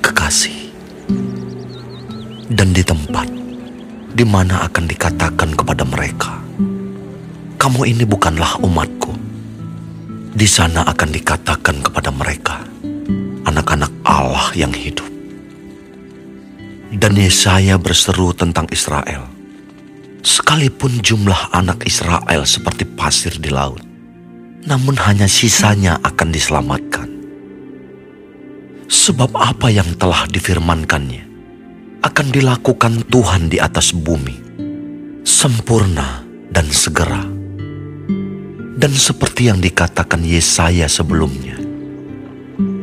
[0.02, 0.70] kekasih.
[2.46, 3.26] Dan di tempat
[4.16, 6.40] di mana akan dikatakan kepada mereka,
[7.58, 9.12] kamu ini bukanlah umatku,
[10.36, 12.60] di sana akan dikatakan kepada mereka,
[13.48, 15.08] anak-anak Allah yang hidup.
[16.96, 19.28] Dan Yesaya berseru tentang Israel.
[20.26, 23.85] Sekalipun jumlah anak Israel seperti pasir di laut,
[24.66, 27.08] namun hanya sisanya akan diselamatkan.
[28.86, 31.22] Sebab apa yang telah difirmankannya
[32.02, 34.34] akan dilakukan Tuhan di atas bumi,
[35.22, 37.22] sempurna dan segera.
[38.76, 41.56] Dan seperti yang dikatakan Yesaya sebelumnya,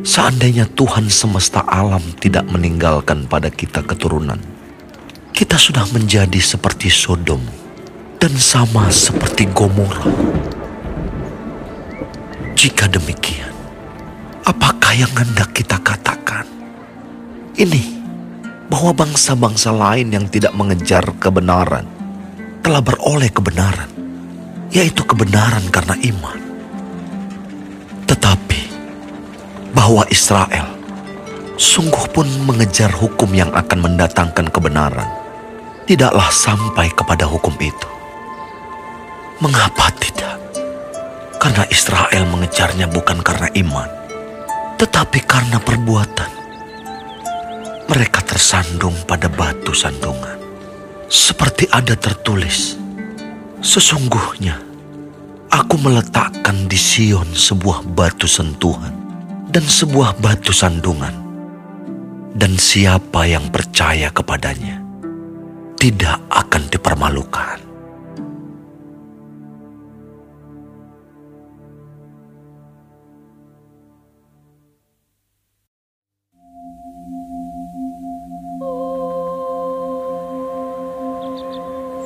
[0.02, 4.42] seandainya Tuhan semesta alam tidak meninggalkan pada kita keturunan,
[5.32, 7.46] kita sudah menjadi seperti Sodom
[8.18, 10.63] dan sama seperti Gomora.
[12.64, 13.52] Jika demikian,
[14.48, 16.48] apakah yang hendak kita katakan?
[17.60, 18.00] Ini
[18.72, 21.84] bahwa bangsa-bangsa lain yang tidak mengejar kebenaran
[22.64, 23.92] telah beroleh kebenaran,
[24.72, 26.40] yaitu kebenaran karena iman.
[28.08, 28.62] Tetapi
[29.76, 30.72] bahwa Israel
[31.60, 35.12] sungguh pun mengejar hukum yang akan mendatangkan kebenaran,
[35.84, 37.90] tidaklah sampai kepada hukum itu.
[39.44, 40.43] Mengapa tidak?
[41.44, 43.90] Karena Israel mengejarnya bukan karena iman,
[44.80, 46.32] tetapi karena perbuatan.
[47.92, 50.40] Mereka tersandung pada batu sandungan.
[51.12, 52.80] Seperti ada tertulis,
[53.64, 54.60] Sesungguhnya,
[55.48, 58.92] aku meletakkan di Sion sebuah batu sentuhan
[59.48, 61.16] dan sebuah batu sandungan.
[62.36, 64.84] Dan siapa yang percaya kepadanya,
[65.80, 67.63] tidak akan dipermalukan.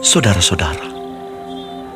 [0.08, 0.88] Saudara-saudara,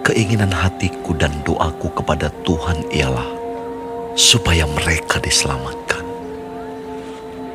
[0.03, 3.23] keinginan hatiku dan doaku kepada Tuhan ialah
[4.19, 6.03] supaya mereka diselamatkan.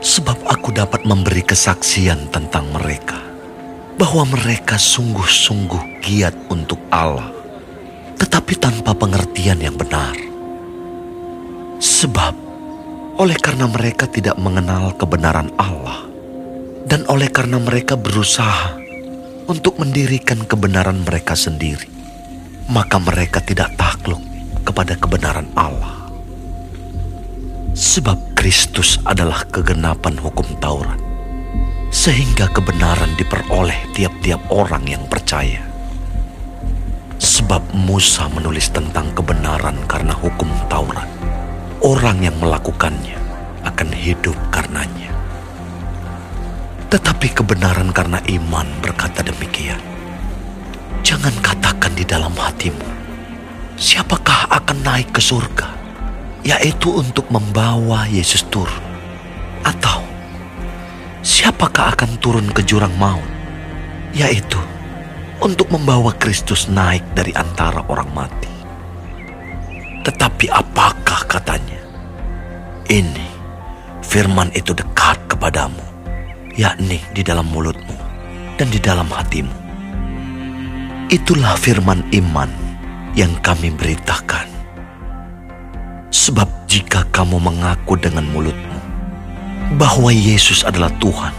[0.00, 3.20] Sebab aku dapat memberi kesaksian tentang mereka,
[4.00, 7.28] bahwa mereka sungguh-sungguh giat untuk Allah,
[8.16, 10.16] tetapi tanpa pengertian yang benar.
[11.84, 12.32] Sebab
[13.20, 16.08] oleh karena mereka tidak mengenal kebenaran Allah,
[16.88, 18.85] dan oleh karena mereka berusaha
[19.46, 21.86] untuk mendirikan kebenaran mereka sendiri,
[22.66, 24.22] maka mereka tidak takluk
[24.66, 26.10] kepada kebenaran Allah.
[27.72, 30.98] Sebab Kristus adalah kegenapan hukum Taurat,
[31.94, 35.62] sehingga kebenaran diperoleh tiap-tiap orang yang percaya.
[37.16, 41.08] Sebab Musa menulis tentang kebenaran karena hukum Taurat.
[41.80, 43.16] Orang yang melakukannya
[43.64, 45.15] akan hidup karenanya.
[46.86, 49.82] Tetapi kebenaran karena iman berkata demikian.
[51.02, 52.86] Jangan katakan di dalam hatimu,
[53.74, 55.66] siapakah akan naik ke surga,
[56.46, 58.82] yaitu untuk membawa Yesus turun.
[59.66, 60.02] Atau,
[61.26, 63.26] siapakah akan turun ke jurang maut,
[64.14, 64.58] yaitu
[65.42, 68.50] untuk membawa Kristus naik dari antara orang mati.
[70.06, 71.82] Tetapi apakah katanya?
[72.86, 73.26] Ini,
[74.06, 75.85] firman itu dekat kepadamu
[76.56, 77.92] yakni di dalam mulutmu
[78.56, 79.52] dan di dalam hatimu.
[81.12, 82.50] Itulah firman iman
[83.14, 84.48] yang kami beritakan.
[86.10, 88.80] Sebab jika kamu mengaku dengan mulutmu
[89.76, 91.30] bahwa Yesus adalah Tuhan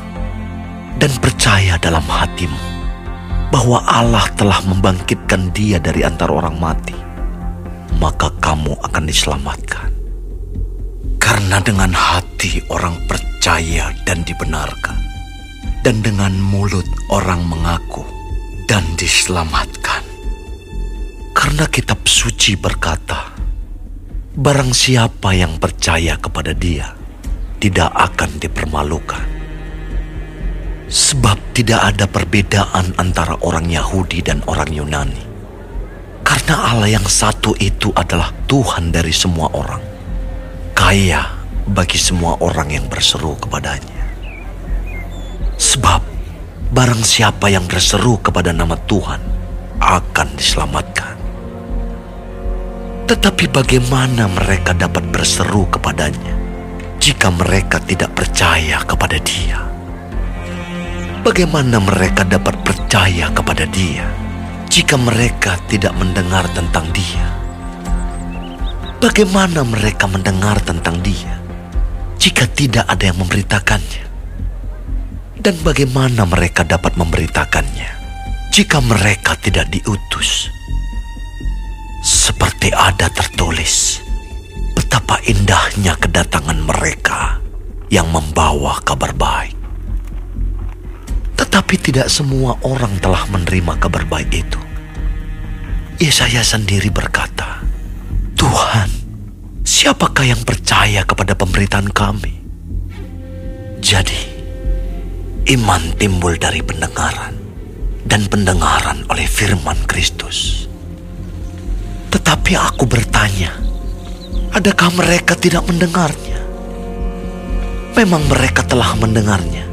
[1.02, 2.78] dan percaya dalam hatimu
[3.50, 6.96] bahwa Allah telah membangkitkan dia dari antara orang mati,
[7.98, 9.90] maka kamu akan diselamatkan.
[11.18, 15.07] Karena dengan hati orang percaya dan dibenarkan
[15.86, 18.04] dan dengan mulut orang mengaku
[18.68, 20.04] dan diselamatkan.
[21.38, 23.32] Karena kitab suci berkata,
[24.38, 26.94] barang siapa yang percaya kepada dia
[27.58, 29.26] tidak akan dipermalukan.
[30.88, 35.24] Sebab tidak ada perbedaan antara orang Yahudi dan orang Yunani.
[36.24, 39.84] Karena Allah yang satu itu adalah Tuhan dari semua orang.
[40.72, 41.28] Kaya
[41.68, 44.07] bagi semua orang yang berseru kepadanya.
[45.58, 46.02] Sebab
[46.70, 49.22] barang siapa yang berseru kepada nama Tuhan
[49.82, 51.16] akan diselamatkan.
[53.08, 56.36] Tetapi bagaimana mereka dapat berseru kepadanya
[57.00, 59.64] jika mereka tidak percaya kepada dia?
[61.24, 64.06] Bagaimana mereka dapat percaya kepada dia
[64.68, 67.26] jika mereka tidak mendengar tentang dia?
[69.00, 71.40] Bagaimana mereka mendengar tentang dia
[72.20, 74.07] jika tidak ada yang memberitakannya?
[75.48, 77.88] Dan bagaimana mereka dapat memberitakannya
[78.52, 80.52] jika mereka tidak diutus?
[82.04, 84.04] Seperti ada tertulis,
[84.76, 87.40] betapa indahnya kedatangan mereka
[87.88, 89.56] yang membawa kabar baik.
[91.40, 94.60] Tetapi tidak semua orang telah menerima kabar baik itu.
[96.04, 97.64] Yesaya sendiri berkata,
[98.36, 98.92] Tuhan,
[99.64, 102.36] siapakah yang percaya kepada pemberitaan kami?
[103.80, 104.37] Jadi,
[105.48, 107.32] Iman timbul dari pendengaran,
[108.04, 110.68] dan pendengaran oleh firman Kristus.
[112.12, 113.56] Tetapi aku bertanya,
[114.52, 116.44] adakah mereka tidak mendengarnya?
[117.96, 119.64] Memang mereka telah mendengarnya.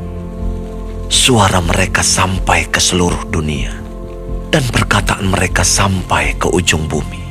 [1.11, 3.75] Suara mereka sampai ke seluruh dunia,
[4.55, 7.27] dan perkataan mereka sampai ke ujung bumi.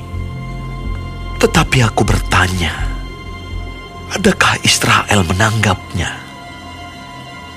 [1.39, 2.91] Tetapi aku bertanya,
[4.11, 6.22] adakah Israel menanggapnya?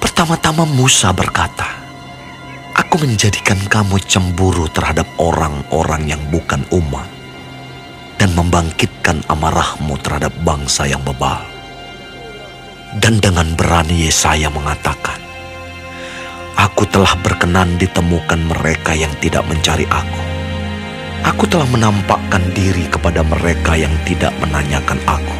[0.06, 1.66] Pertama-tama Musa berkata,
[2.78, 7.10] Aku menjadikan kamu cemburu terhadap orang-orang yang bukan umat
[8.14, 11.42] dan membangkitkan amarahmu terhadap bangsa yang bebal.
[13.02, 15.18] Dan dengan berani Yesaya mengatakan,
[16.54, 20.22] Aku telah berkenan ditemukan mereka yang tidak mencari aku.
[21.34, 25.36] Aku telah menampakkan diri kepada mereka yang tidak menanyakan aku.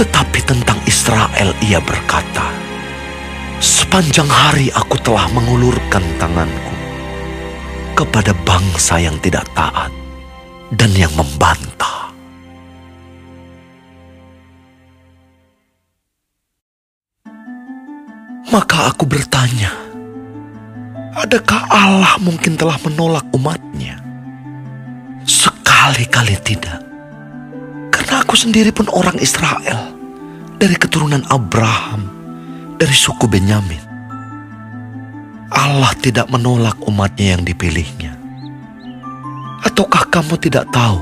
[0.00, 2.63] Tetapi tentang Israel ia berkata,
[3.64, 6.76] Sepanjang hari aku telah mengulurkan tanganku
[7.96, 9.88] kepada bangsa yang tidak taat
[10.76, 12.12] dan yang membantah.
[18.52, 19.72] Maka aku bertanya,
[21.16, 23.96] adakah Allah mungkin telah menolak umatnya?
[25.24, 26.84] Sekali-kali tidak.
[27.88, 29.96] Karena aku sendiri pun orang Israel
[30.60, 32.23] dari keturunan Abraham
[32.74, 33.82] dari suku Benyamin.
[35.54, 38.18] Allah tidak menolak umatnya yang dipilihnya.
[39.64, 40.98] Ataukah kamu tidak tahu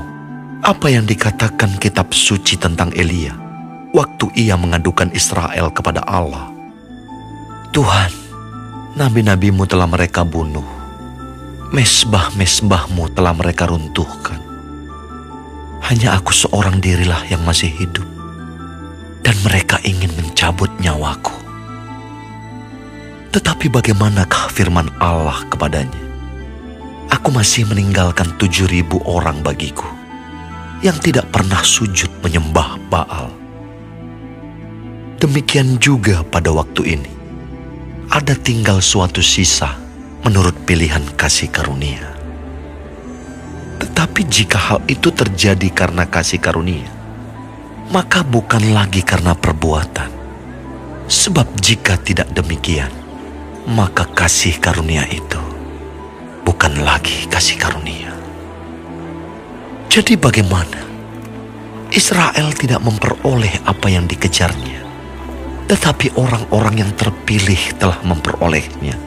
[0.63, 3.35] apa yang dikatakan kitab suci tentang Elia
[3.91, 6.53] waktu ia mengadukan Israel kepada Allah?
[7.73, 8.13] Tuhan,
[8.93, 10.65] nabi-nabimu telah mereka bunuh.
[11.73, 14.37] Mesbah-mesbahmu telah mereka runtuhkan.
[15.83, 18.05] Hanya aku seorang dirilah yang masih hidup.
[19.25, 21.42] Dan mereka ingin mencabut nyawaku.
[23.33, 25.97] Tetapi bagaimanakah firman Allah kepadanya?
[27.09, 29.89] Aku masih meninggalkan tujuh ribu orang bagiku
[30.85, 33.33] yang tidak pernah sujud menyembah Baal.
[35.17, 37.13] Demikian juga pada waktu ini,
[38.13, 39.81] ada tinggal suatu sisa
[40.21, 42.13] menurut pilihan kasih karunia.
[43.81, 46.91] Tetapi jika hal itu terjadi karena kasih karunia,
[47.89, 50.11] maka bukan lagi karena perbuatan.
[51.07, 53.02] Sebab jika tidak demikian,
[53.67, 55.39] maka kasih karunia itu
[56.43, 58.11] bukan lagi kasih karunia.
[59.91, 60.79] Jadi bagaimana?
[61.93, 64.81] Israel tidak memperoleh apa yang dikejarnya,
[65.69, 68.97] tetapi orang-orang yang terpilih telah memperolehnya,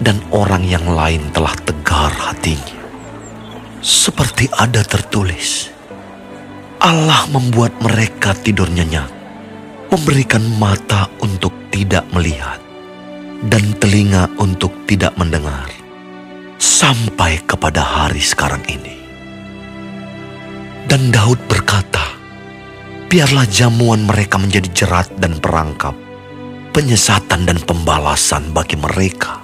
[0.00, 2.80] dan orang yang lain telah tegar hatinya.
[3.84, 5.68] Seperti ada tertulis,
[6.80, 9.10] Allah membuat mereka tidur nyenyak,
[9.92, 12.62] memberikan mata untuk tidak melihat,
[13.40, 15.72] dan telinga untuk tidak mendengar
[16.60, 19.00] sampai kepada hari sekarang ini.
[20.84, 22.04] Dan Daud berkata,
[23.08, 25.96] biarlah jamuan mereka menjadi jerat dan perangkap,
[26.76, 29.40] penyesatan dan pembalasan bagi mereka.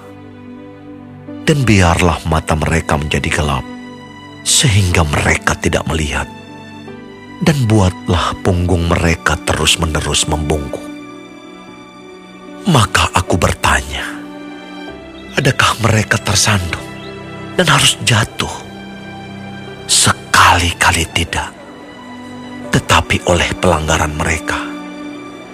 [1.47, 3.65] Dan biarlah mata mereka menjadi gelap,
[4.43, 6.27] sehingga mereka tidak melihat.
[7.41, 10.86] Dan buatlah punggung mereka terus-menerus membungkuk
[12.67, 14.03] maka aku bertanya,
[15.39, 16.83] adakah mereka tersandung
[17.55, 18.51] dan harus jatuh?
[19.87, 21.47] Sekali-kali tidak,
[22.75, 24.59] tetapi oleh pelanggaran mereka,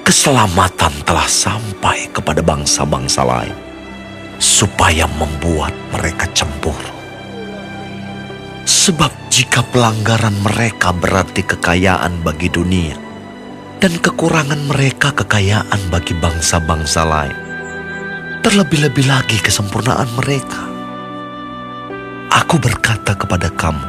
[0.02, 3.54] keselamatan telah sampai kepada bangsa-bangsa lain,
[4.42, 6.98] supaya membuat mereka cemburu.
[8.66, 12.98] Sebab jika pelanggaran mereka berarti kekayaan bagi dunia,
[13.84, 17.36] dan kekurangan mereka kekayaan bagi bangsa-bangsa lain.
[18.40, 20.64] Terlebih-lebih lagi kesempurnaan mereka.
[22.32, 23.84] Aku berkata kepada kamu,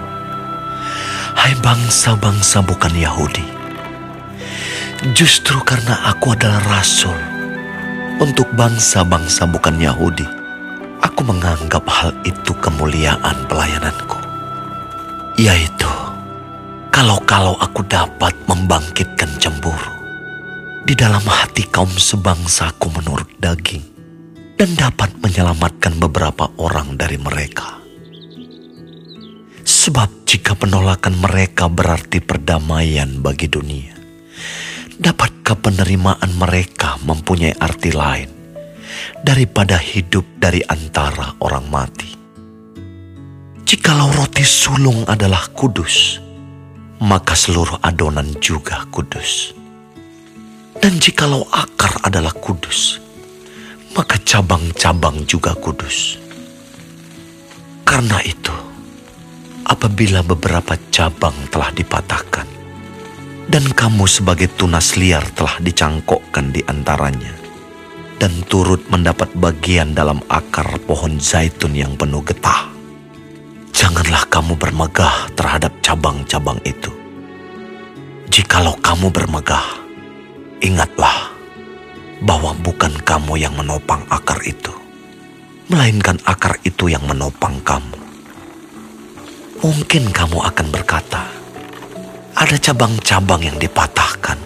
[1.39, 3.47] hai bangsa-bangsa bukan Yahudi,
[5.15, 7.15] justru karena aku adalah rasul
[8.19, 10.27] untuk bangsa-bangsa bukan Yahudi,
[11.07, 14.19] aku menganggap hal itu kemuliaan pelayananku,
[15.39, 16.04] yaitu
[16.95, 19.99] kalau-kalau aku dapat membangkitkan cemburu
[20.87, 23.83] di dalam hati kaum sebangsaku menurut daging
[24.55, 27.83] dan dapat menyelamatkan beberapa orang dari mereka.
[29.67, 33.99] Sebab jika penolakan mereka berarti perdamaian bagi dunia,
[34.95, 38.31] dapatkah penerimaan mereka mempunyai arti lain
[39.19, 42.11] daripada hidup dari antara orang mati?
[43.67, 46.24] Jikalau roti sulung adalah kudus,
[47.03, 49.55] maka seluruh adonan juga kudus.
[50.79, 52.99] Dan jikalau akar adalah kudus,
[53.95, 56.19] maka cabang-cabang juga kudus.
[57.87, 58.53] Karena itu,
[59.65, 62.49] apabila beberapa cabang telah dipatahkan,
[63.49, 67.33] dan kamu sebagai tunas liar telah dicangkokkan di antaranya,
[68.19, 72.74] dan turut mendapat bagian dalam akar pohon zaitun yang penuh getah.
[73.85, 76.89] Janganlah kamu bermegah terhadap cabang-cabang itu.
[78.33, 79.61] Jikalau kamu bermegah,
[80.65, 81.29] ingatlah
[82.25, 84.73] bahwa bukan kamu yang menopang akar itu,
[85.69, 88.01] melainkan akar itu yang menopang kamu.
[89.61, 91.29] Mungkin kamu akan berkata,
[92.41, 94.41] ada cabang-cabang yang dipatahkan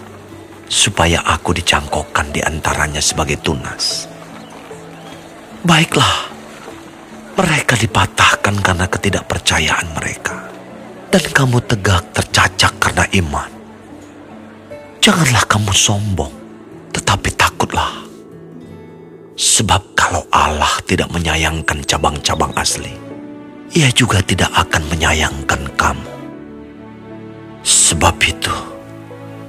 [0.67, 4.03] supaya aku dicangkokkan di antaranya sebagai tunas.
[5.63, 6.27] Baiklah,
[7.39, 10.51] mereka dipatahkan karena ketidakpercayaan mereka.
[11.07, 13.49] Dan kamu tegak tercacak karena iman.
[14.99, 16.35] Janganlah kamu sombong,
[16.91, 18.03] tetapi takutlah.
[19.39, 22.91] Sebab kalau Allah tidak menyayangkan cabang-cabang asli,
[23.71, 26.11] ia juga tidak akan menyayangkan kamu.
[27.63, 28.53] Sebab itu,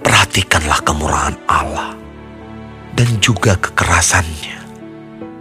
[0.06, 1.98] perhatikanlah kemurahan Allah
[2.94, 4.59] dan juga kekerasannya,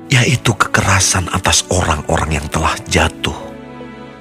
[0.10, 3.38] yaitu kekerasan atas orang-orang yang telah jatuh,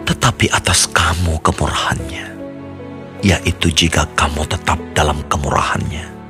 [0.04, 2.28] tetapi atas kamu kemurahannya,
[3.24, 6.20] yaitu jika kamu tetap dalam kemurahannya.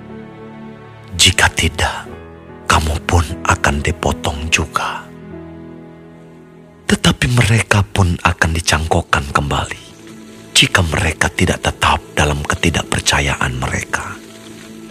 [1.19, 2.07] Jika tidak,
[2.71, 5.03] kamu pun akan dipotong juga.
[6.89, 9.83] Tetapi mereka pun akan dicangkokkan kembali
[10.55, 14.15] jika mereka tidak tetap dalam ketidakpercayaan mereka.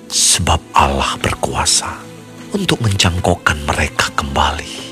[0.08, 2.07] Sebab Allah berkuasa
[2.56, 4.88] untuk mencangkokkan mereka kembali.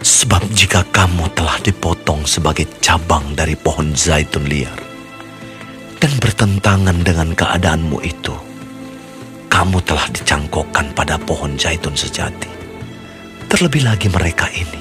[0.00, 4.80] Sebab jika kamu telah dipotong sebagai cabang dari pohon zaitun liar
[6.00, 8.32] dan bertentangan dengan keadaanmu itu,
[9.52, 12.48] kamu telah dicangkokkan pada pohon zaitun sejati.
[13.50, 14.80] Terlebih lagi mereka ini,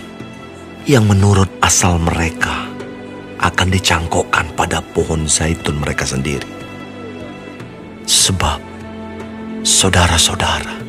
[0.88, 2.70] yang menurut asal mereka
[3.44, 6.48] akan dicangkokkan pada pohon zaitun mereka sendiri.
[8.08, 8.62] Sebab,
[9.68, 10.89] saudara-saudara,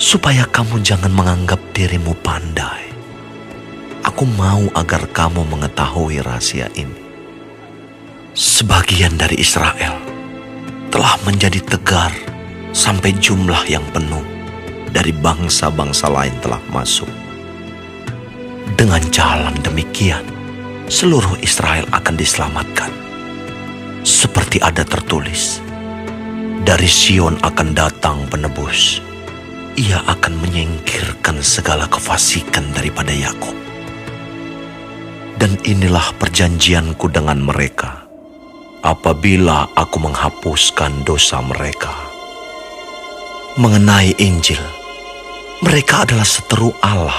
[0.00, 2.88] supaya kamu jangan menganggap dirimu pandai,
[4.00, 7.12] aku mau agar kamu mengetahui rahasia ini.
[8.32, 10.00] Sebagian dari Israel
[10.88, 12.16] telah menjadi tegar
[12.72, 14.24] sampai jumlah yang penuh
[14.88, 17.12] dari bangsa-bangsa lain telah masuk.
[18.80, 20.24] Dengan jalan demikian,
[20.88, 22.88] seluruh Israel akan diselamatkan.
[24.00, 25.60] Seperti ada tertulis,
[26.64, 29.09] dari Sion akan datang penebus.
[29.78, 33.54] Ia akan menyingkirkan segala kefasikan daripada Yakub.
[35.38, 38.04] Dan inilah perjanjianku dengan mereka,
[38.82, 41.92] apabila aku menghapuskan dosa mereka.
[43.56, 44.60] Mengenai Injil,
[45.64, 47.16] mereka adalah seteru Allah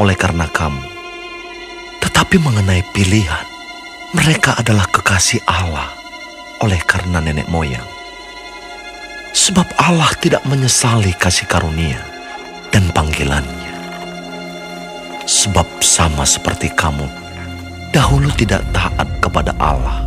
[0.00, 0.94] oleh karena kamu
[2.14, 3.46] tetapi mengenai pilihan,
[4.12, 5.88] mereka adalah kekasih Allah
[6.60, 7.93] oleh karena nenek moyang.
[9.34, 11.98] Sebab Allah tidak menyesali kasih karunia
[12.70, 13.74] dan panggilannya.
[15.26, 17.02] Sebab sama seperti kamu,
[17.90, 20.06] dahulu tidak taat kepada Allah,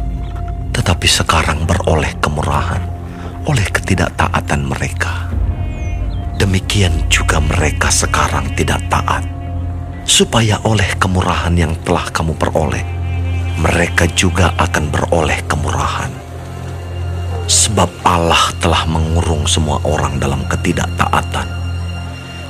[0.72, 2.80] tetapi sekarang beroleh kemurahan
[3.44, 5.28] oleh ketidaktaatan mereka.
[6.40, 9.28] Demikian juga mereka sekarang tidak taat
[10.08, 12.86] supaya oleh kemurahan yang telah kamu peroleh,
[13.60, 16.27] mereka juga akan beroleh kemurahan.
[17.48, 21.48] Sebab Allah telah mengurung semua orang dalam ketidaktaatan,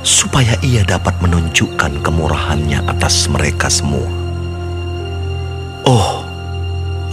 [0.02, 4.10] supaya ia dapat menunjukkan kemurahannya atas mereka semua.
[5.86, 6.26] Oh,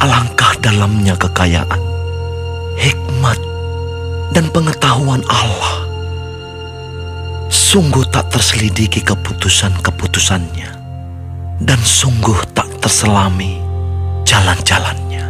[0.01, 1.81] alangkah dalamnya kekayaan,
[2.75, 3.39] hikmat,
[4.33, 5.85] dan pengetahuan Allah
[7.55, 10.69] Sungguh tak terselidiki keputusan-keputusannya,
[11.59, 13.59] dan sungguh tak terselami
[14.27, 15.25] jalan-jalannya.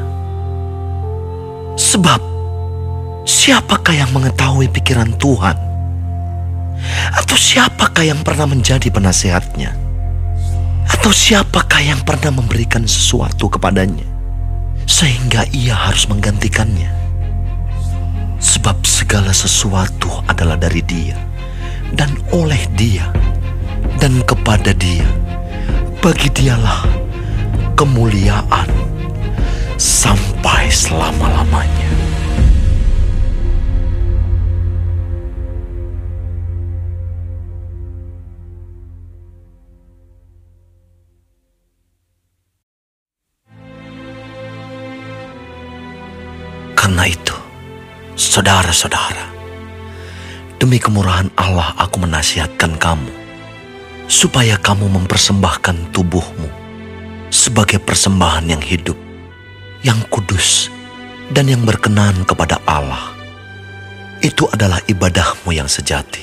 [1.73, 2.22] Sebab,
[3.26, 5.57] siapakah yang mengetahui pikiran Tuhan?
[7.18, 9.73] Atau siapakah yang pernah menjadi penasehatnya?
[10.85, 14.06] Atau siapakah yang pernah memberikan sesuatu kepadanya?
[14.85, 16.93] Sehingga ia harus menggantikannya.
[18.38, 21.18] Sebab segala sesuatu adalah dari dia
[21.97, 23.10] dan oleh Dia
[23.97, 25.07] dan kepada Dia.
[26.06, 26.85] Bagi Dialah
[27.73, 28.69] kemuliaan
[29.81, 32.05] sampai selama-lamanya.
[46.85, 47.33] Karena itu,
[48.13, 49.33] saudara-saudara,
[50.61, 53.09] Demi kemurahan Allah aku menasihatkan kamu
[54.05, 56.45] supaya kamu mempersembahkan tubuhmu
[57.33, 58.93] sebagai persembahan yang hidup,
[59.81, 60.69] yang kudus,
[61.33, 63.17] dan yang berkenan kepada Allah.
[64.21, 66.21] Itu adalah ibadahmu yang sejati.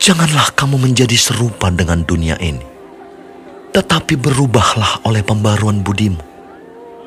[0.00, 2.64] Janganlah kamu menjadi serupa dengan dunia ini,
[3.76, 6.35] tetapi berubahlah oleh pembaruan budimu,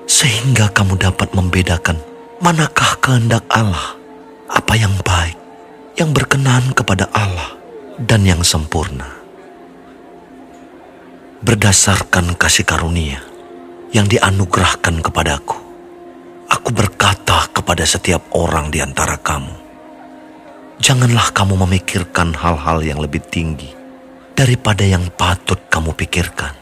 [0.09, 2.01] sehingga kamu dapat membedakan
[2.41, 3.93] manakah kehendak Allah,
[4.49, 5.37] apa yang baik,
[6.01, 7.53] yang berkenan kepada Allah,
[8.01, 9.05] dan yang sempurna.
[11.45, 13.21] Berdasarkan kasih karunia
[13.93, 15.55] yang dianugerahkan kepadaku,
[16.49, 19.55] aku berkata kepada setiap orang di antara kamu,
[20.81, 23.71] janganlah kamu memikirkan hal-hal yang lebih tinggi
[24.33, 26.58] daripada yang patut kamu pikirkan.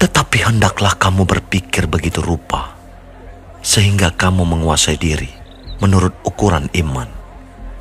[0.00, 2.72] Tetapi hendaklah kamu berpikir begitu rupa,
[3.60, 5.28] sehingga kamu menguasai diri
[5.84, 7.08] menurut ukuran iman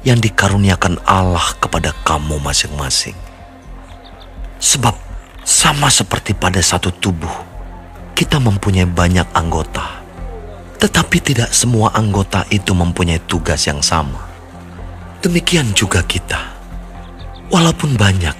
[0.04, 3.16] yang dikaruniakan Allah kepada kamu masing-masing.
[4.60, 4.96] Sebab
[5.48, 7.32] sama seperti pada satu tubuh,
[8.16, 10.04] kita mempunyai banyak anggota,
[10.76, 14.28] tetapi tidak semua anggota itu mempunyai tugas yang sama.
[15.24, 16.60] Demikian juga kita.
[17.48, 18.36] Walaupun banyak,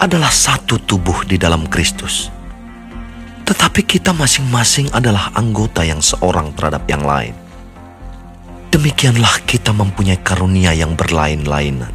[0.00, 2.41] adalah satu tubuh di dalam Kristus.
[3.42, 7.34] Tetapi kita masing-masing adalah anggota yang seorang terhadap yang lain.
[8.72, 11.92] Demikianlah kita mempunyai karunia yang berlain-lainan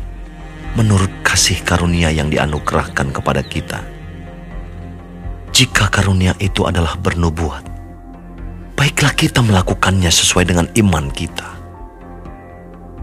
[0.77, 3.81] menurut kasih karunia yang dianugerahkan kepada kita.
[5.49, 7.65] Jika karunia itu adalah bernubuat,
[8.77, 11.57] baiklah kita melakukannya sesuai dengan iman kita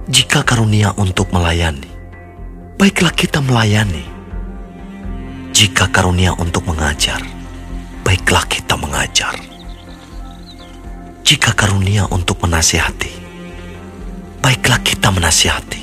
[0.05, 1.89] jika karunia untuk melayani,
[2.77, 4.05] baiklah kita melayani.
[5.49, 7.25] Jika karunia untuk mengajar,
[8.05, 9.35] baiklah kita mengajar.
[11.25, 13.11] Jika karunia untuk menasihati,
[14.45, 15.83] baiklah kita menasihati.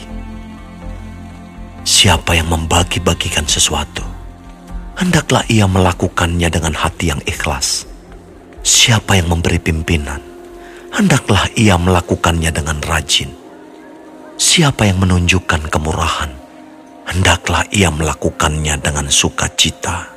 [1.81, 4.06] Siapa yang membagi-bagikan sesuatu,
[4.95, 7.89] hendaklah ia melakukannya dengan hati yang ikhlas.
[8.61, 10.22] Siapa yang memberi pimpinan,
[10.93, 13.41] hendaklah ia melakukannya dengan rajin
[14.41, 16.34] Siapa yang menunjukkan kemurahan,
[17.06, 20.10] hendaklah ia melakukannya dengan sukacita.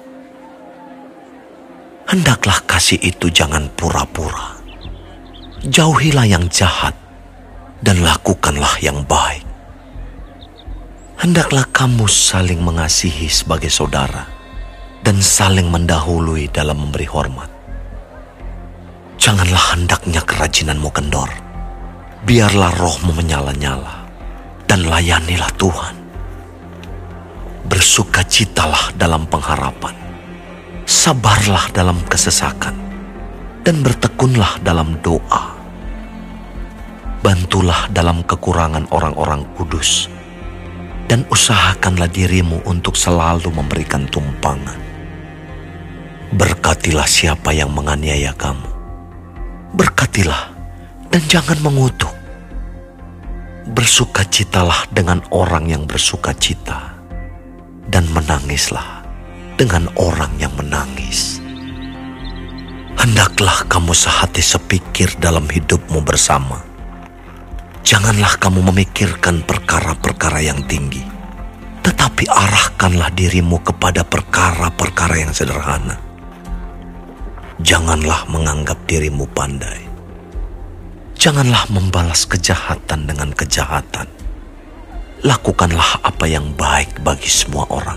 [2.04, 4.60] Hendaklah kasih itu jangan pura-pura.
[5.64, 6.92] Jauhilah yang jahat
[7.80, 9.44] dan lakukanlah yang baik.
[11.16, 14.28] Hendaklah kamu saling mengasihi sebagai saudara
[15.00, 17.48] dan saling mendahului dalam memberi hormat.
[19.16, 21.32] Janganlah hendaknya kerajinanmu kendor.
[22.28, 24.04] Biarlah rohmu menyala-nyala
[24.68, 25.96] dan layanilah Tuhan.
[27.64, 29.96] Bersukacitalah dalam pengharapan,
[30.84, 32.76] sabarlah dalam kesesakan,
[33.64, 35.56] dan bertekunlah dalam doa.
[37.24, 40.12] Bantulah dalam kekurangan orang-orang kudus,
[41.08, 44.76] dan usahakanlah dirimu untuk selalu memberikan tumpangan.
[46.34, 48.68] Berkatilah siapa yang menganiaya kamu.
[49.76, 50.52] Berkatilah
[51.08, 52.10] dan jangan mengutuk
[53.72, 56.92] bersukacitalah dengan orang yang bersukacita,
[57.88, 59.03] dan menangislah
[59.54, 61.40] dengan orang yang menangis.
[62.98, 66.62] Hendaklah kamu sehati sepikir dalam hidupmu bersama.
[67.84, 71.04] Janganlah kamu memikirkan perkara-perkara yang tinggi,
[71.84, 76.00] tetapi arahkanlah dirimu kepada perkara-perkara yang sederhana.
[77.60, 79.94] Janganlah menganggap dirimu pandai
[81.24, 84.04] Janganlah membalas kejahatan dengan kejahatan.
[85.24, 87.96] Lakukanlah apa yang baik bagi semua orang.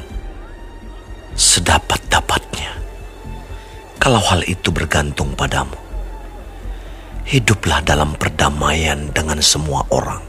[1.38, 2.74] Sedapat-dapatnya.
[4.02, 5.78] Kalau hal itu bergantung padamu.
[7.30, 10.24] Hiduplah dalam perdamaian dengan semua orang.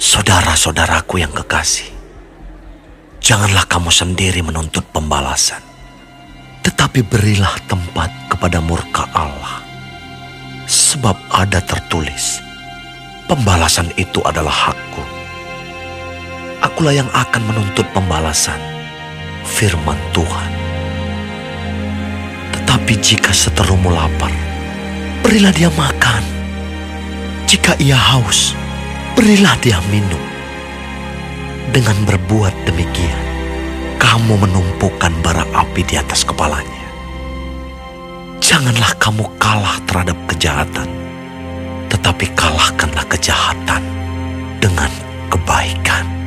[0.00, 1.92] Saudara-saudaraku yang kekasih,
[3.20, 5.60] janganlah kamu sendiri menuntut pembalasan,
[6.64, 9.70] tetapi berilah tempat kepada murka Allah
[10.70, 12.38] Sebab ada tertulis,
[13.26, 15.02] pembalasan itu adalah hakku.
[16.62, 18.54] Akulah yang akan menuntut pembalasan,
[19.50, 20.50] firman Tuhan.
[22.54, 24.30] Tetapi jika seterumu lapar,
[25.26, 26.22] berilah dia makan.
[27.50, 28.54] Jika ia haus,
[29.18, 30.22] berilah dia minum.
[31.74, 33.22] Dengan berbuat demikian,
[33.98, 36.86] kamu menumpukan bara api di atas kepalanya.
[38.42, 40.90] Janganlah kamu kalah terhadap kejahatan,
[41.90, 43.82] tetapi kalahkanlah kejahatan
[44.58, 44.90] dengan
[45.30, 46.19] kebaikan.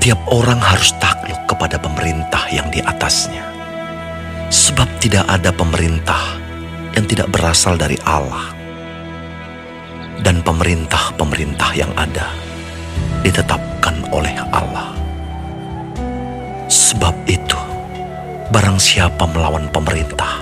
[0.00, 3.44] Tiap-tiap orang harus takluk kepada pemerintah yang di atasnya,
[4.48, 6.40] sebab tidak ada pemerintah
[6.96, 8.48] yang tidak berasal dari Allah.
[10.24, 12.32] Dan pemerintah-pemerintah yang ada
[13.20, 14.96] ditetapkan oleh Allah.
[16.72, 17.60] Sebab itu,
[18.56, 20.40] barang siapa melawan pemerintah,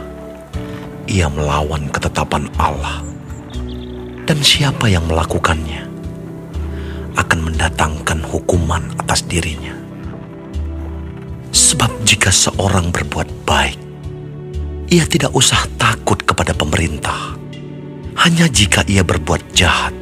[1.11, 3.03] ia melawan ketetapan Allah.
[4.23, 5.88] Dan siapa yang melakukannya
[7.19, 9.74] akan mendatangkan hukuman atas dirinya.
[11.51, 13.78] Sebab jika seorang berbuat baik,
[14.89, 17.35] ia tidak usah takut kepada pemerintah.
[18.19, 19.95] Hanya jika ia berbuat jahat.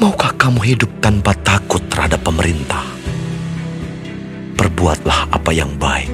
[0.00, 2.82] Maukah kamu hidup tanpa takut terhadap pemerintah?
[4.56, 6.10] Perbuatlah apa yang baik,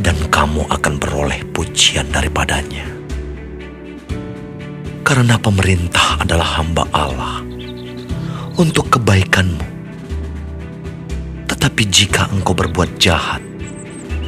[0.00, 2.88] dan kamu akan beroleh pujian daripadanya.
[5.04, 7.53] Karena pemerintah adalah hamba Allah
[8.54, 9.66] untuk kebaikanmu.
[11.50, 13.42] Tetapi jika engkau berbuat jahat,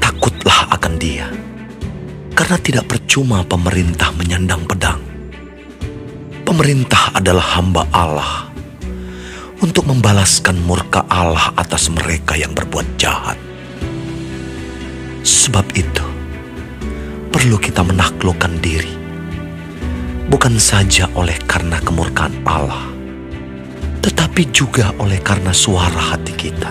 [0.02, 1.30] takutlah akan dia.
[2.36, 5.00] Karena tidak percuma pemerintah menyandang pedang.
[6.46, 8.46] Pemerintah adalah hamba Allah
[9.64, 13.40] untuk membalaskan murka Allah atas mereka yang berbuat jahat.
[15.26, 16.06] Sebab itu,
[17.34, 18.94] perlu kita menaklukkan diri,
[20.30, 22.95] bukan saja oleh karena kemurkaan Allah,
[24.06, 26.70] tetapi juga oleh karena suara hati kita.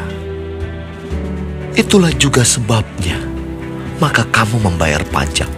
[1.76, 3.20] Itulah juga sebabnya,
[4.00, 5.52] maka kamu membayar pajak.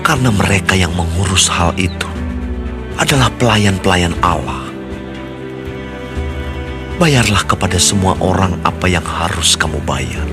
[0.00, 2.08] Karena mereka yang mengurus hal itu
[2.96, 4.64] adalah pelayan-pelayan Allah.
[6.96, 10.24] Bayarlah kepada semua orang apa yang harus kamu bayar.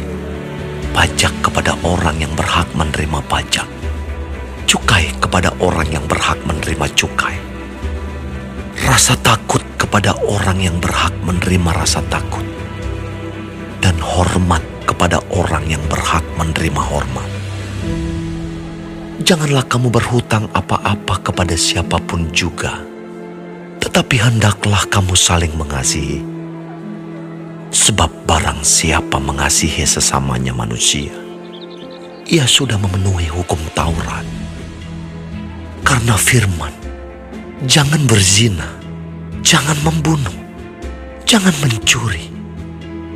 [0.96, 3.68] Pajak kepada orang yang berhak menerima pajak.
[4.64, 7.36] Cukai kepada orang yang berhak menerima cukai.
[8.88, 12.44] Rasa takut kepada orang yang berhak menerima rasa takut,
[13.80, 17.24] dan hormat kepada orang yang berhak menerima hormat.
[19.24, 22.84] Janganlah kamu berhutang apa-apa kepada siapa pun juga,
[23.80, 26.20] tetapi hendaklah kamu saling mengasihi.
[27.72, 31.16] Sebab barang siapa mengasihi sesamanya manusia,
[32.28, 34.28] ia sudah memenuhi hukum Taurat.
[35.84, 36.76] Karena firman,
[37.64, 38.77] jangan berzina,
[39.48, 40.36] jangan membunuh,
[41.24, 42.28] jangan mencuri,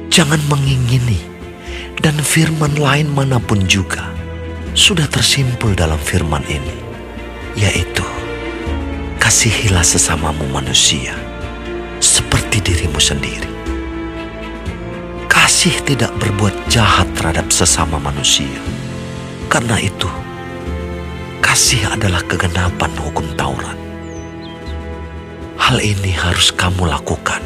[0.07, 1.19] jangan mengingini,
[1.99, 4.07] dan firman lain mana pun juga
[4.71, 6.71] sudah tersimpul dalam firman ini,
[7.59, 8.07] yaitu
[9.19, 11.11] kasihilah sesamamu manusia
[11.99, 13.51] seperti dirimu sendiri.
[15.27, 18.55] Kasih tidak berbuat jahat terhadap sesama manusia.
[19.51, 20.07] Karena itu,
[21.43, 23.80] kasih adalah kegenapan hukum Taurat.
[25.71, 27.39] Hal ini harus kamu lakukan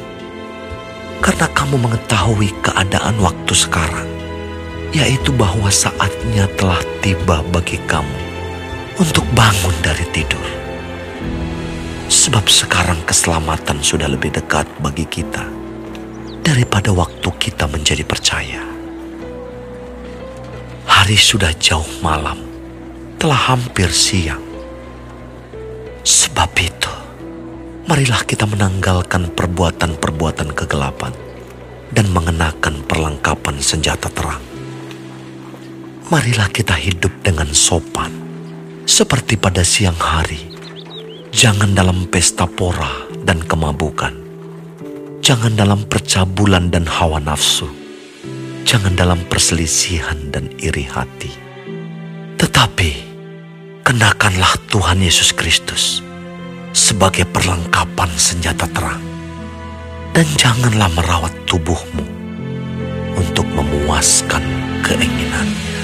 [1.21, 4.09] karena kamu mengetahui keadaan waktu sekarang,
[4.97, 8.17] yaitu bahwa saatnya telah tiba bagi kamu
[8.97, 10.41] untuk bangun dari tidur.
[12.09, 15.45] Sebab sekarang keselamatan sudah lebih dekat bagi kita
[16.41, 18.65] daripada waktu kita menjadi percaya.
[20.89, 22.41] Hari sudah jauh malam,
[23.21, 24.41] telah hampir siang.
[26.01, 26.94] Sebab itu,
[27.85, 31.13] marilah kita menanggalkan perbuatan-perbuatan kegelapan
[31.93, 34.41] dan mengenakan perlengkapan senjata terang.
[36.09, 38.09] Marilah kita hidup dengan sopan,
[38.89, 40.53] seperti pada siang hari.
[41.29, 44.13] Jangan dalam pesta pora dan kemabukan.
[45.21, 47.69] Jangan dalam percabulan dan hawa nafsu.
[48.65, 51.33] Jangan dalam perselisihan dan iri hati.
[52.37, 52.91] Tetapi,
[53.85, 56.04] kenakanlah Tuhan Yesus Kristus
[56.75, 58.99] sebagai perlengkapan senjata terang.
[60.11, 62.03] Dan janganlah merawat tubuhmu
[63.15, 64.43] untuk memuaskan
[64.83, 65.75] keinginannya.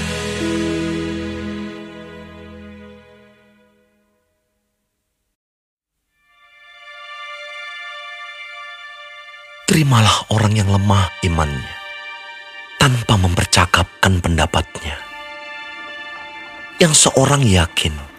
[9.64, 11.76] Terimalah orang yang lemah imannya
[12.76, 15.00] tanpa mempercakapkan pendapatnya.
[16.76, 18.11] Yang seorang yakin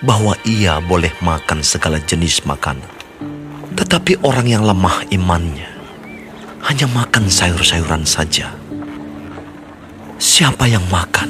[0.00, 2.88] bahwa ia boleh makan segala jenis makanan.
[3.76, 5.68] Tetapi orang yang lemah imannya
[6.64, 8.52] hanya makan sayur-sayuran saja.
[10.20, 11.28] Siapa yang makan,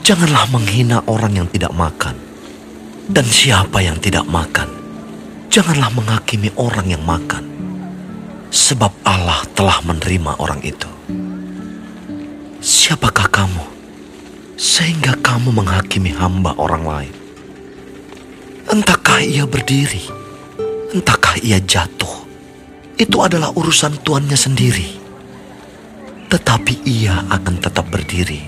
[0.00, 2.16] janganlah menghina orang yang tidak makan.
[3.08, 4.68] Dan siapa yang tidak makan,
[5.48, 7.44] janganlah menghakimi orang yang makan.
[8.48, 10.88] Sebab Allah telah menerima orang itu.
[12.60, 13.64] Siapakah kamu
[14.56, 17.17] sehingga kamu menghakimi hamba orang lain?
[18.68, 20.04] Entahkah ia berdiri,
[20.92, 22.28] entahkah ia jatuh.
[23.00, 24.88] Itu adalah urusan tuannya sendiri.
[26.28, 28.44] Tetapi ia akan tetap berdiri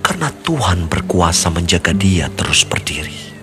[0.00, 3.36] karena Tuhan berkuasa menjaga dia terus berdiri.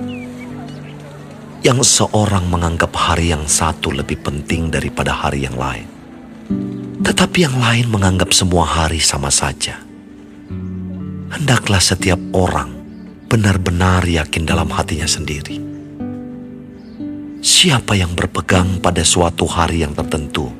[1.62, 5.86] Yang seorang menganggap hari yang satu lebih penting daripada hari yang lain.
[7.06, 9.78] Tetapi yang lain menganggap semua hari sama saja.
[11.30, 12.74] Hendaklah setiap orang
[13.30, 15.69] benar-benar yakin dalam hatinya sendiri.
[17.40, 20.52] Siapa yang berpegang pada suatu hari yang tertentu,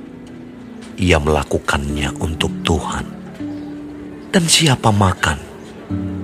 [0.96, 3.04] ia melakukannya untuk Tuhan.
[4.32, 5.36] Dan siapa makan,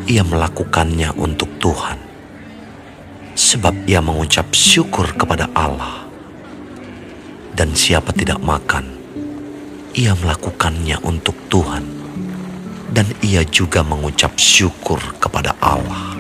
[0.08, 2.00] ia melakukannya untuk Tuhan.
[3.36, 6.08] Sebab ia mengucap syukur kepada Allah.
[7.52, 8.96] Dan siapa tidak makan,
[9.92, 11.84] ia melakukannya untuk Tuhan.
[12.96, 16.15] Dan ia juga mengucap syukur kepada Allah.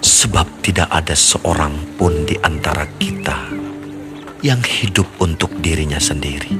[0.00, 3.52] Sebab tidak ada seorang pun di antara kita
[4.40, 6.56] yang hidup untuk dirinya sendiri.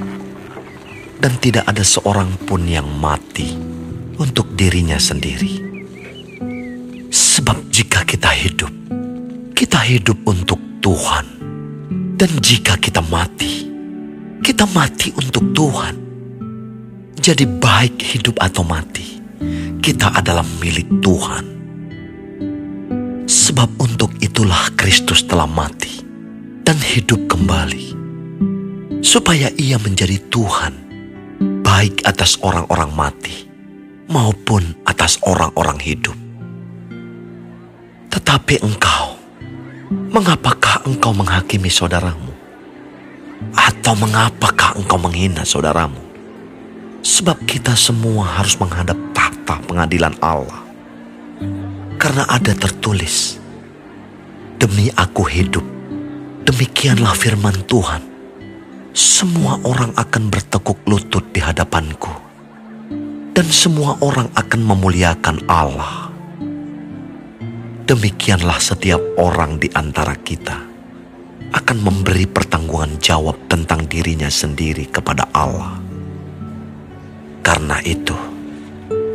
[1.21, 3.53] Dan tidak ada seorang pun yang mati
[4.21, 5.61] untuk dirinya sendiri.
[7.09, 8.73] Sebab jika kita hidup,
[9.57, 11.27] kita hidup untuk Tuhan.
[12.21, 13.65] Dan jika kita mati,
[14.45, 15.97] kita mati untuk Tuhan.
[17.21, 19.21] Jadi baik hidup atau mati,
[19.81, 21.60] kita adalah milik Tuhan.
[23.61, 26.01] Sebab untuk itulah Kristus telah mati
[26.65, 27.93] dan hidup kembali.
[29.05, 30.73] Supaya ia menjadi Tuhan,
[31.61, 33.45] baik atas orang-orang mati
[34.09, 36.17] maupun atas orang-orang hidup.
[38.09, 39.21] Tetapi engkau,
[40.09, 42.33] mengapakah engkau menghakimi saudaramu?
[43.53, 46.01] Atau mengapakah engkau menghina saudaramu?
[47.05, 50.65] Sebab kita semua harus menghadap tahta pengadilan Allah.
[52.01, 53.40] Karena ada tertulis,
[54.61, 55.65] Demi aku hidup,
[56.45, 58.05] demikianlah firman Tuhan.
[58.93, 62.13] Semua orang akan bertekuk lutut di hadapanku.
[63.33, 66.13] Dan semua orang akan memuliakan Allah.
[67.89, 70.61] Demikianlah setiap orang di antara kita
[71.57, 75.81] akan memberi pertanggungan jawab tentang dirinya sendiri kepada Allah.
[77.41, 78.13] Karena itu,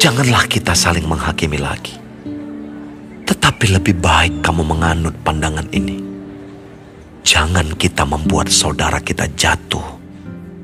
[0.02, 2.05] janganlah kita saling menghakimi lagi.
[3.26, 5.98] Tetapi lebih baik kamu menganut pandangan ini.
[7.26, 9.84] Jangan kita membuat saudara kita jatuh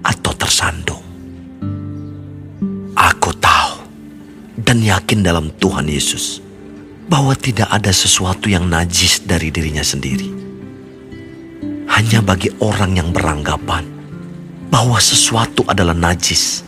[0.06, 1.02] atau tersandung.
[2.94, 3.74] Aku tahu
[4.62, 6.38] dan yakin dalam Tuhan Yesus
[7.10, 10.42] bahwa tidak ada sesuatu yang najis dari dirinya sendiri
[11.92, 13.84] hanya bagi orang yang beranggapan
[14.72, 16.66] bahwa sesuatu adalah najis.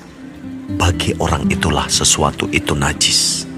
[0.64, 3.50] Bagi orang itulah sesuatu itu najis.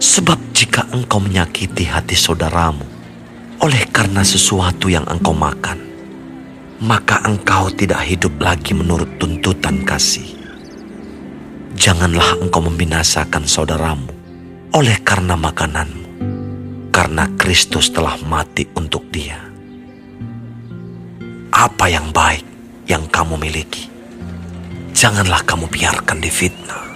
[0.00, 2.82] Sebab jika engkau menyakiti hati saudaramu
[3.60, 5.76] oleh karena sesuatu yang engkau makan,
[6.80, 10.40] maka engkau tidak hidup lagi menurut tuntutan kasih.
[11.76, 14.08] Janganlah engkau membinasakan saudaramu
[14.72, 16.08] oleh karena makananmu,
[16.88, 19.50] karena Kristus telah mati untuk dia
[21.60, 22.46] apa yang baik
[22.88, 23.84] yang kamu miliki.
[24.96, 26.89] Janganlah kamu biarkan difitnah.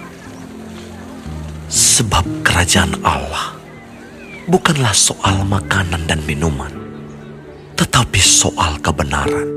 [1.65, 3.57] Sebab kerajaan Allah
[4.45, 6.69] bukanlah soal makanan dan minuman,
[7.73, 9.49] tetapi soal kebenaran,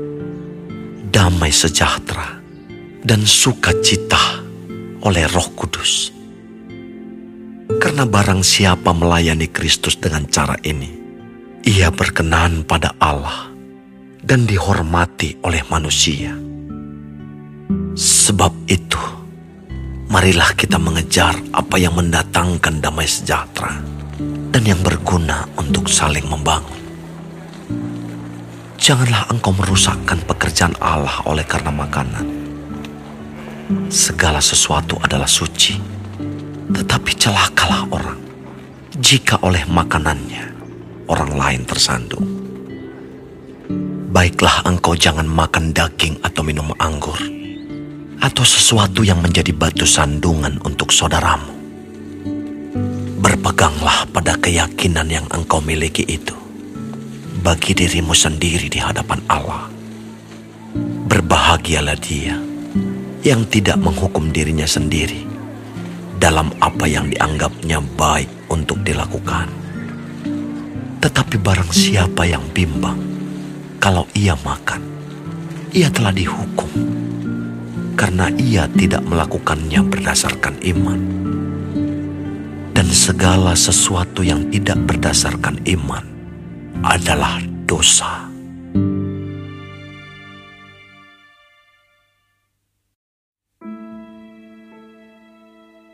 [1.13, 2.41] damai sejahtera,
[3.05, 4.41] dan sukacita
[5.05, 6.11] oleh Roh Kudus.
[7.77, 10.89] Karena barang siapa melayani Kristus dengan cara ini,
[11.69, 13.53] ia berkenan pada Allah
[14.25, 16.33] dan dihormati oleh manusia.
[17.93, 19.03] Sebab itu,
[20.09, 23.77] marilah kita mengejar apa yang mendatangkan damai sejahtera
[24.49, 26.81] dan yang berguna untuk saling membangun.
[28.81, 32.25] Janganlah engkau merusakkan pekerjaan Allah oleh karena makanan.
[33.93, 35.77] Segala sesuatu adalah suci,
[36.73, 38.19] tetapi celakalah orang
[38.97, 40.57] jika oleh makanannya
[41.05, 42.39] orang lain tersandung
[44.09, 47.15] baiklah engkau jangan makan daging atau minum anggur,
[48.19, 51.55] atau sesuatu yang menjadi batu sandungan untuk saudaramu.
[53.19, 56.35] Berpeganglah pada keyakinan yang engkau miliki itu,
[57.39, 59.71] bagi dirimu sendiri di hadapan Allah.
[61.09, 62.37] Berbahagialah dia
[63.23, 65.25] yang tidak menghukum dirinya sendiri
[66.19, 69.47] dalam apa yang dianggapnya baik untuk dilakukan.
[70.99, 72.99] Tetapi barang siapa yang bimbang,
[73.79, 74.83] kalau ia makan,
[75.71, 76.67] ia telah dihukum
[77.99, 80.99] karena ia tidak melakukannya berdasarkan iman.
[82.71, 86.07] Dan segala sesuatu yang tidak berdasarkan iman
[86.79, 88.31] adalah dosa.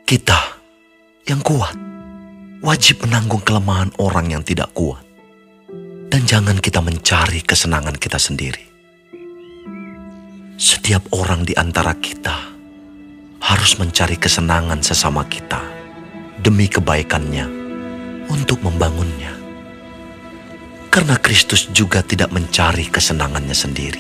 [0.06, 0.62] Kita
[1.26, 1.74] yang kuat
[2.62, 5.02] wajib menanggung kelemahan orang yang tidak kuat.
[6.14, 8.75] Dan jangan kita mencari kesenangan kita sendiri.
[10.56, 12.56] Setiap orang di antara kita
[13.44, 15.60] harus mencari kesenangan sesama kita
[16.40, 17.44] demi kebaikannya
[18.32, 19.36] untuk membangunnya.
[20.88, 24.00] Karena Kristus juga tidak mencari kesenangannya sendiri.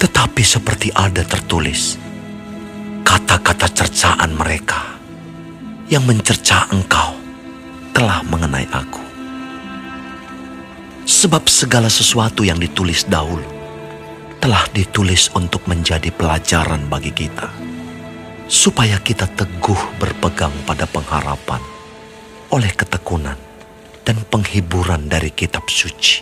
[0.00, 2.00] Tetapi seperti ada tertulis,
[3.04, 4.96] kata-kata cercaan mereka
[5.92, 7.20] yang mencerca engkau
[7.92, 9.04] telah mengenai aku.
[11.04, 13.53] Sebab segala sesuatu yang ditulis dahulu
[14.44, 17.48] telah ditulis untuk menjadi pelajaran bagi kita,
[18.44, 21.64] supaya kita teguh berpegang pada pengharapan
[22.52, 23.40] oleh ketekunan
[24.04, 26.20] dan penghiburan dari kitab suci.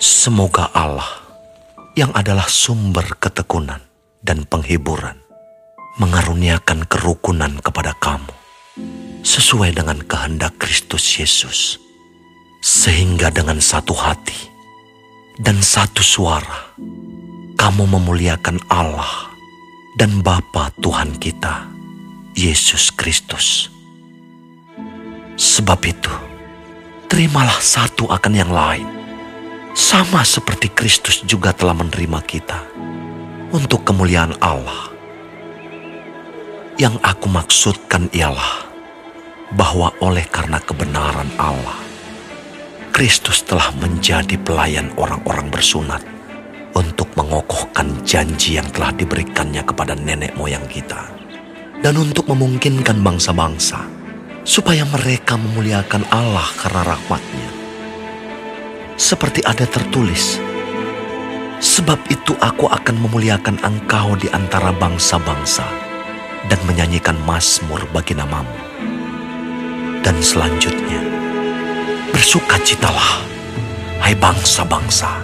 [0.00, 1.20] Semoga Allah
[2.00, 3.84] yang adalah sumber ketekunan
[4.24, 5.20] dan penghiburan
[6.00, 8.32] mengaruniakan kerukunan kepada kamu
[9.20, 11.76] sesuai dengan kehendak Kristus Yesus
[12.64, 14.53] sehingga dengan satu hati
[15.34, 16.70] dan satu suara,
[17.58, 19.34] kamu memuliakan Allah
[19.98, 21.66] dan Bapa Tuhan kita,
[22.38, 23.66] Yesus Kristus.
[25.34, 26.14] Sebab itu,
[27.10, 28.86] terimalah satu akan yang lain,
[29.74, 32.60] sama seperti Kristus juga telah menerima kita
[33.50, 34.94] untuk kemuliaan Allah.
[36.78, 38.70] Yang aku maksudkan ialah
[39.50, 41.78] bahwa oleh karena kebenaran Allah,
[42.94, 45.98] Kristus telah menjadi pelayan orang-orang bersunat
[46.78, 51.10] untuk mengokohkan janji yang telah diberikannya kepada nenek moyang kita.
[51.82, 53.82] Dan untuk memungkinkan bangsa-bangsa
[54.46, 57.50] supaya mereka memuliakan Allah karena rahmatnya.
[58.94, 60.38] Seperti ada tertulis,
[61.64, 65.64] Sebab itu aku akan memuliakan engkau di antara bangsa-bangsa
[66.52, 68.52] dan menyanyikan mazmur bagi namamu.
[70.04, 71.13] Dan selanjutnya,
[72.14, 73.26] Bersukacitalah,
[73.98, 75.18] hai bangsa-bangsa,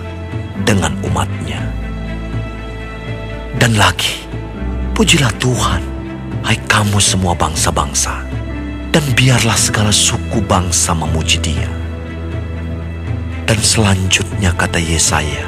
[0.67, 1.62] dengan umatnya.
[3.55, 4.27] Dan lagi,
[4.99, 5.87] pujilah Tuhan,
[6.43, 8.27] hai kamu semua bangsa-bangsa,
[8.91, 11.71] dan biarlah segala suku bangsa memuji dia.
[13.47, 15.47] Dan selanjutnya kata Yesaya,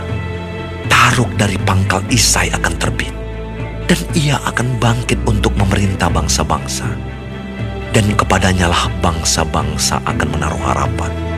[0.87, 3.11] Taruk dari pangkal Isai akan terbit,
[3.91, 6.87] dan ia akan bangkit untuk memerintah bangsa-bangsa.
[7.91, 11.32] Dan kepadanya lah bangsa-bangsa akan menaruh harapan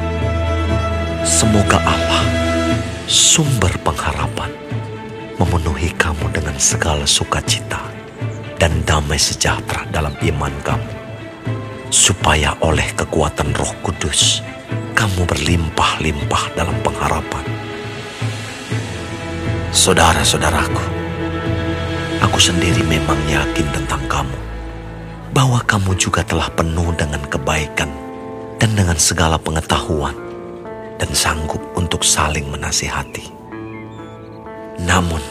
[1.25, 2.21] Semoga Allah,
[3.09, 4.53] sumber pengharapan,
[5.41, 7.81] memenuhi kamu dengan segala sukacita
[8.61, 10.93] dan damai sejahtera dalam iman kamu,
[11.89, 14.45] supaya oleh kekuatan Roh Kudus
[14.93, 17.45] kamu berlimpah-limpah dalam pengharapan.
[19.73, 20.85] Saudara-saudaraku,
[22.21, 24.39] aku sendiri memang yakin tentang kamu,
[25.33, 27.89] bahwa kamu juga telah penuh dengan kebaikan
[28.61, 30.24] dan dengan segala pengetahuan
[30.99, 33.27] dan sanggup untuk saling menasihati.
[34.83, 35.23] Namun,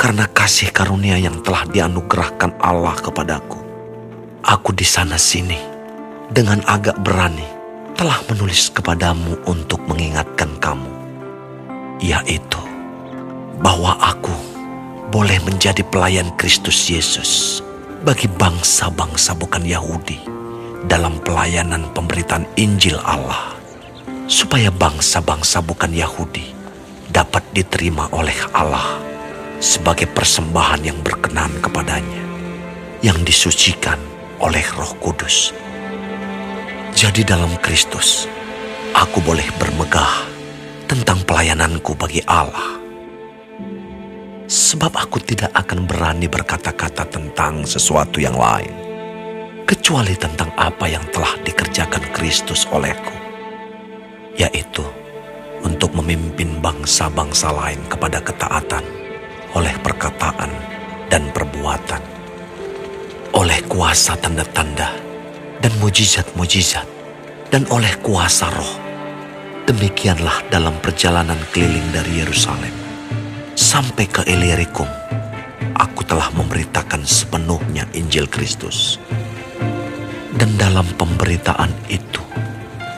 [0.00, 3.60] karena kasih karunia yang telah dianugerahkan Allah kepadaku,
[4.44, 5.56] aku di sana sini
[6.32, 7.46] dengan agak berani
[7.94, 10.90] telah menulis kepadamu untuk mengingatkan kamu,
[12.02, 12.60] yaitu
[13.62, 14.34] bahwa aku
[15.14, 17.62] boleh menjadi pelayan Kristus Yesus
[18.02, 20.18] bagi bangsa-bangsa bukan Yahudi
[20.90, 23.53] dalam pelayanan pemberitaan Injil Allah
[24.24, 26.48] supaya bangsa-bangsa bukan Yahudi
[27.12, 28.96] dapat diterima oleh Allah
[29.60, 32.24] sebagai persembahan yang berkenan kepadanya,
[33.04, 34.00] yang disucikan
[34.40, 35.52] oleh Roh Kudus.
[36.94, 38.24] Jadi, dalam Kristus,
[38.96, 40.30] aku boleh bermegah
[40.88, 42.80] tentang pelayananku bagi Allah,
[44.46, 48.72] sebab aku tidak akan berani berkata-kata tentang sesuatu yang lain,
[49.68, 53.23] kecuali tentang apa yang telah dikerjakan Kristus olehku
[54.34, 54.84] yaitu
[55.62, 58.84] untuk memimpin bangsa-bangsa lain kepada ketaatan
[59.54, 60.50] oleh perkataan
[61.06, 62.02] dan perbuatan,
[63.38, 64.90] oleh kuasa tanda-tanda
[65.62, 66.86] dan mujizat-mujizat,
[67.54, 68.74] dan oleh kuasa roh.
[69.64, 72.74] Demikianlah dalam perjalanan keliling dari Yerusalem
[73.54, 74.90] sampai ke Ilirikum,
[75.78, 78.98] aku telah memberitakan sepenuhnya Injil Kristus.
[80.34, 82.23] Dan dalam pemberitaan itu,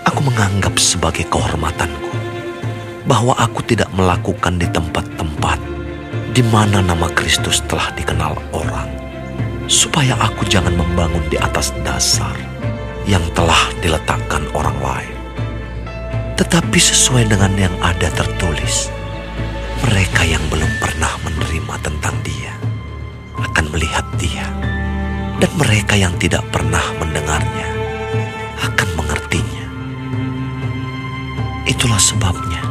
[0.07, 2.15] aku menganggap sebagai kehormatanku
[3.11, 5.59] bahwa aku tidak melakukan di tempat-tempat
[6.31, 8.91] di mana nama Kristus telah dikenal orang,
[9.67, 12.35] supaya aku jangan membangun di atas dasar
[13.09, 15.17] yang telah diletakkan orang lain.
[16.37, 18.93] Tetapi sesuai dengan yang ada tertulis,
[19.89, 22.53] mereka yang belum pernah menerima tentang Dia
[23.41, 24.45] akan melihat Dia,
[25.41, 27.77] dan mereka yang tidak pernah mendengarnya
[31.67, 32.63] Itulah sebabnya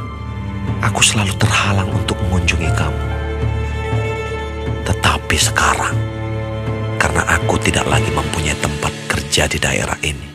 [0.79, 3.03] aku selalu terhalang untuk mengunjungi kamu.
[4.87, 5.97] Tetapi sekarang,
[6.95, 10.31] karena aku tidak lagi mempunyai tempat kerja di daerah ini,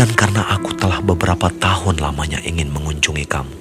[0.00, 3.54] dan karena aku telah beberapa tahun lamanya ingin mengunjungi kamu,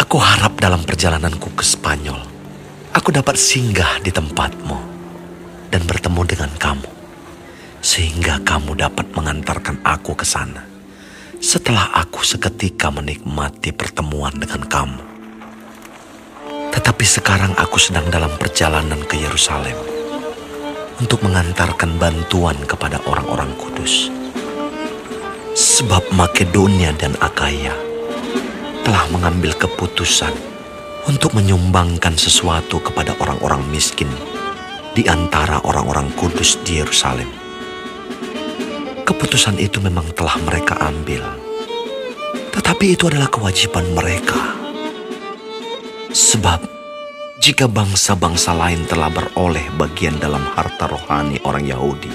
[0.00, 2.24] aku harap dalam perjalananku ke Spanyol,
[2.96, 4.78] aku dapat singgah di tempatmu
[5.68, 6.88] dan bertemu dengan kamu,
[7.84, 10.71] sehingga kamu dapat mengantarkan aku ke sana
[11.42, 15.02] setelah aku seketika menikmati pertemuan dengan kamu.
[16.70, 19.74] Tetapi sekarang aku sedang dalam perjalanan ke Yerusalem
[21.02, 24.06] untuk mengantarkan bantuan kepada orang-orang kudus.
[25.52, 27.74] Sebab Makedonia dan Akaya
[28.86, 30.32] telah mengambil keputusan
[31.10, 34.08] untuk menyumbangkan sesuatu kepada orang-orang miskin
[34.94, 37.41] di antara orang-orang kudus di Yerusalem.
[39.12, 41.20] Keputusan itu memang telah mereka ambil,
[42.48, 44.56] tetapi itu adalah kewajiban mereka.
[46.08, 46.64] Sebab,
[47.36, 52.08] jika bangsa-bangsa lain telah beroleh bagian dalam harta rohani orang Yahudi,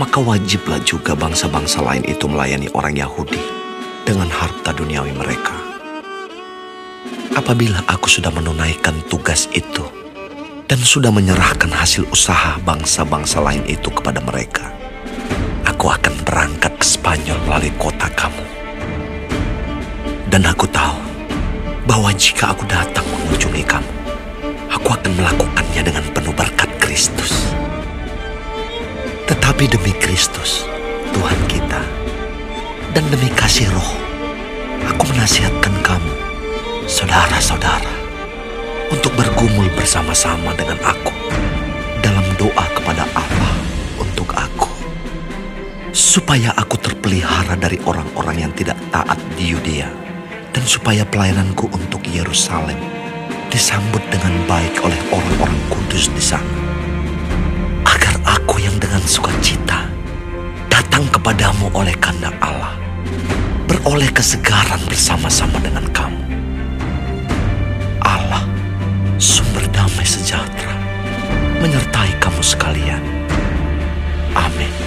[0.00, 3.44] maka wajiblah juga bangsa-bangsa lain itu melayani orang Yahudi
[4.08, 5.60] dengan harta duniawi mereka.
[7.36, 9.84] Apabila aku sudah menunaikan tugas itu
[10.72, 14.77] dan sudah menyerahkan hasil usaha bangsa-bangsa lain itu kepada mereka,
[15.78, 18.42] aku akan berangkat ke Spanyol melalui kota kamu.
[20.26, 20.98] Dan aku tahu
[21.86, 23.92] bahwa jika aku datang mengunjungi kamu,
[24.74, 27.54] aku akan melakukannya dengan penuh berkat Kristus.
[29.30, 30.66] Tetapi demi Kristus,
[31.14, 31.78] Tuhan kita,
[32.90, 33.94] dan demi kasih roh,
[34.82, 36.12] aku menasihatkan kamu,
[36.90, 37.94] saudara-saudara,
[38.90, 41.14] untuk bergumul bersama-sama dengan aku
[42.02, 43.06] dalam doa kepada
[45.98, 49.90] supaya aku terpelihara dari orang-orang yang tidak taat di Yudea,
[50.54, 52.78] dan supaya pelayananku untuk Yerusalem
[53.50, 56.46] disambut dengan baik oleh orang-orang kudus di sana.
[57.82, 59.90] Agar aku yang dengan sukacita
[60.70, 62.78] datang kepadamu oleh kehendak Allah,
[63.66, 66.22] beroleh kesegaran bersama-sama dengan kamu.
[68.06, 68.46] Allah,
[69.18, 70.78] sumber damai sejahtera,
[71.58, 73.02] menyertai kamu sekalian.
[74.38, 74.77] Amin.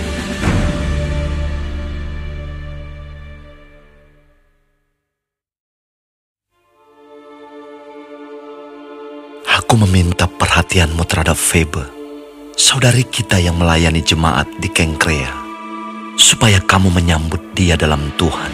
[9.82, 11.82] Meminta perhatianmu terhadap Febe,
[12.54, 15.34] saudari kita yang melayani jemaat di Kengkrea,
[16.22, 18.54] supaya kamu menyambut dia dalam Tuhan,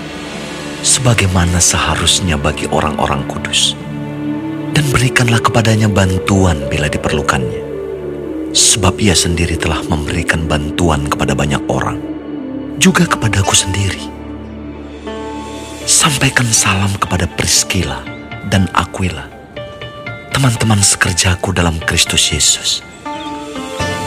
[0.87, 3.75] sebagaimana seharusnya bagi orang-orang kudus.
[4.71, 7.61] Dan berikanlah kepadanya bantuan bila diperlukannya,
[8.55, 11.99] sebab ia sendiri telah memberikan bantuan kepada banyak orang,
[12.79, 14.03] juga kepadaku sendiri.
[15.83, 17.99] Sampaikan salam kepada Priscilla
[18.47, 19.36] dan Aquila
[20.37, 22.85] teman-teman sekerjaku dalam Kristus Yesus.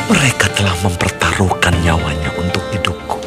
[0.06, 3.18] Mereka telah mempertaruhkan nyawanya untuk hidupku.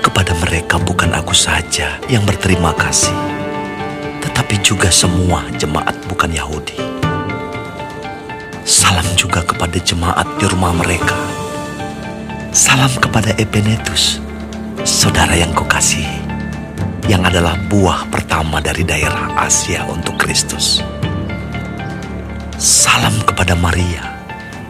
[0.00, 3.12] Kepada mereka bukan aku saja yang berterima kasih,
[4.24, 6.80] tetapi juga semua jemaat bukan Yahudi.
[8.64, 11.12] Salam juga kepada jemaat di rumah mereka.
[12.56, 14.16] Salam kepada Epenetus,
[14.88, 16.24] saudara yang kukasihi,
[17.04, 20.80] yang adalah buah pertama dari daerah Asia untuk Kristus.
[22.60, 24.20] Salam kepada Maria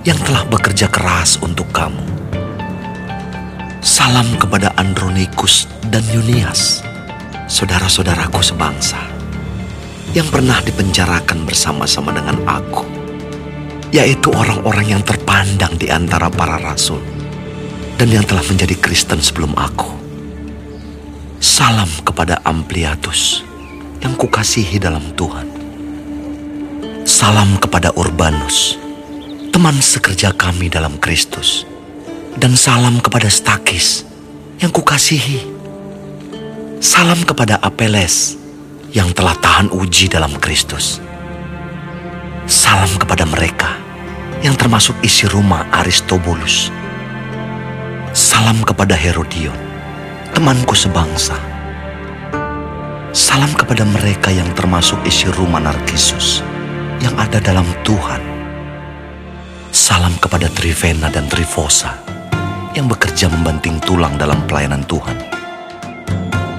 [0.06, 1.98] yang telah bekerja keras untuk kamu.
[3.82, 6.86] Salam kepada Andronikus dan Yunias,
[7.50, 8.94] saudara-saudaraku sebangsa,
[10.14, 12.86] yang pernah dipenjarakan bersama-sama dengan aku,
[13.90, 17.02] yaitu orang-orang yang terpandang di antara para rasul
[17.98, 19.90] dan yang telah menjadi Kristen sebelum aku.
[21.42, 23.42] Salam kepada Ampliatus
[23.98, 25.59] yang kukasihi dalam Tuhan
[27.10, 28.78] Salam kepada Urbanus,
[29.50, 31.66] teman sekerja kami dalam Kristus.
[32.38, 34.06] Dan salam kepada Stakis
[34.62, 35.42] yang kukasihi.
[36.78, 38.38] Salam kepada Apeles
[38.94, 41.02] yang telah tahan uji dalam Kristus.
[42.46, 43.74] Salam kepada mereka
[44.46, 46.70] yang termasuk isi rumah Aristobulus.
[48.14, 49.58] Salam kepada Herodion,
[50.30, 51.34] temanku sebangsa.
[53.10, 56.59] Salam kepada mereka yang termasuk isi rumah Narkisus
[57.00, 58.20] yang ada dalam Tuhan.
[59.72, 61.96] Salam kepada Trivena dan Trifosa
[62.76, 65.16] yang bekerja membanting tulang dalam pelayanan Tuhan.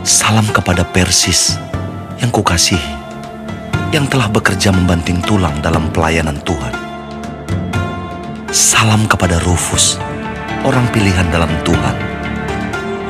[0.01, 1.55] Salam kepada Persis
[2.17, 2.93] yang kukasihi,
[3.93, 6.73] yang telah bekerja membanting tulang dalam pelayanan Tuhan.
[8.49, 10.01] Salam kepada Rufus,
[10.65, 11.95] orang pilihan dalam Tuhan.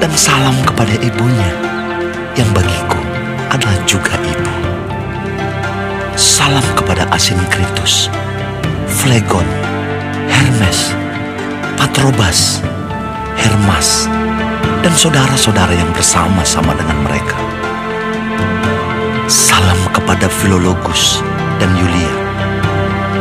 [0.04, 1.50] Dan salam kepada ibunya
[2.34, 3.00] yang bagiku
[3.54, 4.61] adalah juga ibu.
[6.20, 8.12] Salam kepada Asinkritus,
[9.00, 9.48] Flegon,
[10.28, 10.92] Hermes,
[11.80, 12.60] Patrobas,
[13.40, 14.12] Hermas,
[14.84, 17.40] dan saudara-saudara yang bersama-sama dengan mereka.
[19.32, 21.24] Salam kepada Filologus
[21.64, 22.14] dan Yulia,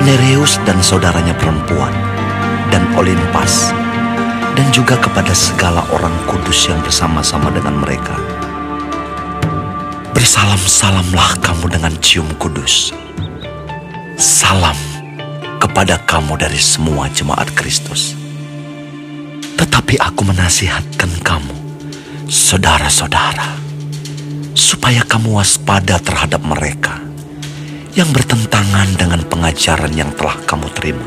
[0.02, 1.94] Nereus dan saudaranya perempuan,
[2.74, 3.70] dan Olimpas,
[4.58, 8.29] dan juga kepada segala orang kudus yang bersama-sama dengan mereka.
[10.20, 12.92] Bersalam-salamlah kamu dengan cium kudus.
[14.20, 14.76] Salam
[15.56, 18.12] kepada kamu dari semua jemaat Kristus.
[19.56, 21.56] Tetapi aku menasihatkan kamu,
[22.28, 23.48] saudara-saudara,
[24.52, 27.00] supaya kamu waspada terhadap mereka
[27.96, 31.06] yang bertentangan dengan pengajaran yang telah kamu terima,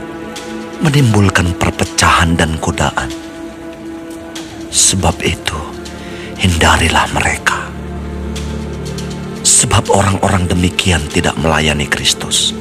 [0.81, 3.13] menimbulkan perpecahan dan godaan.
[4.73, 5.61] Sebab itu,
[6.41, 7.72] hindarilah mereka.
[9.63, 12.51] Sebab orang-orang demikian tidak melayani Kristus,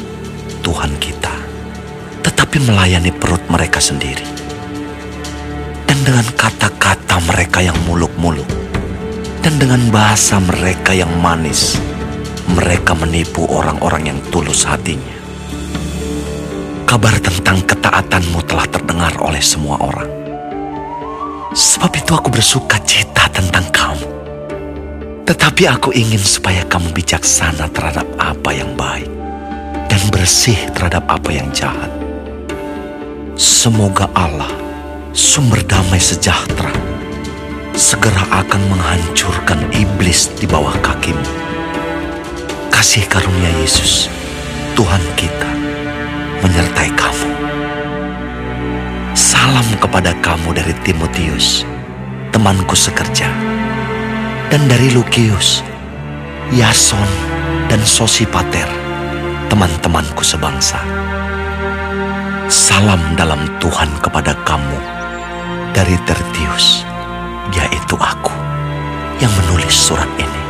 [0.62, 1.34] Tuhan kita,
[2.22, 4.22] tetapi melayani perut mereka sendiri.
[5.82, 8.46] Dan dengan kata-kata mereka yang muluk-muluk,
[9.42, 11.74] dan dengan bahasa mereka yang manis,
[12.54, 15.18] mereka menipu orang-orang yang tulus hatinya.
[16.86, 20.06] Kabar tentang ketaatanmu telah terdengar oleh semua orang.
[21.50, 24.11] Sebab itu aku bersuka cita tentang kamu.
[25.22, 29.06] Tetapi aku ingin supaya kamu bijaksana terhadap apa yang baik
[29.86, 31.88] dan bersih terhadap apa yang jahat.
[33.38, 34.50] Semoga Allah,
[35.14, 36.74] sumber damai sejahtera,
[37.78, 41.22] segera akan menghancurkan iblis di bawah kakimu.
[42.74, 44.10] Kasih karunia Yesus,
[44.74, 45.50] Tuhan kita,
[46.42, 47.30] menyertai kamu.
[49.14, 51.62] Salam kepada kamu dari Timotius,
[52.34, 53.30] temanku sekerja,
[54.52, 55.64] dan dari Lukius,
[56.52, 57.08] Yason,
[57.72, 58.68] dan Sosipater,
[59.48, 60.76] teman-temanku sebangsa.
[62.52, 64.76] Salam dalam Tuhan kepada kamu
[65.72, 66.84] dari Tertius
[67.56, 68.36] yaitu aku
[69.24, 70.42] yang menulis surat ini.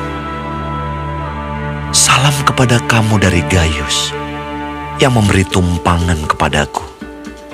[1.95, 4.11] Salam kepada kamu dari Gaius
[4.99, 6.83] yang memberi tumpangan kepadaku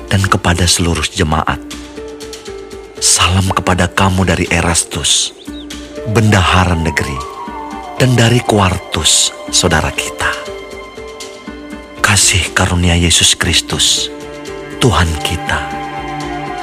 [0.08, 1.60] dan kepada seluruh jemaat.
[3.04, 5.36] Salam kepada kamu dari Erastus,
[6.08, 7.16] bendahara negeri,
[8.00, 10.32] dan dari Quartus, saudara kita.
[12.00, 14.08] Kasih karunia Yesus Kristus,
[14.80, 15.60] Tuhan kita,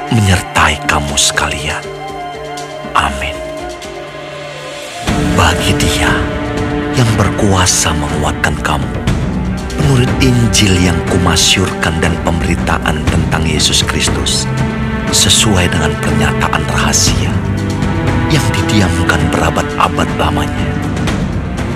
[0.09, 1.84] menyertai kamu sekalian.
[2.97, 3.38] Amin.
[5.38, 6.09] Bagi dia
[6.97, 8.89] yang berkuasa menguatkan kamu,
[9.77, 14.49] menurut Injil yang kumasyurkan dan pemberitaan tentang Yesus Kristus,
[15.13, 17.55] sesuai dengan pernyataan rahasia
[18.34, 20.68] yang didiamkan berabad-abad lamanya,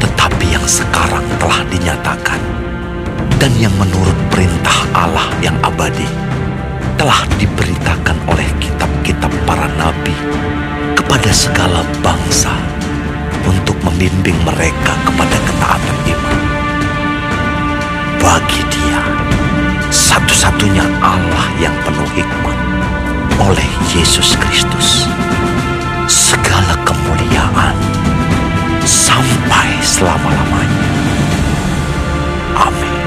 [0.01, 2.41] tetapi yang sekarang telah dinyatakan
[3.37, 6.07] dan yang menurut perintah Allah yang abadi
[6.99, 10.11] telah diberitakan oleh kitab-kitab para nabi
[10.97, 12.51] kepada segala bangsa
[13.47, 16.39] untuk membimbing mereka kepada ketaatan iman.
[18.19, 19.01] Bagi dia,
[19.87, 22.57] satu-satunya Allah yang penuh hikmat,
[26.09, 27.77] segala kemuliaan
[28.81, 30.89] sampai selama-lamanya.
[32.57, 32.98] Amin.